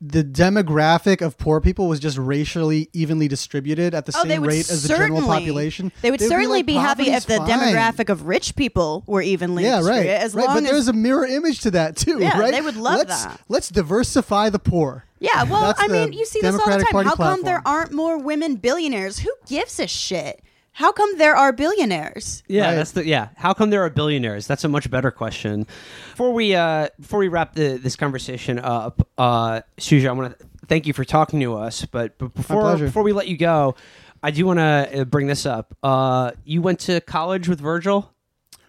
the 0.07 0.23
demographic 0.23 1.23
of 1.23 1.39
poor 1.39 1.61
people 1.61 1.89
was 1.89 1.99
just 1.99 2.19
racially 2.19 2.91
evenly 2.93 3.27
distributed 3.27 3.95
at 3.95 4.05
the 4.05 4.13
Oh, 4.17 4.25
same 4.29 4.43
rate 4.43 4.69
as 4.71 4.83
the 4.83 4.89
general 4.89 5.23
population. 5.23 5.93
They 6.03 6.11
would 6.11 6.21
certainly 6.21 6.59
like, 6.59 6.67
be, 6.67 6.75
happy 6.75 7.11
if 7.11 7.25
the 7.27 7.39
fine." 7.39 7.49
demographic 7.49 8.11
of 8.11 8.27
rich 8.27 8.55
people 8.55 9.03
were 9.07 9.23
evenly 9.23 9.63
Yeah, 9.63 9.77
right. 9.77 9.81
distributed. 10.05 10.21
As 10.23 10.35
right. 10.35 10.47
long 10.47 10.57
but 10.57 10.65
as 10.65 10.71
there's 10.71 10.89
a 10.89 10.93
mirror 10.93 11.25
image 11.27 11.61
to 11.61 11.71
that 11.73 11.97
too, 11.97 12.19
Yeah, 12.21 12.39
right? 12.39 12.53
they 12.53 12.61
would 12.61 12.77
love 12.77 12.99
let's, 12.99 13.25
that. 13.25 13.41
Let's 13.49 13.69
diversify 13.71 14.51
the 14.51 14.59
poor. 14.59 15.05
yeah, 15.21 15.45
well, 15.45 15.63
That's 15.63 15.81
I 15.83 15.87
mean, 15.89 16.13
you 16.13 16.27
see 16.27 16.41
this 16.43 16.55
all 16.55 16.67
the 16.67 16.83
time. 16.85 16.93
Party 16.93 17.09
How 17.09 17.15
come 17.17 17.43
there 17.43 17.63
aren't 17.65 17.93
more 17.93 18.19
women 18.19 18.57
billionaires? 18.57 19.21
Who 19.21 19.33
gives 19.47 19.81
a 19.81 19.87
shit? 19.87 20.43
How 20.77 20.91
come 20.93 21.19
there 21.19 21.37
are 21.37 21.53
billionaires? 21.53 22.43
Yeah, 22.49 22.67
Right. 22.67 22.75
that's 22.75 22.91
the 22.91 23.07
yeah. 23.07 23.29
How 23.37 23.55
come 23.55 23.71
there 23.71 23.83
are 23.85 23.91
billionaires? 23.91 24.47
That's 24.49 24.65
a 24.65 24.69
much 24.69 24.91
better 24.91 25.11
question. 25.13 25.67
Before 26.11 26.33
we 26.33 26.55
uh 26.55 26.89
before 27.01 27.21
we 27.21 27.29
wrap 27.29 27.55
the, 27.55 27.79
this 27.79 27.95
conversation 27.97 28.59
up, 28.59 29.07
uh 29.17 29.61
Shuja, 29.79 30.09
I 30.09 30.13
want 30.13 30.39
to 30.39 30.47
thank 30.67 30.87
you 30.87 30.93
for 30.93 31.05
talking 31.05 31.39
to 31.41 31.55
us. 31.55 31.85
But, 31.85 32.19
but 32.19 32.35
before 32.35 32.77
before 32.77 33.05
we 33.05 33.13
let 33.13 33.29
you 33.29 33.37
go, 33.37 33.77
I 34.23 34.31
do 34.33 34.47
want 34.47 34.59
to 34.59 35.07
bring 35.09 35.29
this 35.29 35.47
up. 35.47 35.77
Uh, 35.83 36.33
you 36.45 36.61
went 36.61 36.81
to 36.81 37.01
college 37.03 37.49
with 37.49 37.61
Virgil. 37.61 38.11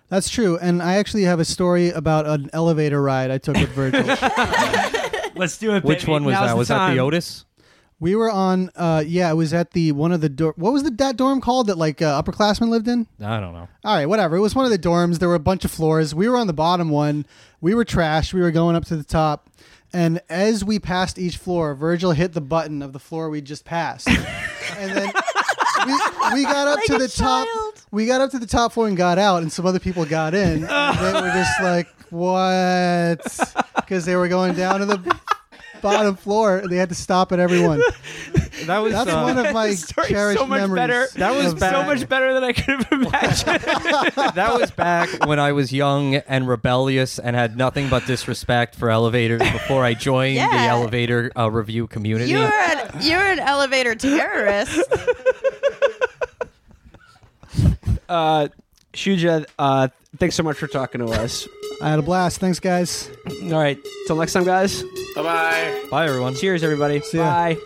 That's 0.08 0.30
true. 0.30 0.60
And 0.60 0.84
I 0.84 0.97
actually 0.97 1.24
have 1.24 1.39
a 1.39 1.45
story 1.45 1.89
about 1.89 2.28
an 2.28 2.51
elevator 2.53 3.01
ride 3.01 3.32
I 3.32 3.39
took 3.39 3.56
with 3.58 3.70
Virgil. 3.70 4.03
Let's 5.36 5.58
do 5.58 5.76
it. 5.76 5.84
Which 5.84 6.08
one 6.08 6.24
was 6.24 6.34
Now's 6.34 6.43
that? 6.45 6.51
the 6.51 6.56
Was 6.58 6.68
that 6.68 6.93
the 6.93 6.99
Otis? 6.99 7.45
We 8.00 8.16
were 8.16 8.30
on, 8.30 8.70
uh, 8.76 9.04
yeah, 9.06 9.30
it 9.32 9.36
was 9.36 9.54
at 9.54 9.72
the 9.72 9.91
one 9.93 10.12
of 10.12 10.22
the 10.22 10.30
dor- 10.30 10.54
what 10.58 10.74
was 10.74 10.84
the 10.84 10.91
that 10.91 11.16
dorm 11.16 11.39
called 11.41 11.68
that 11.68 11.78
like 11.78 12.02
uh, 12.02 12.22
upperclassmen 12.22 12.70
lived 12.70 12.88
in? 12.88 13.08
I 13.22 13.39
don't 13.39 13.54
know. 13.54 13.68
All 13.84 13.96
right, 13.96 14.06
whatever. 14.06 14.36
It 14.36 14.41
was 14.41 14.54
one 14.56 14.66
of 14.66 14.72
the 14.72 14.80
dorms. 14.80 15.20
There 15.20 15.30
were 15.30 15.36
a 15.36 15.39
bunch 15.39 15.64
of 15.66 15.72
floors. 15.72 16.14
We 16.14 16.28
were 16.28 16.38
on 16.38 16.48
the 16.48 16.54
bottom 16.54 16.89
one. 16.89 17.26
We 17.62 17.74
were 17.74 17.86
trashed. 17.86 18.34
We 18.34 18.41
were 18.41 18.52
going 18.52 18.76
up 18.76 18.86
to 18.86 18.98
the 18.98 19.04
top. 19.04 19.50
And 19.93 20.20
as 20.30 20.64
we 20.66 20.78
passed 20.78 21.18
each 21.18 21.38
floor, 21.38 21.74
Virgil 21.74 22.12
hit 22.12 22.34
the 22.34 22.41
button 22.41 22.82
of 22.82 22.91
the 22.91 23.00
floor 23.00 23.30
we 23.30 23.39
just 23.41 23.64
passed. 23.64 24.08
and 24.78 24.91
then 24.91 25.14
we, 25.86 25.93
we 26.34 26.43
got 26.43 26.68
up 26.68 26.78
Like 26.78 26.86
to 26.88 26.96
a 26.96 27.00
the 27.00 27.08
top. 27.08 27.48
We 27.91 28.06
got 28.06 28.20
up 28.20 28.32
to 28.32 28.39
the 28.39 28.48
top 28.48 28.74
floor 28.74 28.89
and 28.89 28.98
got 28.98 29.18
out, 29.18 29.41
and 29.41 29.52
some 29.52 29.66
other 29.66 29.80
people 29.80 30.04
got 30.04 30.34
in. 30.34 30.66
And 30.66 30.98
they 31.00 31.22
were 31.22 31.32
just 31.32 31.60
like, 31.62 31.88
what? 32.10 33.66
Because 33.78 34.04
they 34.04 34.18
were 34.18 34.28
going 34.28 34.54
down 34.56 34.82
to 34.82 34.86
the 34.86 35.20
bottom 35.86 36.15
floor, 36.25 36.57
and 36.57 36.69
they 36.69 36.77
had 36.77 36.89
to 36.89 36.95
stop 36.95 37.31
at 37.31 37.39
everyone. 37.39 37.79
That 38.65 38.79
was 38.79 38.93
That's 38.93 39.09
uh, 39.11 39.21
one 39.21 39.38
of 39.38 39.53
my 39.53 39.73
Story's 39.75 40.09
cherished 40.09 40.39
so 40.39 40.47
much 40.47 40.61
memories. 40.61 40.75
better. 40.79 41.07
That 41.15 41.36
was 41.36 41.53
of 41.53 41.59
back- 41.59 41.71
so 41.73 41.83
much 41.83 42.09
better 42.09 42.33
than 42.33 42.43
I 42.43 42.53
could 42.53 42.63
have 42.83 42.88
imagined. 42.91 43.61
that 44.36 44.57
was 44.59 44.71
back 44.71 45.25
when 45.27 45.39
I 45.39 45.51
was 45.51 45.71
young 45.71 46.15
and 46.15 46.47
rebellious 46.47 47.19
and 47.19 47.36
had 47.36 47.55
nothing 47.57 47.89
but 47.89 48.05
disrespect 48.05 48.75
for 48.75 48.89
elevators 48.89 49.41
before 49.51 49.83
I 49.86 49.93
joined 49.93 50.38
the 50.39 50.43
elevator 50.67 51.31
uh, 51.38 51.49
review 51.51 51.88
community. 51.88 52.31
You're 52.31 52.51
an 52.51 52.89
you're 53.01 53.25
an 53.25 53.39
elevator 53.39 53.93
terrorist. 53.95 54.81
uh, 58.09 58.47
Shuja, 58.96 59.46
uh, 59.60 59.89
thanks 60.18 60.36
so 60.36 60.43
much 60.43 60.58
for 60.58 60.68
talking 60.68 61.00
to 61.00 61.08
us. 61.08 61.48
I 61.82 61.89
had 61.89 62.00
a 62.00 62.02
blast. 62.02 62.39
Thanks, 62.39 62.60
guys. 62.60 63.10
All 63.43 63.50
right, 63.52 63.78
till 64.08 64.16
next 64.16 64.34
time, 64.34 64.46
guys. 64.46 64.84
Bye 65.16 65.24
bye. 65.24 65.84
Bye, 65.91 66.06
everyone. 66.08 66.36
Cheers, 66.36 66.64
everybody. 66.64 67.02
ya. 67.14 67.24
Bye. 67.24 67.58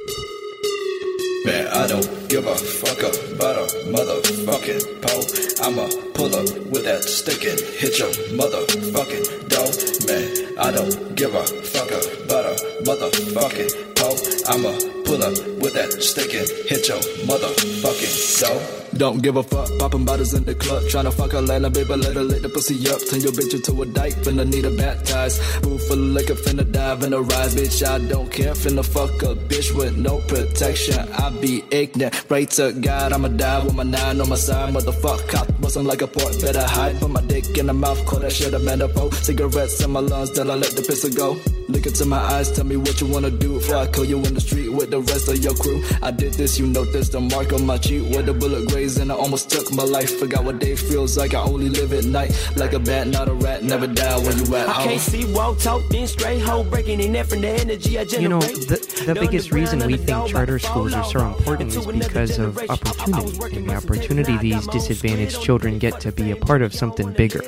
Man, 1.45 1.67
I 1.67 1.87
don't 1.87 2.27
give 2.29 2.45
a 2.45 2.55
fuck 2.55 2.99
about 2.99 3.55
a 3.57 3.65
motherfucking 3.87 5.01
pole. 5.01 5.25
I'ma 5.65 5.87
pull 6.13 6.35
up 6.35 6.45
with 6.67 6.83
that 6.83 7.03
stick 7.03 7.45
and 7.45 7.59
hit 7.59 7.97
your 7.97 8.09
motherfucking 8.35 9.47
door. 9.47 9.71
Man, 10.07 10.57
I 10.59 10.71
don't 10.71 11.15
give 11.15 11.33
a 11.33 11.43
fuck 11.45 11.89
about 12.25 12.45
a 12.45 12.55
motherfucking 12.83 13.95
pole. 13.95 14.17
I'ma 14.51 14.77
pull 15.05 15.23
up 15.23 15.37
with 15.61 15.73
that 15.75 15.93
stick 16.03 16.33
and 16.33 16.47
hit 16.67 16.87
your 16.89 16.99
motherfucking 17.25 18.41
door. 18.41 18.78
Don't 18.99 19.23
give 19.23 19.37
a 19.37 19.43
fuck, 19.43 19.69
popping 19.79 20.03
bottles 20.03 20.33
in 20.33 20.43
the 20.43 20.53
club. 20.53 20.83
Tryna 20.83 21.13
fuck 21.13 21.31
a 21.31 21.39
Lana, 21.39 21.69
baby, 21.69 21.95
let 21.95 22.17
her 22.17 22.21
lick 22.21 22.41
the 22.41 22.49
pussy 22.49 22.75
up. 22.89 22.99
Turn 23.09 23.21
your 23.21 23.31
bitch 23.31 23.53
into 23.53 23.81
a 23.81 23.85
dyke, 23.85 24.13
finna 24.25 24.45
need 24.45 24.65
a 24.65 24.71
baptize. 24.71 25.39
Move 25.63 25.81
full 25.87 25.93
of 25.93 26.11
liquor, 26.17 26.33
finna 26.33 26.69
dive 26.69 27.01
in 27.03 27.11
the 27.11 27.21
rise, 27.21 27.55
bitch. 27.55 27.81
I 27.87 27.97
don't 28.09 28.29
care, 28.29 28.51
finna 28.51 28.83
fuck 28.83 29.23
a 29.23 29.35
bitch 29.35 29.73
with 29.73 29.95
no 29.95 30.19
protection. 30.27 30.99
I 31.13 31.29
be 31.29 31.63
ignorant, 31.71 32.13
pray 32.27 32.43
to 32.57 32.73
God, 32.73 33.13
I'ma 33.13 33.29
die 33.29 33.63
with 33.63 33.75
my 33.75 33.83
nine 33.83 34.19
on 34.19 34.27
my 34.27 34.35
side. 34.35 34.73
Motherfuck, 34.73 35.29
cop, 35.29 35.47
bustin' 35.61 35.85
like 35.85 36.01
a 36.01 36.07
port, 36.07 36.35
better 36.41 36.67
hide. 36.67 36.99
Put 36.99 37.09
my 37.09 37.21
dick 37.21 37.57
in 37.57 37.67
the 37.67 37.73
mouth, 37.73 38.05
call 38.05 38.19
that 38.19 38.33
shit 38.33 38.53
a 38.53 38.59
metaphor. 38.59 39.13
Cigarettes 39.13 39.81
in 39.81 39.91
my 39.91 40.01
lungs, 40.01 40.31
till 40.31 40.51
I 40.51 40.55
let 40.55 40.75
the 40.75 40.81
pistol 40.81 41.11
go. 41.11 41.58
Look 41.69 41.85
into 41.85 42.05
my 42.05 42.17
eyes, 42.17 42.51
tell 42.51 42.65
me 42.65 42.77
what 42.77 42.99
you 42.99 43.05
wanna 43.05 43.29
do 43.29 43.53
before 43.59 43.75
I 43.75 43.85
kill 43.85 44.05
you 44.05 44.17
in 44.17 44.33
the 44.33 44.41
street 44.41 44.69
with 44.69 44.89
the 44.89 45.01
rest 45.01 45.29
of 45.29 45.37
your 45.37 45.53
crew. 45.53 45.83
I 46.01 46.09
did 46.09 46.33
this, 46.33 46.57
you 46.57 46.65
know 46.65 46.83
this, 46.83 47.09
the 47.09 47.21
mark 47.21 47.53
on 47.53 47.63
my 47.63 47.77
cheek 47.77 48.09
with 48.09 48.25
the 48.25 48.33
bullet 48.33 48.67
grazed 48.69 48.99
and 48.99 49.11
I 49.11 49.15
almost 49.15 49.51
took 49.51 49.71
my 49.71 49.83
life. 49.83 50.17
Forgot 50.17 50.43
what 50.45 50.57
day 50.57 50.75
feels 50.75 51.15
like, 51.15 51.35
I 51.35 51.41
only 51.41 51.69
live 51.69 51.93
at 51.93 52.05
night. 52.05 52.31
Like 52.55 52.73
a 52.73 52.79
bat, 52.79 53.07
not 53.07 53.27
a 53.27 53.33
rat, 53.33 53.63
never 53.63 53.85
die 53.85 54.17
when 54.17 54.35
you 54.39 54.55
at 54.55 54.67
I 54.67 54.83
can't 54.83 54.99
see 54.99 55.31
walk 55.31 55.59
talk 55.59 55.83
then 55.89 56.07
straight 56.07 56.41
hoe 56.41 56.63
breaking 56.63 57.01
in 57.01 57.23
from 57.23 57.41
the 57.41 57.49
energy 57.49 57.99
I 57.99 58.03
generate. 58.03 58.21
You 58.23 58.29
know, 58.29 58.39
the, 58.41 59.03
the 59.05 59.13
biggest 59.13 59.51
reason 59.51 59.85
we 59.85 59.97
think 59.97 60.27
charter 60.27 60.57
schools 60.57 60.93
are 60.95 61.03
so 61.03 61.27
important 61.27 61.75
is 61.75 61.85
because 61.85 62.39
of 62.39 62.57
opportunity 62.67 63.57
and 63.57 63.69
the 63.69 63.75
opportunity 63.75 64.37
these 64.37 64.65
disadvantaged 64.67 65.39
children 65.39 65.77
get 65.77 65.99
to 66.01 66.11
be 66.11 66.31
a 66.31 66.35
part 66.35 66.63
of 66.63 66.73
something 66.73 67.13
bigger. 67.13 67.43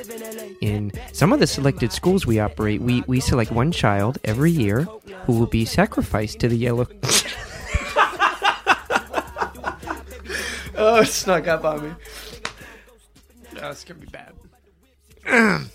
In 0.62 0.92
some 1.12 1.32
of 1.32 1.40
the 1.40 1.46
selected 1.48 1.92
schools 1.92 2.24
we 2.24 2.38
operate, 2.38 2.80
we, 2.80 3.02
we 3.08 3.18
select 3.18 3.50
one 3.50 3.72
child 3.72 4.18
every 4.22 4.52
year 4.52 4.82
who 5.24 5.36
will 5.36 5.48
be 5.48 5.64
sacrificed 5.64 6.38
to 6.38 6.48
the 6.48 6.56
yellow. 6.56 6.86
Oh, 10.74 11.00
it 11.00 11.06
snuck 11.06 11.46
up 11.46 11.64
on 11.64 11.90
me. 11.90 11.94
Oh, 13.60 13.70
it's 13.70 13.84
gonna 13.84 14.00
be 14.00 14.08
bad. 14.08 14.32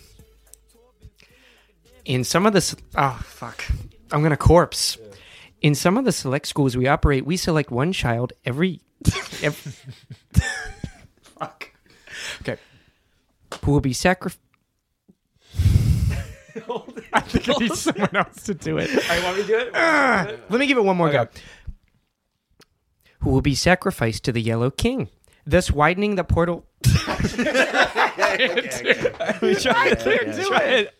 In 2.05 2.25
some 2.25 2.45
of 2.45 2.51
the 2.51 2.77
oh 2.95 3.19
fuck, 3.23 3.63
I'm 4.11 4.21
gonna 4.21 4.35
corpse. 4.35 4.97
In 5.61 5.75
some 5.75 5.97
of 5.97 6.03
the 6.03 6.11
select 6.11 6.45
schools 6.45 6.75
we 6.75 6.87
operate, 6.87 7.25
we 7.25 7.37
select 7.37 7.71
one 7.71 7.93
child 7.93 8.33
every. 8.43 8.81
every 9.41 9.71
fuck. 11.21 11.71
Okay. 12.41 12.57
Who 13.63 13.71
will 13.71 13.79
be 13.79 13.93
sacrificed? 13.93 14.41
I 17.13 17.19
think 17.21 17.49
I 17.49 17.53
need 17.59 17.73
someone 17.73 18.15
else 18.15 18.43
to 18.43 18.53
do 18.53 18.77
it. 18.77 18.89
Oh, 18.91 18.95
All 18.95 19.09
right, 19.09 19.23
want 19.23 19.37
me 19.37 19.41
to 19.43 19.47
do 19.47 19.57
it? 19.57 19.71
Ah, 19.73 20.27
let 20.49 20.59
me 20.59 20.67
give 20.67 20.77
it 20.77 20.83
one 20.83 20.97
more 20.97 21.11
go. 21.11 21.27
Who 23.19 23.31
will 23.31 23.41
be 23.41 23.55
sacrificed 23.55 24.23
to 24.25 24.31
the 24.31 24.41
Yellow 24.41 24.69
King, 24.69 25.09
thus 25.45 25.71
widening 25.71 26.15
the 26.15 26.23
portal. 26.23 26.65
We 29.41 29.55
try 29.55 29.95
it. 29.95 30.93